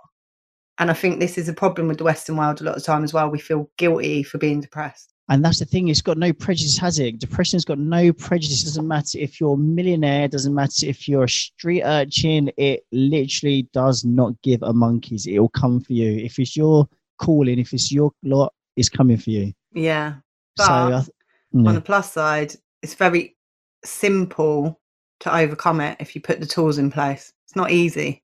And 0.79 0.89
I 0.89 0.93
think 0.93 1.19
this 1.19 1.37
is 1.37 1.49
a 1.49 1.53
problem 1.53 1.87
with 1.87 1.97
the 1.97 2.03
Western 2.03 2.37
world 2.37 2.61
a 2.61 2.63
lot 2.63 2.75
of 2.75 2.81
the 2.81 2.85
time 2.85 3.03
as 3.03 3.13
well. 3.13 3.29
We 3.29 3.39
feel 3.39 3.69
guilty 3.77 4.23
for 4.23 4.37
being 4.37 4.61
depressed. 4.61 5.13
And 5.29 5.43
that's 5.43 5.59
the 5.59 5.65
thing, 5.65 5.87
it's 5.87 6.01
got 6.01 6.17
no 6.17 6.33
prejudice, 6.33 6.77
has 6.79 6.99
it? 6.99 7.19
Depression's 7.19 7.63
got 7.63 7.79
no 7.79 8.11
prejudice. 8.11 8.63
It 8.63 8.65
doesn't 8.65 8.87
matter 8.87 9.17
if 9.17 9.39
you're 9.39 9.53
a 9.53 9.57
millionaire, 9.57 10.27
doesn't 10.27 10.53
matter 10.53 10.85
if 10.85 11.07
you're 11.07 11.23
a 11.23 11.29
street 11.29 11.83
urchin, 11.83 12.51
it 12.57 12.85
literally 12.91 13.63
does 13.71 14.03
not 14.03 14.33
give 14.41 14.61
a 14.63 14.73
monkey's. 14.73 15.25
It'll 15.25 15.47
come 15.49 15.79
for 15.79 15.93
you. 15.93 16.17
If 16.25 16.39
it's 16.39 16.57
your 16.57 16.89
calling, 17.17 17.59
if 17.59 17.73
it's 17.73 17.91
your 17.91 18.11
lot, 18.23 18.53
it's 18.75 18.89
coming 18.89 19.17
for 19.17 19.29
you. 19.29 19.53
Yeah. 19.73 20.15
But 20.55 20.65
so, 20.65 20.89
th- 20.89 21.09
yeah. 21.53 21.69
on 21.69 21.75
the 21.75 21.81
plus 21.81 22.11
side, 22.11 22.53
it's 22.81 22.95
very 22.95 23.35
simple 23.83 24.79
to 25.21 25.35
overcome 25.35 25.81
it 25.81 25.97
if 25.99 26.15
you 26.15 26.21
put 26.21 26.39
the 26.39 26.45
tools 26.45 26.77
in 26.77 26.91
place. 26.91 27.31
It's 27.45 27.55
not 27.55 27.71
easy. 27.71 28.23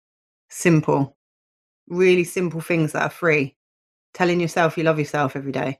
Simple. 0.50 1.16
Really 1.88 2.24
simple 2.24 2.62
things 2.62 2.92
that 2.92 3.04
are 3.04 3.10
free. 3.10 3.56
Telling 4.14 4.40
yourself 4.40 4.78
you 4.78 4.84
love 4.84 5.00
yourself 5.00 5.36
every 5.36 5.52
day 5.52 5.80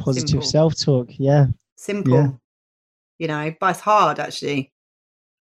positive 0.00 0.44
self 0.44 0.76
talk. 0.76 1.08
Yeah. 1.18 1.46
Simple. 1.76 2.14
Yeah. 2.14 2.30
You 3.18 3.28
know, 3.28 3.54
but 3.60 3.70
it's 3.70 3.80
hard 3.80 4.18
actually. 4.18 4.72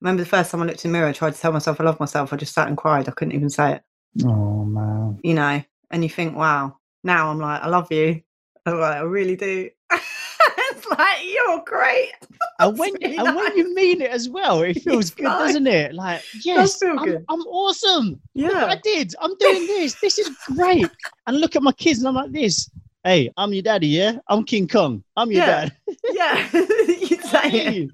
Remember 0.02 0.24
the 0.24 0.30
first 0.30 0.52
time 0.52 0.62
I 0.62 0.66
looked 0.66 0.86
in 0.86 0.92
the 0.92 0.98
mirror, 0.98 1.10
I 1.10 1.14
tried 1.14 1.34
to 1.34 1.40
tell 1.40 1.52
myself 1.52 1.82
I 1.82 1.84
love 1.84 2.00
myself. 2.00 2.32
I 2.32 2.38
just 2.38 2.54
sat 2.54 2.68
and 2.68 2.78
cried. 2.78 3.08
I 3.10 3.12
couldn't 3.12 3.34
even 3.34 3.50
say 3.50 3.74
it. 3.76 3.84
Oh 4.26 4.66
man. 4.66 5.20
You 5.24 5.34
know, 5.34 5.62
and 5.92 6.04
you 6.04 6.10
think, 6.10 6.36
wow. 6.36 6.78
Now 7.04 7.30
I'm 7.30 7.40
like, 7.40 7.62
I 7.62 7.68
love 7.68 7.92
you. 7.92 8.22
I'm 8.66 8.80
like, 8.80 8.98
I 8.98 9.02
really 9.02 9.36
do. 9.36 9.70
it's 9.92 10.88
like 10.88 11.18
you're 11.24 11.64
great. 11.66 12.12
and 12.60 12.78
when 12.78 12.94
really 13.02 13.18
and 13.18 13.26
nice. 13.26 13.36
when 13.36 13.58
you 13.58 13.74
mean 13.74 14.02
it 14.02 14.12
as 14.12 14.30
well, 14.30 14.62
it 14.62 14.74
feels 14.84 15.08
it's 15.08 15.16
good, 15.16 15.24
nice. 15.24 15.48
doesn't 15.48 15.68
it? 15.68 15.94
Like, 15.94 16.24
yes, 16.44 16.82
I'm, 16.82 17.00
I'm, 17.30 17.42
awesome. 17.42 18.20
Yeah, 18.34 18.66
I 18.66 18.76
did. 18.84 19.14
I'm 19.22 19.36
doing 19.38 19.66
this. 19.68 20.00
This 20.00 20.20
is 20.20 20.30
great. 20.56 20.90
and 21.28 21.40
look 21.40 21.56
at 21.56 21.64
my 21.64 21.72
kids, 21.72 22.00
and 22.00 22.08
I'm 22.10 22.16
like 22.16 22.32
this 22.32 22.70
hey, 23.04 23.32
I'm 23.38 23.54
your 23.54 23.64
daddy, 23.64 23.88
yeah? 23.88 24.18
I'm 24.28 24.44
King 24.44 24.68
Kong. 24.68 25.04
I'm 25.16 25.32
your 25.32 25.44
yeah. 25.46 25.66
dad. 25.66 25.74
yeah, 26.12 26.50
you 26.54 27.22
say 27.22 27.50
it. 27.52 27.90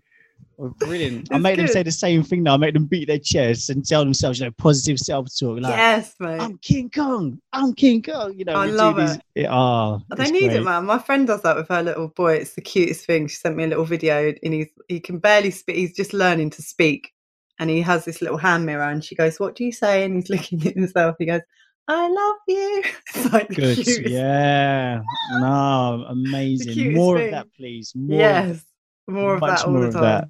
Oh, 0.57 0.69
brilliant. 0.79 1.27
I 1.33 1.37
make 1.37 1.55
good. 1.57 1.67
them 1.67 1.73
say 1.73 1.83
the 1.83 1.91
same 1.91 2.23
thing 2.23 2.43
now. 2.43 2.53
I 2.53 2.57
make 2.57 2.73
them 2.73 2.85
beat 2.85 3.07
their 3.07 3.19
chests 3.19 3.69
and 3.69 3.85
tell 3.85 4.03
themselves, 4.03 4.39
you 4.39 4.45
know, 4.45 4.51
positive 4.57 4.99
self 4.99 5.27
talk. 5.37 5.59
Like, 5.59 5.71
yes, 5.75 6.15
mate. 6.19 6.39
I'm 6.39 6.57
King 6.59 6.89
Kong. 6.89 7.39
I'm 7.51 7.73
King 7.73 8.01
Kong. 8.01 8.33
You 8.37 8.45
know, 8.45 8.53
I 8.53 8.65
love 8.67 8.97
it. 8.99 9.09
Ah, 9.09 9.19
it. 9.35 9.47
Oh, 9.49 10.01
they 10.15 10.31
need 10.31 10.47
great. 10.47 10.57
it, 10.57 10.63
man. 10.63 10.85
My 10.85 10.97
friend 10.99 11.27
does 11.27 11.41
that 11.41 11.55
with 11.57 11.67
her 11.67 11.83
little 11.83 12.07
boy. 12.09 12.35
It's 12.35 12.53
the 12.53 12.61
cutest 12.61 13.05
thing. 13.05 13.27
She 13.27 13.35
sent 13.35 13.57
me 13.57 13.65
a 13.65 13.67
little 13.67 13.85
video 13.85 14.33
and 14.43 14.53
he's 14.53 14.67
he 14.87 14.99
can 14.99 15.19
barely 15.19 15.51
speak. 15.51 15.75
He's 15.75 15.93
just 15.93 16.13
learning 16.13 16.51
to 16.51 16.61
speak. 16.61 17.11
And 17.59 17.69
he 17.69 17.81
has 17.81 18.05
this 18.05 18.21
little 18.21 18.37
hand 18.37 18.65
mirror 18.65 18.83
and 18.89 19.03
she 19.03 19.15
goes, 19.15 19.39
What 19.39 19.55
do 19.55 19.63
you 19.65 19.71
say? 19.71 20.03
And 20.05 20.15
he's 20.15 20.29
looking 20.29 20.65
at 20.67 20.75
himself. 20.75 21.15
He 21.19 21.25
goes, 21.25 21.41
I 21.87 22.07
love 22.09 22.35
you. 22.47 22.83
It's 23.15 23.31
like 23.33 23.47
the 23.49 23.55
Good. 23.55 23.75
cutest- 23.77 24.09
Yeah. 24.09 25.01
No, 25.39 26.05
amazing. 26.07 26.73
cutest 26.73 26.95
More 26.95 27.17
thing. 27.17 27.25
of 27.27 27.31
that, 27.31 27.47
please. 27.57 27.91
More. 27.95 28.17
Yes. 28.19 28.63
More 29.07 29.35
of 29.35 29.41
much 29.41 29.59
that 29.59 29.65
all 29.67 29.73
more 29.73 29.81
the 29.81 29.87
of 29.89 29.93
time. 29.93 30.03
that. 30.03 30.29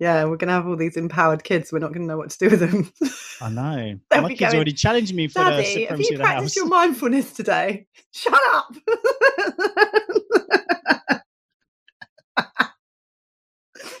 Yeah, 0.00 0.24
we're 0.26 0.36
gonna 0.36 0.52
have 0.52 0.66
all 0.68 0.76
these 0.76 0.96
empowered 0.96 1.42
kids. 1.42 1.72
We're 1.72 1.80
not 1.80 1.92
gonna 1.92 2.06
know 2.06 2.16
what 2.16 2.30
to 2.30 2.38
do 2.38 2.50
with 2.50 2.60
them. 2.60 2.92
I 3.42 3.50
know. 3.50 3.98
My 4.22 4.28
kids 4.28 4.40
going, 4.40 4.54
already 4.54 4.72
challenged 4.72 5.12
me 5.14 5.26
for 5.26 5.42
the 5.42 5.50
Daddy, 5.50 5.86
have 5.86 5.98
supremacy 5.98 6.08
you 6.10 6.16
of 6.16 6.22
the 6.22 6.26
house. 6.26 6.56
your 6.56 6.66
mindfulness 6.66 7.32
today? 7.32 7.86
Shut 8.12 8.40
up. 8.52 8.72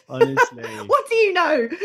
Honestly. 0.08 0.62
what 0.86 1.08
do 1.10 1.16
you 1.16 1.32
know? 1.34 1.68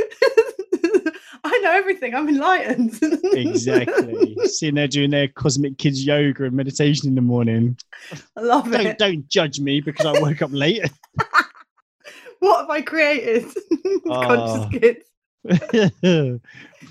I 1.45 1.57
know 1.59 1.71
everything. 1.71 2.15
I'm 2.15 2.29
enlightened. 2.29 2.97
exactly. 3.33 4.33
Sitting 4.45 4.75
there 4.75 4.87
doing 4.87 5.09
their 5.09 5.27
cosmic 5.27 5.77
kids 5.77 6.05
yoga 6.05 6.45
and 6.45 6.53
meditation 6.55 7.09
in 7.09 7.15
the 7.15 7.21
morning. 7.21 7.77
I 8.37 8.41
love 8.41 8.71
Don't 8.71 8.85
it. 8.85 8.97
don't 8.97 9.27
judge 9.27 9.59
me 9.59 9.81
because 9.81 10.05
I 10.05 10.17
woke 10.21 10.41
up 10.41 10.51
late. 10.53 10.89
What 12.43 12.59
have 12.59 12.69
I 12.69 12.81
created? 12.81 13.45
Conscious 14.05 14.65
ah. 14.65 14.69
kids. 14.69 15.05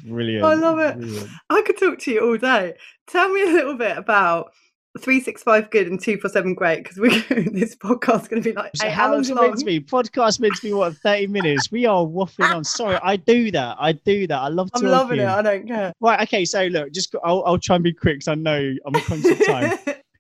brilliant. 0.04 0.44
I 0.46 0.54
love 0.54 0.78
it. 0.78 0.98
brilliant. 0.98 1.30
I 1.50 1.62
could 1.66 1.78
talk 1.78 1.98
to 1.98 2.10
you 2.10 2.26
all 2.26 2.38
day. 2.38 2.72
Tell 3.06 3.28
me 3.28 3.42
a 3.42 3.52
little 3.52 3.76
bit 3.76 3.98
about 3.98 4.52
365 4.98 5.70
good 5.70 5.88
and 5.88 6.00
247 6.00 6.54
great 6.54 6.82
because 6.82 6.96
we 6.96 7.20
this 7.50 7.76
podcast 7.76 8.22
is 8.22 8.28
going 8.28 8.42
to 8.42 8.48
be 8.48 8.56
like 8.56 8.70
So 8.76 8.88
how 8.88 9.08
long 9.08 9.16
hours 9.16 9.26
is 9.26 9.30
it 9.32 9.34
long. 9.34 9.44
meant 9.48 9.58
to 9.58 9.64
be? 9.66 9.78
Podcast 9.78 10.40
meant 10.40 10.54
to 10.54 10.62
be 10.62 10.72
what, 10.72 10.96
30 10.96 11.26
minutes? 11.26 11.70
We 11.70 11.84
are 11.84 12.02
waffling 12.02 12.54
on. 12.54 12.64
Sorry, 12.64 12.98
I 13.02 13.16
do 13.16 13.50
that. 13.50 13.76
I 13.78 13.92
do 13.92 14.26
that. 14.28 14.38
I 14.38 14.48
love 14.48 14.70
I'm 14.72 14.84
loving 14.84 15.20
it. 15.20 15.26
I 15.26 15.42
don't 15.42 15.66
care. 15.66 15.92
Right, 16.00 16.22
okay, 16.22 16.46
so 16.46 16.64
look, 16.68 16.92
just 16.92 17.14
I'll, 17.22 17.42
I'll 17.44 17.58
try 17.58 17.76
and 17.76 17.84
be 17.84 17.92
quick 17.92 18.20
because 18.20 18.28
I 18.28 18.36
know 18.36 18.74
I'm 18.86 18.94
a 18.94 19.00
conscious 19.02 19.38
of 19.38 19.46
time. 19.46 19.78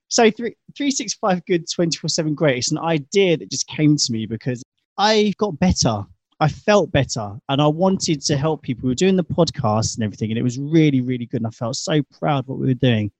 So 0.08 0.30
three, 0.30 0.54
365 0.76 1.46
good 1.46 1.64
24 1.70 2.06
7 2.06 2.34
great. 2.34 2.58
It's 2.58 2.70
an 2.70 2.76
idea 2.76 3.38
that 3.38 3.50
just 3.50 3.66
came 3.66 3.96
to 3.96 4.12
me 4.12 4.26
because 4.26 4.62
I 4.98 5.32
got 5.38 5.58
better. 5.58 6.04
I 6.40 6.48
felt 6.48 6.90
better 6.90 7.36
and 7.48 7.62
I 7.62 7.68
wanted 7.68 8.20
to 8.22 8.36
help 8.36 8.62
people. 8.62 8.82
We 8.84 8.90
were 8.90 8.96
doing 8.96 9.16
the 9.16 9.24
podcast 9.24 9.94
and 9.94 10.04
everything, 10.04 10.30
and 10.30 10.38
it 10.38 10.42
was 10.42 10.58
really, 10.58 11.00
really 11.00 11.26
good. 11.26 11.40
And 11.40 11.46
I 11.46 11.50
felt 11.50 11.76
so 11.76 12.02
proud 12.18 12.46
what 12.46 12.58
we 12.58 12.66
were 12.66 12.74
doing. 12.74 13.12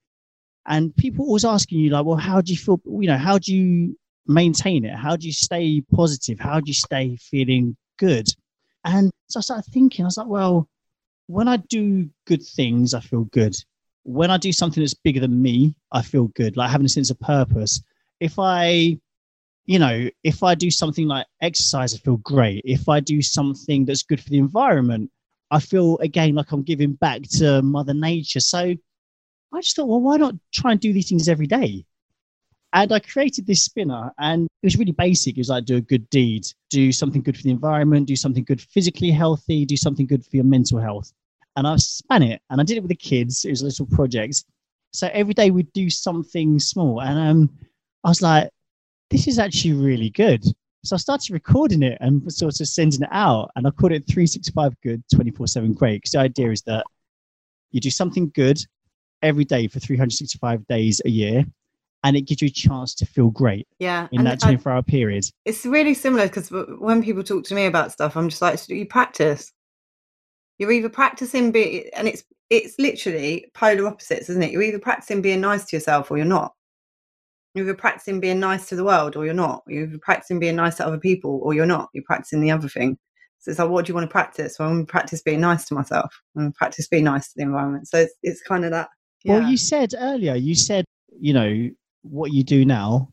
And 0.65 0.95
people 0.95 1.25
always 1.25 1.45
asking 1.45 1.79
you, 1.79 1.89
like, 1.89 2.05
well, 2.05 2.17
how 2.17 2.41
do 2.41 2.51
you 2.51 2.57
feel? 2.57 2.81
You 2.85 3.07
know, 3.07 3.17
how 3.17 3.37
do 3.37 3.55
you 3.55 3.97
maintain 4.27 4.85
it? 4.85 4.95
How 4.95 5.15
do 5.15 5.27
you 5.27 5.33
stay 5.33 5.81
positive? 5.93 6.39
How 6.39 6.59
do 6.59 6.69
you 6.69 6.73
stay 6.73 7.17
feeling 7.17 7.75
good? 7.97 8.27
And 8.85 9.11
so 9.27 9.39
I 9.39 9.41
started 9.41 9.71
thinking, 9.71 10.05
I 10.05 10.07
was 10.07 10.17
like, 10.17 10.27
well, 10.27 10.69
when 11.27 11.47
I 11.47 11.57
do 11.57 12.09
good 12.25 12.43
things, 12.43 12.93
I 12.93 12.99
feel 12.99 13.23
good 13.25 13.55
when 14.03 14.29
I 14.29 14.37
do 14.37 14.51
something 14.51 14.83
that's 14.83 14.93
bigger 14.93 15.19
than 15.19 15.41
me, 15.41 15.75
I 15.91 16.01
feel 16.01 16.27
good, 16.27 16.57
like 16.57 16.69
having 16.69 16.85
a 16.85 16.89
sense 16.89 17.09
of 17.09 17.19
purpose. 17.19 17.81
If 18.19 18.37
I, 18.37 18.99
you 19.65 19.79
know, 19.79 20.09
if 20.23 20.43
I 20.43 20.55
do 20.55 20.69
something 20.69 21.07
like 21.07 21.25
exercise, 21.41 21.93
I 21.93 21.97
feel 21.97 22.17
great. 22.17 22.61
If 22.65 22.89
I 22.89 22.99
do 22.99 23.21
something 23.21 23.85
that's 23.85 24.03
good 24.03 24.21
for 24.21 24.29
the 24.29 24.37
environment, 24.37 25.09
I 25.51 25.59
feel 25.59 25.97
again 25.99 26.35
like 26.35 26.51
I'm 26.51 26.63
giving 26.63 26.93
back 26.93 27.21
to 27.37 27.61
Mother 27.61 27.93
Nature. 27.93 28.39
So 28.39 28.59
I 28.59 29.61
just 29.61 29.75
thought, 29.75 29.87
well, 29.87 30.01
why 30.01 30.17
not 30.17 30.35
try 30.53 30.71
and 30.71 30.79
do 30.79 30.93
these 30.93 31.09
things 31.09 31.29
every 31.29 31.47
day? 31.47 31.85
And 32.73 32.91
I 32.91 32.99
created 32.99 33.45
this 33.45 33.63
spinner, 33.63 34.11
and 34.17 34.45
it 34.63 34.65
was 34.65 34.77
really 34.77 34.93
basic. 34.93 35.37
It 35.37 35.41
was 35.41 35.49
like 35.49 35.65
do 35.65 35.77
a 35.77 35.81
good 35.81 36.09
deed, 36.09 36.47
do 36.71 36.91
something 36.91 37.21
good 37.21 37.37
for 37.37 37.43
the 37.43 37.51
environment, 37.51 38.07
do 38.07 38.15
something 38.15 38.43
good 38.43 38.61
physically 38.61 39.11
healthy, 39.11 39.63
do 39.63 39.77
something 39.77 40.07
good 40.07 40.25
for 40.25 40.35
your 40.37 40.45
mental 40.45 40.79
health 40.79 41.13
and 41.55 41.67
I 41.67 41.75
span 41.77 42.23
it 42.23 42.41
and 42.49 42.59
I 42.59 42.63
did 42.63 42.77
it 42.77 42.81
with 42.81 42.89
the 42.89 42.95
kids. 42.95 43.45
It 43.45 43.51
was 43.51 43.61
a 43.61 43.65
little 43.65 43.85
project. 43.85 44.43
So 44.91 45.09
every 45.11 45.33
day 45.33 45.51
we'd 45.51 45.71
do 45.73 45.89
something 45.89 46.59
small. 46.59 47.01
And 47.01 47.19
um, 47.19 47.49
I 48.03 48.09
was 48.09 48.21
like, 48.21 48.49
this 49.09 49.27
is 49.27 49.39
actually 49.39 49.73
really 49.73 50.09
good. 50.09 50.43
So 50.85 50.95
I 50.95 50.99
started 50.99 51.31
recording 51.31 51.81
it 51.83 51.97
and 52.01 52.31
sort 52.31 52.59
of 52.59 52.67
sending 52.67 53.03
it 53.03 53.09
out. 53.11 53.51
And 53.55 53.65
I 53.65 53.71
called 53.71 53.93
it 53.93 54.05
365 54.07 54.73
Good 54.81 55.03
24 55.13 55.47
7 55.47 55.73
Great. 55.73 56.01
Because 56.01 56.11
the 56.11 56.19
idea 56.19 56.51
is 56.51 56.61
that 56.63 56.85
you 57.71 57.79
do 57.79 57.89
something 57.89 58.31
good 58.35 58.59
every 59.21 59.45
day 59.45 59.67
for 59.67 59.79
365 59.79 60.67
days 60.67 61.01
a 61.05 61.09
year. 61.09 61.45
And 62.05 62.17
it 62.17 62.23
gives 62.23 62.41
you 62.41 62.47
a 62.49 62.51
chance 62.51 62.93
to 62.95 63.05
feel 63.05 63.29
great 63.29 63.65
Yeah. 63.79 64.09
in 64.11 64.25
that 64.25 64.41
24 64.41 64.71
hour 64.73 64.83
period. 64.83 65.23
it's 65.45 65.65
really 65.65 65.93
similar 65.93 66.27
because 66.27 66.51
when 66.51 67.01
people 67.01 67.23
talk 67.23 67.45
to 67.45 67.55
me 67.55 67.65
about 67.65 67.93
stuff, 67.93 68.17
I'm 68.17 68.27
just 68.27 68.41
like, 68.41 68.59
so 68.59 68.73
you 68.73 68.85
practice. 68.85 69.53
You're 70.59 70.73
either 70.73 70.89
practicing 70.89 71.51
be 71.51 71.91
and 71.93 72.07
it's 72.07 72.23
it's 72.49 72.77
literally 72.77 73.49
polar 73.53 73.87
opposites, 73.87 74.29
isn't 74.29 74.43
it? 74.43 74.51
You're 74.51 74.61
either 74.63 74.79
practicing 74.79 75.21
being 75.21 75.39
nice 75.41 75.63
to 75.65 75.75
yourself 75.77 76.11
or 76.11 76.17
you're 76.17 76.25
not. 76.25 76.53
You're 77.53 77.65
either 77.65 77.75
practicing 77.75 78.19
being 78.19 78.39
nice 78.39 78.67
to 78.69 78.75
the 78.75 78.83
world 78.83 79.15
or 79.15 79.25
you're 79.25 79.33
not. 79.33 79.63
You're 79.67 79.89
practicing 80.01 80.39
being 80.39 80.55
nice 80.55 80.75
to 80.77 80.87
other 80.87 80.97
people 80.97 81.39
or 81.43 81.53
you're 81.53 81.65
not. 81.65 81.89
You're 81.93 82.03
practicing 82.05 82.41
the 82.41 82.51
other 82.51 82.67
thing. 82.67 82.97
So 83.39 83.51
it's 83.51 83.59
like, 83.59 83.69
what 83.69 83.85
do 83.85 83.89
you 83.91 83.95
want 83.95 84.09
to 84.09 84.11
practice? 84.11 84.57
Well, 84.57 84.69
I'm 84.69 84.75
going 84.75 84.85
to 84.85 84.91
practice 84.91 85.21
being 85.21 85.41
nice 85.41 85.65
to 85.65 85.73
myself. 85.75 86.13
I'm 86.37 86.51
practice 86.53 86.87
being 86.87 87.03
nice 87.03 87.27
to 87.27 87.33
the 87.35 87.43
environment. 87.43 87.87
So 87.87 87.97
it's, 87.99 88.13
it's 88.23 88.41
kind 88.41 88.63
of 88.65 88.71
that. 88.71 88.89
Yeah. 89.23 89.39
Well, 89.39 89.49
you 89.49 89.57
said 89.57 89.93
earlier, 89.97 90.35
you 90.35 90.55
said, 90.55 90.85
you 91.19 91.33
know, 91.33 91.69
what 92.03 92.31
you 92.31 92.43
do 92.43 92.65
now, 92.65 93.09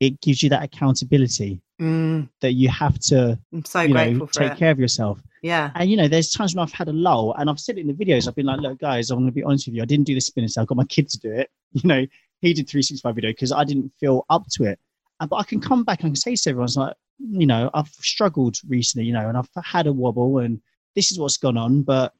it 0.00 0.20
gives 0.20 0.42
you 0.42 0.48
that 0.50 0.62
accountability 0.62 1.60
Mm, 1.80 2.28
that 2.40 2.52
you 2.52 2.68
have 2.68 3.00
to, 3.00 3.36
I'm 3.52 3.64
so 3.64 3.80
you 3.80 3.92
grateful 3.92 4.26
know, 4.26 4.26
take 4.26 4.52
it. 4.52 4.58
care 4.58 4.70
of 4.70 4.78
yourself. 4.78 5.20
Yeah. 5.42 5.72
And 5.74 5.90
you 5.90 5.96
know, 5.96 6.06
there's 6.06 6.30
times 6.30 6.54
when 6.54 6.62
I've 6.62 6.72
had 6.72 6.88
a 6.88 6.92
lull, 6.92 7.34
and 7.36 7.50
I've 7.50 7.58
said 7.58 7.78
it 7.78 7.80
in 7.80 7.88
the 7.88 7.92
videos. 7.94 8.28
I've 8.28 8.36
been 8.36 8.46
like, 8.46 8.60
"Look, 8.60 8.78
guys, 8.78 9.10
I'm 9.10 9.18
going 9.18 9.26
to 9.26 9.32
be 9.32 9.42
honest 9.42 9.66
with 9.66 9.74
you. 9.74 9.82
I 9.82 9.84
didn't 9.84 10.06
do 10.06 10.14
the 10.14 10.20
spinner, 10.20 10.46
so 10.46 10.62
i've 10.62 10.68
got 10.68 10.76
my 10.76 10.84
kid 10.84 11.08
to 11.10 11.18
do 11.18 11.32
it. 11.32 11.50
You 11.72 11.88
know, 11.88 12.06
he 12.44 12.54
did 12.54 12.68
365 12.68 13.14
video 13.14 13.30
because 13.30 13.52
I 13.52 13.64
didn't 13.64 13.92
feel 13.98 14.24
up 14.30 14.46
to 14.52 14.64
it. 14.64 14.78
But 15.20 15.36
I 15.36 15.44
can 15.44 15.60
come 15.60 15.84
back 15.84 16.00
and 16.00 16.08
I 16.08 16.10
can 16.10 16.16
say 16.16 16.36
to 16.36 16.50
everyone, 16.50 16.66
it's 16.66 16.76
like, 16.76 16.94
you 17.18 17.46
know, 17.46 17.70
I've 17.72 17.88
struggled 17.88 18.56
recently, 18.68 19.06
you 19.06 19.12
know, 19.12 19.28
and 19.28 19.38
I've 19.38 19.48
had 19.64 19.86
a 19.86 19.92
wobble, 19.92 20.38
and 20.38 20.60
this 20.94 21.10
is 21.12 21.18
what's 21.18 21.36
gone 21.36 21.56
on. 21.56 21.82
But 21.82 22.12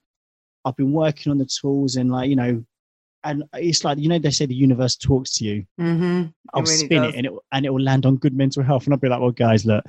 I've 0.64 0.76
been 0.76 0.92
working 0.92 1.30
on 1.30 1.38
the 1.38 1.46
tools, 1.46 1.96
and 1.96 2.10
like, 2.10 2.30
you 2.30 2.36
know, 2.36 2.64
and 3.24 3.44
it's 3.54 3.84
like, 3.84 3.98
you 3.98 4.08
know, 4.08 4.18
they 4.18 4.30
say 4.30 4.46
the 4.46 4.54
universe 4.54 4.96
talks 4.96 5.36
to 5.38 5.44
you. 5.44 5.66
Mm-hmm. 5.80 6.28
I'll 6.54 6.62
really 6.62 6.76
spin 6.76 7.02
does. 7.02 7.14
it, 7.14 7.16
and 7.16 7.26
it 7.26 7.32
and 7.52 7.66
it 7.66 7.70
will 7.70 7.82
land 7.82 8.06
on 8.06 8.16
good 8.16 8.34
mental 8.34 8.62
health. 8.62 8.84
And 8.84 8.94
I'll 8.94 9.00
be 9.00 9.08
like, 9.08 9.20
well, 9.20 9.32
guys, 9.32 9.66
look, 9.66 9.84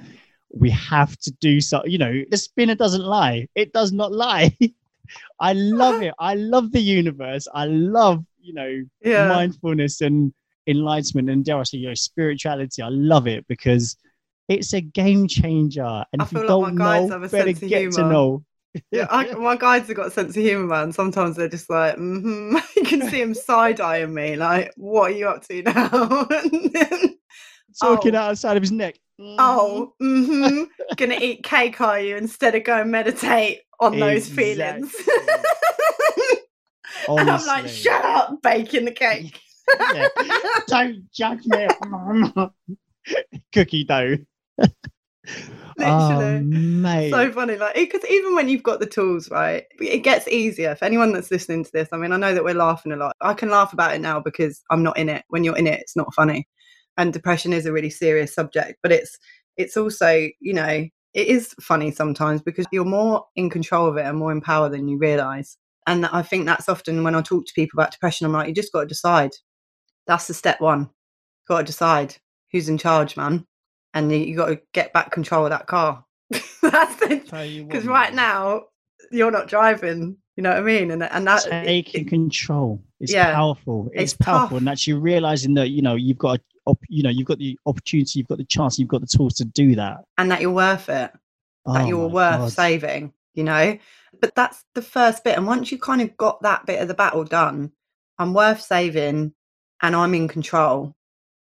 we 0.54 0.70
have 0.72 1.18
to 1.20 1.32
do 1.40 1.62
so. 1.62 1.86
You 1.86 2.00
know, 2.00 2.24
the 2.30 2.38
spinner 2.38 2.76
doesn't 2.76 3.04
lie. 3.04 3.48
It 3.56 3.72
does 3.72 3.92
not 3.92 4.12
lie. 4.12 4.58
I 5.40 5.54
love 5.54 6.02
it. 6.02 6.14
I 6.20 6.36
love 6.36 6.72
the 6.72 6.82
universe. 6.82 7.48
I 7.54 7.66
love, 7.66 8.26
you 8.46 8.54
know, 8.54 8.84
Yeah. 9.04 9.28
mindfulness 9.28 10.02
and 10.02 10.34
enlightenment 10.68 11.30
and 11.30 11.44
dare 11.44 11.58
I 11.60 11.64
say, 11.64 11.78
you 11.80 11.88
know, 11.90 11.94
spirituality. 11.96 12.82
I 12.82 12.90
love 12.90 13.28
it 13.28 13.46
because 13.48 13.98
it's 14.48 14.74
a 14.74 14.82
game 14.82 15.28
changer. 15.28 16.06
And 16.14 16.22
I 16.22 16.26
if 16.26 16.32
you 16.32 16.40
like 16.40 16.48
don't 16.48 16.76
my 16.76 16.86
guides 16.86 17.10
know, 17.10 17.14
have 17.14 17.24
a 17.24 17.30
better 17.30 17.50
sense 17.52 17.64
of 17.64 17.70
get 17.70 17.92
to 17.94 18.02
know. 18.02 18.44
Yeah, 18.92 19.08
I, 19.10 19.32
my 19.36 19.56
guides 19.56 19.88
have 19.88 19.96
got 19.96 20.08
a 20.08 20.12
sense 20.12 20.36
of 20.36 20.44
humour, 20.44 20.68
man. 20.68 20.92
Sometimes 20.92 21.38
they're 21.38 21.48
just 21.48 21.70
like, 21.70 21.96
mm-hmm. 21.96 22.58
you 22.76 22.84
can 22.84 23.10
see 23.10 23.22
them 23.22 23.34
side 23.48 23.80
eyeing 23.80 24.14
me, 24.14 24.36
like, 24.36 24.74
what 24.76 25.12
are 25.12 25.16
you 25.16 25.28
up 25.30 25.48
to 25.48 25.62
now? 25.64 26.28
Talking 27.82 28.16
Oh. 28.16 28.20
outside 28.20 28.58
of 28.58 28.64
his 28.64 28.72
neck. 28.72 28.96
oh, 29.20 29.94
mm-hmm. 30.02 30.64
Gonna 30.98 31.18
eat 31.22 31.44
cake, 31.44 31.80
are 31.82 32.00
you, 32.00 32.16
instead 32.18 32.56
of 32.56 32.64
go 32.64 32.84
meditate 32.84 33.62
on 33.80 33.98
those 34.00 34.28
feelings? 34.30 34.94
And 37.08 37.30
I'm 37.30 37.46
like, 37.46 37.68
shut 37.68 38.04
up, 38.04 38.42
baking 38.42 38.86
the 38.86 38.92
cake. 38.92 39.40
Yeah. 39.94 40.08
Don't 40.68 41.12
judge 41.12 41.46
me. 41.46 41.68
Cookie 43.54 43.84
dough. 43.84 44.18
Oh, 45.78 46.08
Literally. 46.08 46.40
mate. 46.46 47.12
so 47.12 47.32
funny 47.34 47.58
like 47.58 47.76
because 47.76 48.06
even 48.10 48.34
when 48.34 48.48
you've 48.48 48.64
got 48.64 48.80
the 48.80 48.86
tools 48.86 49.30
right 49.30 49.66
it 49.82 50.04
gets 50.04 50.26
easier 50.30 50.74
for 50.74 50.86
anyone 50.86 51.12
that's 51.12 51.32
listening 51.32 51.66
to 51.66 51.72
this 51.74 51.90
i 51.92 51.98
mean 51.98 52.14
i 52.14 52.18
know 52.18 52.34
that 52.34 52.46
we're 52.46 52.54
laughing 52.54 52.94
a 52.94 52.96
lot 52.96 53.14
i 53.20 53.34
can 53.34 53.50
laugh 53.50 53.74
about 53.74 53.94
it 53.94 54.00
now 54.00 54.18
because 54.18 54.64
i'm 54.72 54.84
not 54.84 54.98
in 54.98 55.10
it 55.10 55.26
when 55.28 55.44
you're 55.44 55.58
in 55.58 55.68
it 55.68 55.82
it's 55.82 55.98
not 55.98 56.14
funny 56.14 56.48
and 56.98 57.12
depression 57.12 57.52
is 57.52 57.66
a 57.66 57.74
really 57.74 57.90
serious 57.90 58.34
subject 58.34 58.80
but 58.84 58.92
it's 58.94 59.18
it's 59.58 59.76
also 59.76 60.30
you 60.40 60.54
know 60.54 60.88
it 61.14 61.28
is 61.28 61.54
funny 61.60 61.92
sometimes 61.92 62.42
because 62.42 62.66
you're 62.72 62.86
more 62.86 63.26
in 63.36 63.50
control 63.50 63.88
of 63.88 63.98
it 63.98 64.06
and 64.06 64.18
more 64.18 64.32
empowered 64.32 64.72
than 64.72 64.88
you 64.88 64.98
realize 64.98 65.58
and 65.88 66.06
i 66.08 66.22
think 66.22 66.46
that's 66.46 66.68
often 66.70 67.04
when 67.04 67.16
i 67.16 67.22
talk 67.22 67.46
to 67.46 67.54
people 67.56 67.80
about 67.80 67.92
depression 67.92 68.26
i'm 68.26 68.34
like 68.34 68.48
you 68.48 68.54
just 68.54 68.72
got 68.74 68.82
to 68.82 68.88
decide. 68.88 69.32
That's 70.08 70.28
the 70.28 70.34
step 70.36 70.62
one. 70.62 70.90
Got 71.48 71.60
to 71.60 71.64
decide 71.64 72.16
who's 72.52 72.70
in 72.70 72.78
charge 72.78 73.18
man. 73.18 73.46
And 73.96 74.12
you, 74.12 74.20
you 74.20 74.36
got 74.36 74.48
to 74.48 74.62
get 74.74 74.94
back 74.94 75.10
control 75.12 75.46
of 75.46 75.50
that 75.52 75.66
car. 75.68 76.04
That's 76.30 76.96
the 76.98 77.24
Tell 77.26 77.44
you 77.46 77.64
what, 77.64 77.70
because 77.72 77.86
right 77.88 78.14
now 78.14 78.66
you're 79.12 79.32
not 79.32 79.48
driving 79.48 80.18
you 80.38 80.44
know 80.44 80.50
what 80.50 80.60
i 80.60 80.62
mean? 80.62 80.92
And 80.92 81.02
and 81.04 81.26
that 81.28 81.44
taking 81.44 82.02
it- 82.06 82.10
control. 82.10 82.82
Is 83.00 83.12
Yeah, 83.12 83.34
powerful. 83.34 83.90
It's, 83.94 84.14
it's 84.14 84.22
powerful, 84.22 84.50
tough. 84.58 84.60
and 84.60 84.70
actually 84.70 84.94
realizing 84.94 85.54
that 85.56 85.70
you 85.70 85.82
know 85.82 85.96
you've 85.96 86.18
got, 86.18 86.40
a 86.68 86.76
you 86.90 87.04
know, 87.04 87.10
you've 87.10 87.28
got 87.28 87.38
the 87.40 87.58
opportunity, 87.66 88.20
you've 88.20 88.28
got 88.28 88.38
the 88.38 88.46
chance, 88.46 88.78
you've 88.80 88.88
got 88.90 89.02
the 89.02 89.08
tools 89.08 89.34
to 89.36 89.46
do 89.46 89.76
that. 89.76 89.98
and 90.18 90.30
that 90.32 90.40
you're 90.42 90.52
worth 90.52 90.88
it. 90.90 91.12
That 91.66 91.82
Oh 91.84 91.88
you're 91.88 92.08
worth 92.08 92.40
God. 92.40 92.52
saving 92.52 93.14
you 93.36 93.44
know 93.44 93.78
but 94.22 94.34
that's 94.36 94.64
the 94.74 94.82
first 94.82 95.24
bit 95.24 95.38
and 95.38 95.46
once 95.46 95.72
you 95.72 95.78
kind 95.78 96.02
of 96.02 96.16
got 96.18 96.42
that 96.42 96.66
bit 96.66 96.82
of 96.82 96.88
the 96.88 96.94
battle 96.94 97.24
done 97.24 97.72
I'm 98.18 98.34
worth 98.34 98.62
saving, 98.62 99.34
and 99.82 99.96
I'm 99.96 100.14
in 100.14 100.28
control, 100.28 100.96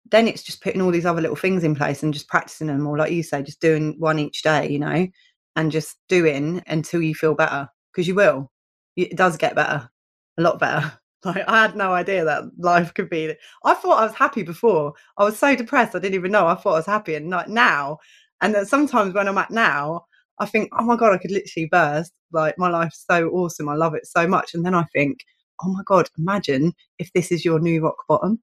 then 0.09 0.27
it's 0.27 0.43
just 0.43 0.61
putting 0.61 0.81
all 0.81 0.91
these 0.91 1.05
other 1.05 1.21
little 1.21 1.35
things 1.35 1.63
in 1.63 1.75
place 1.75 2.03
and 2.03 2.13
just 2.13 2.27
practicing 2.29 2.67
them, 2.67 2.87
or 2.87 2.97
like 2.97 3.11
you 3.11 3.23
say, 3.23 3.43
just 3.43 3.61
doing 3.61 3.95
one 3.99 4.19
each 4.19 4.41
day, 4.43 4.69
you 4.69 4.79
know, 4.79 5.07
and 5.55 5.71
just 5.71 5.97
doing 6.09 6.63
until 6.67 7.01
you 7.01 7.15
feel 7.15 7.35
better 7.35 7.69
because 7.91 8.07
you 8.07 8.15
will. 8.15 8.51
It 8.95 9.15
does 9.15 9.37
get 9.37 9.55
better, 9.55 9.89
a 10.37 10.41
lot 10.41 10.59
better. 10.59 10.93
Like 11.25 11.49
I 11.49 11.63
had 11.63 11.75
no 11.75 11.93
idea 11.93 12.23
that 12.23 12.43
life 12.59 12.93
could 12.93 13.09
be. 13.09 13.35
I 13.65 13.73
thought 13.73 13.99
I 13.99 14.05
was 14.05 14.13
happy 14.13 14.43
before. 14.43 14.93
I 15.17 15.23
was 15.23 15.37
so 15.37 15.55
depressed. 15.55 15.95
I 15.95 15.99
didn't 15.99 16.13
even 16.13 16.31
know. 16.31 16.45
I 16.45 16.53
thought 16.53 16.73
I 16.73 16.77
was 16.77 16.85
happy, 16.85 17.15
and 17.15 17.31
like 17.31 17.47
now, 17.47 17.97
and 18.39 18.53
then 18.53 18.67
sometimes 18.67 19.15
when 19.15 19.27
I'm 19.27 19.37
at 19.39 19.49
now, 19.49 20.05
I 20.39 20.45
think, 20.45 20.69
oh 20.77 20.83
my 20.83 20.95
god, 20.95 21.13
I 21.13 21.17
could 21.17 21.31
literally 21.31 21.67
burst. 21.71 22.11
Like 22.31 22.57
my 22.57 22.69
life's 22.69 23.05
so 23.09 23.29
awesome. 23.29 23.69
I 23.69 23.75
love 23.75 23.95
it 23.95 24.05
so 24.05 24.27
much. 24.27 24.53
And 24.53 24.65
then 24.65 24.75
I 24.75 24.83
think, 24.93 25.19
oh 25.63 25.69
my 25.69 25.81
god, 25.85 26.09
imagine 26.17 26.73
if 26.99 27.11
this 27.13 27.31
is 27.31 27.43
your 27.43 27.59
new 27.59 27.83
rock 27.83 27.97
bottom, 28.07 28.39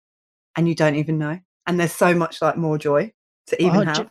and 0.56 0.68
you 0.68 0.74
don't 0.74 0.96
even 0.96 1.18
know. 1.18 1.38
And 1.66 1.80
there's 1.80 1.92
so 1.92 2.14
much 2.14 2.42
like 2.42 2.56
more 2.56 2.78
joy 2.78 3.12
to 3.46 3.62
even 3.62 3.88
oh, 3.88 3.92
have 3.92 4.10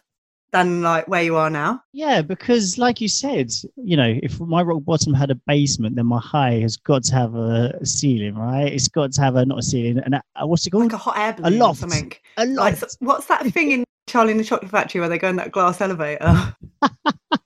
than 0.54 0.82
like 0.84 1.08
where 1.08 1.24
you 1.24 1.36
are 1.36 1.50
now. 1.50 1.82
Yeah, 1.92 2.22
because 2.22 2.78
like 2.78 3.02
you 3.02 3.10
said, 3.10 3.52
you 3.76 3.98
know, 3.98 4.18
if 4.24 4.40
my 4.40 4.62
rock 4.62 4.84
bottom 4.86 5.14
had 5.14 5.32
a 5.32 5.36
basement, 5.36 5.96
then 5.96 6.06
my 6.06 6.20
high 6.20 6.60
has 6.60 6.78
got 6.78 7.04
to 7.06 7.16
have 7.16 7.36
a 7.36 7.86
ceiling, 7.86 8.36
right? 8.36 8.72
It's 8.72 8.88
got 8.88 9.12
to 9.14 9.22
have 9.22 9.36
a 9.36 9.46
not 9.46 9.60
a 9.60 9.64
ceiling, 9.64 10.02
and 10.06 10.16
a, 10.16 10.48
what's 10.48 10.66
it 10.66 10.70
called? 10.70 10.84
Like 10.84 10.94
a 10.94 10.98
hot 10.98 11.18
air 11.18 11.34
balloon, 11.34 11.54
a 11.54 11.58
loft, 11.58 11.80
something. 11.82 12.14
A 12.38 12.46
loft. 12.46 12.82
Like, 12.82 12.92
what's 13.00 13.26
that 13.28 13.46
thing 13.48 13.72
in 13.72 13.84
Charlie 14.08 14.32
in 14.32 14.38
the 14.38 14.44
Chocolate 14.44 14.72
Factory 14.72 15.02
where 15.02 15.10
they 15.10 15.18
go 15.18 15.28
in 15.28 15.36
that 15.36 15.52
glass 15.52 15.82
elevator? 15.82 16.56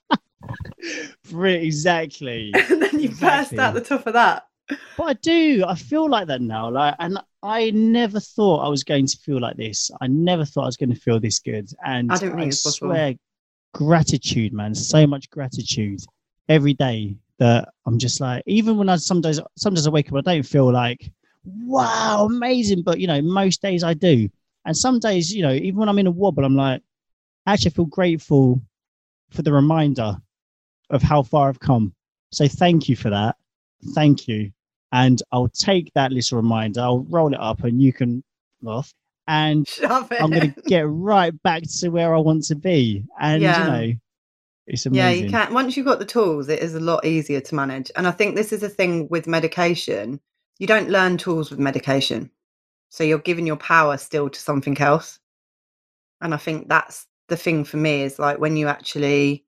exactly. 1.34 2.52
and 2.70 2.82
then 2.82 3.00
you 3.00 3.10
exactly. 3.10 3.58
burst 3.58 3.60
out 3.60 3.74
the 3.74 3.82
top 3.82 4.08
of 4.08 4.14
that. 4.14 4.48
But 4.98 5.04
I 5.04 5.14
do. 5.14 5.64
I 5.68 5.76
feel 5.76 6.10
like 6.10 6.28
that 6.28 6.42
now. 6.42 6.70
Like, 6.70 6.96
and 7.00 7.20
I 7.42 7.72
never 7.72 8.20
thought 8.20 8.66
I 8.66 8.70
was 8.70 8.84
going 8.84 9.08
to 9.08 9.18
feel 9.18 9.40
like 9.40 9.56
this. 9.56 9.90
I 10.02 10.08
never 10.08 10.44
thought 10.44 10.64
I 10.64 10.66
was 10.66 10.78
going 10.78 10.94
to 10.94 11.00
feel 11.00 11.20
this 11.20 11.40
good. 11.40 11.70
And 11.86 12.12
I, 12.12 12.18
don't 12.18 12.40
I 12.40 12.50
swear, 12.50 13.16
gratitude, 13.74 14.54
man. 14.54 14.76
So 14.76 15.08
much 15.08 15.30
gratitude 15.30 16.02
every 16.50 16.74
day 16.74 17.16
that 17.40 17.70
I'm 17.86 17.98
just 17.98 18.20
like, 18.20 18.44
even 18.46 18.78
when 18.78 18.90
I 18.90 18.98
some 18.98 19.22
days, 19.22 19.40
some 19.56 19.74
days 19.74 19.88
I 19.88 19.92
wake 19.92 20.12
up, 20.12 20.18
I 20.18 20.22
don't 20.22 20.44
feel 20.44 20.72
like, 20.72 21.12
wow, 21.46 22.26
amazing. 22.30 22.82
But 22.82 23.00
you 23.00 23.08
know, 23.08 23.22
most 23.22 23.62
days 23.62 23.84
I 23.84 23.94
do. 23.94 24.30
And 24.66 24.76
some 24.76 25.00
days, 25.00 25.34
you 25.34 25.44
know, 25.44 25.54
even 25.54 25.78
when 25.78 25.88
I'm 25.90 26.00
in 26.00 26.08
a 26.08 26.12
wobble, 26.12 26.44
I'm 26.44 26.58
like, 26.58 26.82
I 27.46 27.54
actually, 27.54 27.72
I 27.72 27.76
feel 27.76 27.86
grateful 27.86 28.62
for 29.30 29.42
the 29.42 29.54
reminder 29.54 30.18
of 30.90 31.02
how 31.02 31.24
far 31.24 31.50
I've 31.50 31.60
come. 31.60 31.94
So 32.32 32.48
thank 32.48 32.90
you 32.90 32.96
for 32.96 33.10
that. 33.10 33.36
Thank 33.94 34.28
you 34.28 34.52
and 34.92 35.22
I'll 35.32 35.50
take 35.50 35.92
that 35.94 36.12
little 36.12 36.38
reminder, 36.38 36.82
I'll 36.82 37.06
roll 37.10 37.34
it 37.34 37.40
up, 37.40 37.64
and 37.64 37.82
you 37.82 37.92
can 37.94 38.24
off, 38.66 38.94
and 39.28 39.68
I'm 39.88 40.08
going 40.32 40.54
to 40.54 40.62
get 40.66 40.88
right 40.88 41.34
back 41.44 41.64
to 41.80 41.90
where 41.90 42.16
I 42.16 42.20
want 42.20 42.46
to 42.46 42.56
be. 42.56 43.04
And 43.20 43.42
yeah. 43.42 43.60
you 43.60 43.72
know, 43.72 43.94
it's 44.68 44.86
amazing. 44.86 44.96
Yeah, 44.96 45.26
you 45.26 45.30
can. 45.30 45.54
Once 45.54 45.76
you've 45.76 45.86
got 45.86 46.00
the 46.00 46.06
tools, 46.06 46.50
it 46.50 46.60
is 46.60 46.76
a 46.76 46.80
lot 46.80 47.06
easier 47.06 47.42
to 47.42 47.56
manage. 47.56 47.92
And 47.96 48.08
I 48.08 48.12
think 48.12 48.36
this 48.36 48.54
is 48.54 48.64
a 48.64 48.70
thing 48.70 49.08
with 49.10 49.28
medication. 49.28 50.20
You 50.60 50.68
don't 50.68 50.90
learn 50.90 51.18
tools 51.18 51.50
with 51.50 51.60
medication, 51.60 52.32
so 52.90 53.04
you're 53.04 53.20
giving 53.20 53.46
your 53.46 53.58
power 53.58 53.98
still 53.98 54.30
to 54.30 54.40
something 54.40 54.78
else. 54.80 55.20
And 56.22 56.34
I 56.34 56.38
think 56.38 56.70
that's 56.70 57.06
the 57.28 57.38
thing 57.38 57.66
for 57.66 57.78
me 57.78 58.04
is 58.04 58.18
like 58.18 58.40
when 58.40 58.56
you 58.56 58.68
actually 58.68 59.46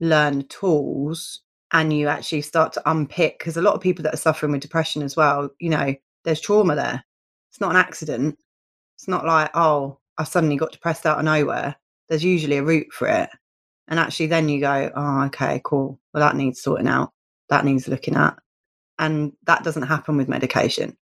learn 0.00 0.46
tools 0.48 1.40
and 1.72 1.92
you 1.92 2.08
actually 2.08 2.42
start 2.42 2.72
to 2.72 2.90
unpick 2.90 3.38
because 3.38 3.56
a 3.56 3.62
lot 3.62 3.74
of 3.74 3.80
people 3.80 4.02
that 4.02 4.14
are 4.14 4.18
suffering 4.18 4.52
with 4.52 4.60
depression 4.60 5.02
as 5.02 5.16
well 5.16 5.48
you 5.58 5.70
know 5.70 5.94
there's 6.24 6.40
trauma 6.40 6.74
there. 6.74 7.04
It's 7.50 7.60
not 7.60 7.70
an 7.70 7.76
accident. 7.76 8.38
It's 8.96 9.08
not 9.08 9.24
like 9.24 9.50
oh 9.54 9.98
i 10.16 10.24
suddenly 10.24 10.56
got 10.56 10.72
depressed 10.72 11.06
out 11.06 11.18
of 11.18 11.24
nowhere. 11.24 11.76
There's 12.08 12.24
usually 12.24 12.56
a 12.56 12.64
root 12.64 12.92
for 12.92 13.08
it 13.08 13.30
and 13.88 14.00
actually 14.00 14.26
then 14.26 14.48
you 14.48 14.60
go 14.60 14.90
oh 14.94 15.24
okay 15.26 15.60
cool. 15.64 16.00
Well 16.12 16.22
that 16.22 16.36
needs 16.36 16.62
sorting 16.62 16.88
out. 16.88 17.12
That 17.50 17.64
needs 17.64 17.88
looking 17.88 18.16
at. 18.16 18.38
And 18.98 19.32
that 19.44 19.64
doesn't 19.64 19.82
happen 19.82 20.16
with 20.16 20.28
medication. 20.28 20.96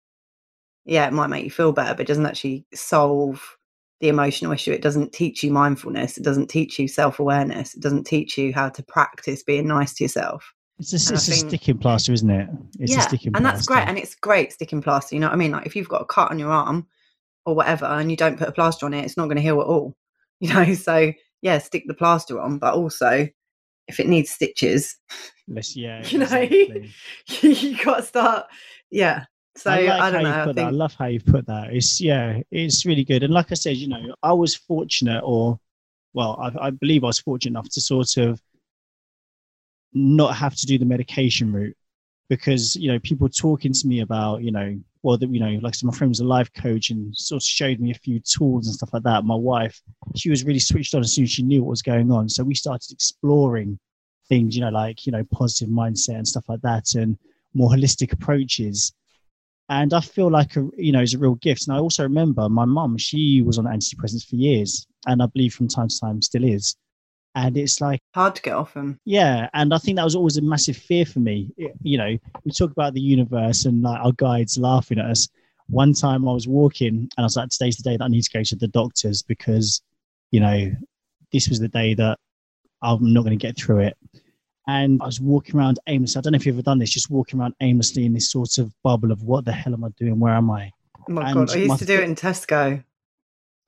Yeah 0.84 1.06
it 1.06 1.12
might 1.12 1.28
make 1.28 1.44
you 1.44 1.50
feel 1.50 1.72
better 1.72 1.94
but 1.94 2.02
it 2.02 2.08
doesn't 2.08 2.26
actually 2.26 2.64
solve 2.74 3.57
the 4.00 4.08
emotional 4.08 4.52
issue. 4.52 4.72
It 4.72 4.82
doesn't 4.82 5.12
teach 5.12 5.42
you 5.42 5.52
mindfulness. 5.52 6.16
It 6.16 6.22
doesn't 6.22 6.48
teach 6.48 6.78
you 6.78 6.88
self 6.88 7.18
awareness. 7.18 7.74
It 7.74 7.80
doesn't 7.80 8.04
teach 8.04 8.38
you 8.38 8.52
how 8.54 8.68
to 8.70 8.82
practice 8.82 9.42
being 9.42 9.66
nice 9.66 9.94
to 9.94 10.04
yourself. 10.04 10.54
It's, 10.78 10.92
a, 10.92 11.14
it's 11.14 11.26
think, 11.26 11.44
a 11.44 11.48
sticking 11.48 11.78
plaster, 11.78 12.12
isn't 12.12 12.30
it? 12.30 12.48
It's 12.78 12.92
yeah, 12.92 13.08
and 13.34 13.44
that's 13.44 13.66
great. 13.66 13.88
And 13.88 13.98
it's 13.98 14.14
great 14.14 14.52
sticking 14.52 14.80
plaster. 14.80 15.16
You 15.16 15.20
know 15.20 15.26
what 15.26 15.34
I 15.34 15.36
mean? 15.36 15.50
Like 15.50 15.66
if 15.66 15.74
you've 15.74 15.88
got 15.88 16.02
a 16.02 16.06
cut 16.06 16.30
on 16.30 16.38
your 16.38 16.50
arm 16.50 16.86
or 17.44 17.54
whatever, 17.54 17.86
and 17.86 18.10
you 18.10 18.16
don't 18.16 18.38
put 18.38 18.48
a 18.48 18.52
plaster 18.52 18.86
on 18.86 18.94
it, 18.94 19.04
it's 19.04 19.16
not 19.16 19.24
going 19.24 19.36
to 19.36 19.42
heal 19.42 19.60
at 19.60 19.66
all. 19.66 19.96
You 20.40 20.54
know, 20.54 20.72
so 20.74 21.12
yeah, 21.42 21.58
stick 21.58 21.82
the 21.88 21.94
plaster 21.94 22.40
on, 22.40 22.60
but 22.60 22.74
also 22.74 23.28
if 23.88 23.98
it 23.98 24.06
needs 24.06 24.30
stitches, 24.30 24.96
yeah, 25.74 26.04
you 26.06 26.18
know, 26.18 26.26
exactly. 26.26 26.92
you 27.42 27.84
got 27.84 27.96
to 27.96 28.02
start. 28.04 28.46
Yeah, 28.88 29.24
so 29.58 29.70
I, 29.70 29.80
like 29.80 30.00
I 30.00 30.10
don't 30.10 30.22
know. 30.22 30.42
I, 30.42 30.44
think... 30.44 30.58
I, 30.58 30.70
love 30.70 30.94
how 30.94 31.06
you 31.06 31.20
put 31.20 31.46
that. 31.46 31.72
It's 31.72 32.00
yeah, 32.00 32.40
it's 32.50 32.86
really 32.86 33.04
good. 33.04 33.22
And 33.22 33.32
like 33.32 33.50
I 33.50 33.54
said, 33.54 33.76
you 33.76 33.88
know, 33.88 34.14
I 34.22 34.32
was 34.32 34.54
fortunate, 34.54 35.22
or 35.24 35.58
well, 36.14 36.38
I, 36.40 36.68
I 36.68 36.70
believe 36.70 37.04
I 37.04 37.08
was 37.08 37.18
fortunate 37.18 37.52
enough 37.52 37.68
to 37.70 37.80
sort 37.80 38.16
of 38.16 38.40
not 39.92 40.36
have 40.36 40.54
to 40.54 40.66
do 40.66 40.78
the 40.78 40.84
medication 40.84 41.52
route 41.52 41.76
because 42.28 42.76
you 42.76 42.92
know 42.92 42.98
people 43.00 43.28
talking 43.28 43.72
to 43.72 43.86
me 43.86 44.00
about 44.00 44.42
you 44.42 44.52
know 44.52 44.78
well 45.02 45.16
that 45.16 45.30
you 45.30 45.40
know 45.40 45.58
like 45.62 45.74
so 45.74 45.86
my 45.86 45.92
friend 45.92 46.10
was 46.10 46.20
a 46.20 46.24
life 46.24 46.52
coach 46.52 46.90
and 46.90 47.16
sort 47.16 47.42
of 47.42 47.46
showed 47.46 47.80
me 47.80 47.90
a 47.90 47.94
few 47.94 48.20
tools 48.20 48.66
and 48.66 48.74
stuff 48.74 48.92
like 48.92 49.02
that 49.02 49.24
my 49.24 49.34
wife 49.34 49.80
she 50.14 50.28
was 50.28 50.44
really 50.44 50.58
switched 50.58 50.94
on 50.94 51.00
as 51.00 51.14
soon 51.14 51.24
as 51.24 51.30
she 51.30 51.42
knew 51.42 51.62
what 51.62 51.70
was 51.70 51.82
going 51.82 52.12
on 52.12 52.28
so 52.28 52.44
we 52.44 52.54
started 52.54 52.92
exploring 52.92 53.78
things 54.28 54.54
you 54.54 54.60
know 54.60 54.68
like 54.68 55.06
you 55.06 55.12
know 55.12 55.24
positive 55.32 55.72
mindset 55.72 56.16
and 56.16 56.28
stuff 56.28 56.44
like 56.48 56.60
that 56.60 56.94
and 56.94 57.16
more 57.54 57.70
holistic 57.70 58.12
approaches 58.12 58.92
and 59.68 59.92
i 59.92 60.00
feel 60.00 60.30
like 60.30 60.56
a, 60.56 60.68
you 60.76 60.92
know 60.92 61.00
it's 61.00 61.14
a 61.14 61.18
real 61.18 61.34
gift. 61.36 61.66
And 61.66 61.76
i 61.76 61.80
also 61.80 62.02
remember 62.02 62.48
my 62.48 62.64
mum 62.64 62.96
she 62.96 63.42
was 63.42 63.58
on 63.58 63.64
antidepressants 63.64 64.26
for 64.28 64.36
years. 64.36 64.86
And 65.06 65.22
i 65.22 65.26
believe 65.26 65.54
from 65.54 65.68
time 65.68 65.88
to 65.88 66.00
time 66.00 66.22
still 66.22 66.44
is. 66.44 66.76
And 67.34 67.56
it's 67.56 67.80
like 67.80 68.00
hard 68.14 68.34
to 68.36 68.42
get 68.42 68.54
off 68.54 68.74
them 68.74 68.98
yeah. 69.04 69.48
And 69.54 69.72
i 69.72 69.78
think 69.78 69.96
that 69.96 70.04
was 70.04 70.16
always 70.16 70.36
a 70.36 70.42
massive 70.42 70.76
fear 70.76 71.04
for 71.06 71.20
me. 71.20 71.50
You 71.82 71.98
know 71.98 72.16
we 72.44 72.52
talk 72.52 72.72
about 72.72 72.94
the 72.94 73.00
universe 73.00 73.64
and 73.64 73.82
like 73.82 74.00
our 74.00 74.12
guides 74.12 74.58
laughing 74.58 74.98
at 74.98 75.06
us. 75.06 75.28
One 75.68 75.92
time 75.92 76.26
i 76.26 76.32
was 76.32 76.48
walking 76.48 76.88
and 76.88 77.12
i 77.18 77.22
was 77.22 77.36
like 77.36 77.50
today's 77.50 77.76
the 77.76 77.82
day 77.82 77.96
that 77.96 78.04
i 78.04 78.08
need 78.08 78.22
to 78.22 78.30
go 78.30 78.42
to 78.42 78.56
the 78.56 78.68
doctors 78.68 79.22
because 79.22 79.82
you 80.30 80.40
know 80.40 80.72
this 81.32 81.48
was 81.48 81.60
the 81.60 81.68
day 81.68 81.94
that 81.94 82.18
i'm 82.82 83.12
not 83.12 83.24
going 83.24 83.38
to 83.38 83.46
get 83.46 83.56
through 83.56 83.80
it 83.80 83.96
and 84.68 85.02
i 85.02 85.06
was 85.06 85.20
walking 85.20 85.56
around 85.56 85.78
aimlessly 85.88 86.18
i 86.18 86.22
don't 86.22 86.32
know 86.32 86.36
if 86.36 86.46
you've 86.46 86.54
ever 86.54 86.62
done 86.62 86.78
this 86.78 86.90
just 86.90 87.10
walking 87.10 87.40
around 87.40 87.54
aimlessly 87.60 88.06
in 88.06 88.12
this 88.12 88.30
sort 88.30 88.58
of 88.58 88.72
bubble 88.84 89.10
of 89.10 89.22
what 89.24 89.44
the 89.44 89.52
hell 89.52 89.74
am 89.74 89.84
i 89.84 89.88
doing 89.98 90.20
where 90.20 90.34
am 90.34 90.50
i 90.50 90.70
oh 91.08 91.12
my 91.12 91.30
and 91.30 91.34
god 91.34 91.50
i 91.50 91.56
used 91.56 91.78
to 91.78 91.84
do 91.84 91.94
it 91.94 92.04
in 92.04 92.14
tesco 92.14 92.82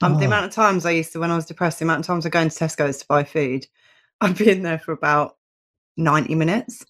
um, 0.03 0.15
oh. 0.15 0.19
The 0.19 0.27
amount 0.27 0.47
of 0.47 0.53
times 0.53 0.87
I 0.87 0.93
used 0.93 1.13
to, 1.13 1.21
when 1.21 1.31
I 1.31 1.37
was 1.37 1.47
depressed, 1.47 1.79
the 1.79 1.85
amount 1.85 2.01
of 2.01 2.07
times 2.07 2.25
I'd 2.25 2.33
go 2.33 2.41
into 2.41 2.57
Tesco's 2.57 2.99
to 2.99 3.07
buy 3.07 3.25
food, 3.25 3.67
I'd 4.21 4.37
be 4.37 4.51
in 4.51 4.63
there 4.63 4.79
for 4.79 4.93
about 4.93 5.37
90 5.97 6.35
minutes 6.35 6.85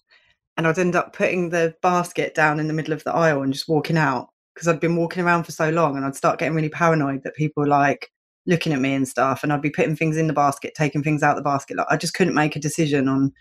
and 0.57 0.67
I'd 0.67 0.79
end 0.79 0.95
up 0.95 1.13
putting 1.13 1.49
the 1.49 1.75
basket 1.81 2.35
down 2.35 2.59
in 2.59 2.67
the 2.67 2.73
middle 2.73 2.93
of 2.93 3.03
the 3.03 3.13
aisle 3.13 3.41
and 3.41 3.53
just 3.53 3.69
walking 3.69 3.97
out 3.97 4.29
because 4.53 4.67
I'd 4.67 4.79
been 4.79 4.97
walking 4.97 5.23
around 5.23 5.43
for 5.45 5.51
so 5.51 5.69
long 5.69 5.95
and 5.95 6.05
I'd 6.05 6.15
start 6.15 6.39
getting 6.39 6.55
really 6.55 6.69
paranoid 6.69 7.23
that 7.23 7.35
people 7.35 7.61
were 7.61 7.69
like 7.69 8.11
looking 8.45 8.73
at 8.73 8.81
me 8.81 8.93
and 8.93 9.07
stuff 9.07 9.43
and 9.43 9.53
I'd 9.53 9.61
be 9.61 9.69
putting 9.69 9.95
things 9.95 10.17
in 10.17 10.27
the 10.27 10.33
basket, 10.33 10.73
taking 10.75 11.03
things 11.03 11.23
out 11.23 11.35
the 11.35 11.41
basket. 11.41 11.77
Like 11.77 11.87
I 11.89 11.97
just 11.97 12.13
couldn't 12.13 12.33
make 12.33 12.55
a 12.55 12.59
decision 12.59 13.07
on 13.07 13.31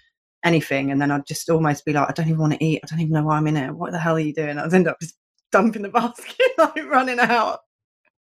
anything. 0.45 0.91
And 0.91 1.01
then 1.01 1.11
I'd 1.11 1.27
just 1.27 1.49
almost 1.51 1.85
be 1.85 1.93
like, 1.93 2.09
I 2.09 2.13
don't 2.13 2.29
even 2.29 2.41
want 2.41 2.55
to 2.55 2.65
eat. 2.65 2.81
I 2.83 2.87
don't 2.87 3.01
even 3.01 3.13
know 3.13 3.25
why 3.25 3.37
I'm 3.37 3.47
in 3.47 3.57
here. 3.57 3.73
What 3.73 3.93
the 3.93 3.99
hell 3.99 4.17
are 4.17 4.21
you 4.21 4.33
doing? 4.33 4.59
I'd 4.59 4.73
end 4.73 4.89
up 4.89 5.01
just 5.01 5.17
dumping 5.53 5.83
the 5.83 5.89
basket, 5.91 6.37
like 6.59 6.85
running 6.87 7.19
out. 7.19 7.61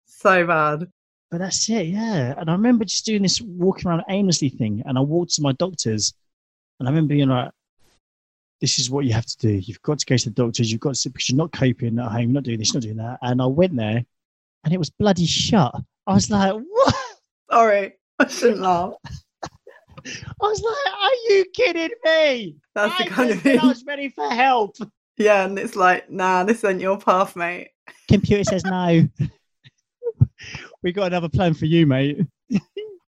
So 0.06 0.46
bad. 0.46 0.88
But 1.30 1.38
that's 1.38 1.68
it, 1.70 1.86
yeah. 1.86 2.34
And 2.36 2.50
I 2.50 2.52
remember 2.52 2.84
just 2.84 3.06
doing 3.06 3.22
this 3.22 3.40
walking 3.40 3.88
around 3.88 4.02
aimlessly 4.08 4.48
thing. 4.48 4.82
And 4.84 4.98
I 4.98 5.00
walked 5.00 5.34
to 5.34 5.42
my 5.42 5.52
doctors, 5.52 6.12
and 6.78 6.88
I 6.88 6.90
remember 6.90 7.14
being 7.14 7.28
like, 7.28 7.52
"This 8.60 8.80
is 8.80 8.90
what 8.90 9.04
you 9.04 9.12
have 9.12 9.26
to 9.26 9.36
do. 9.38 9.50
You've 9.50 9.82
got 9.82 10.00
to 10.00 10.06
go 10.06 10.16
to 10.16 10.24
the 10.24 10.34
doctors. 10.34 10.72
You've 10.72 10.80
got 10.80 10.96
to 10.96 11.08
because 11.08 11.30
you're 11.30 11.38
not 11.38 11.52
coping 11.52 11.98
at 12.00 12.10
home. 12.10 12.22
You're 12.22 12.30
not 12.30 12.42
doing 12.42 12.58
this. 12.58 12.74
You're 12.74 12.80
not 12.80 12.82
doing 12.82 12.96
that." 12.96 13.18
And 13.22 13.40
I 13.40 13.46
went 13.46 13.76
there, 13.76 14.04
and 14.64 14.74
it 14.74 14.78
was 14.78 14.90
bloody 14.90 15.26
shut. 15.26 15.72
I 16.08 16.14
was 16.14 16.30
like, 16.30 16.52
"What?" 16.52 16.94
Sorry, 17.50 17.92
I 18.18 18.26
shouldn't 18.26 18.60
laugh. 18.60 18.94
I 20.06 20.46
was 20.46 20.62
like, 20.62 20.94
"Are 20.94 21.34
you 21.34 21.44
kidding 21.54 21.90
me?" 22.04 22.56
That's 22.74 23.00
I 23.00 23.04
the 23.04 23.10
kind 23.10 23.30
of 23.30 23.42
thing. 23.42 23.58
I 23.58 23.66
was 23.66 23.84
ready 23.84 24.08
for 24.08 24.28
help. 24.30 24.76
Yeah, 25.16 25.44
and 25.44 25.58
it's 25.58 25.76
like, 25.76 26.10
nah, 26.10 26.44
this 26.44 26.58
isn't 26.58 26.80
your 26.80 26.98
path, 26.98 27.36
mate. 27.36 27.68
Computer 28.08 28.44
says 28.44 28.64
no 28.64 29.06
we 30.82 30.92
got 30.92 31.08
another 31.08 31.28
plan 31.28 31.54
for 31.54 31.66
you, 31.66 31.86
mate. 31.86 32.20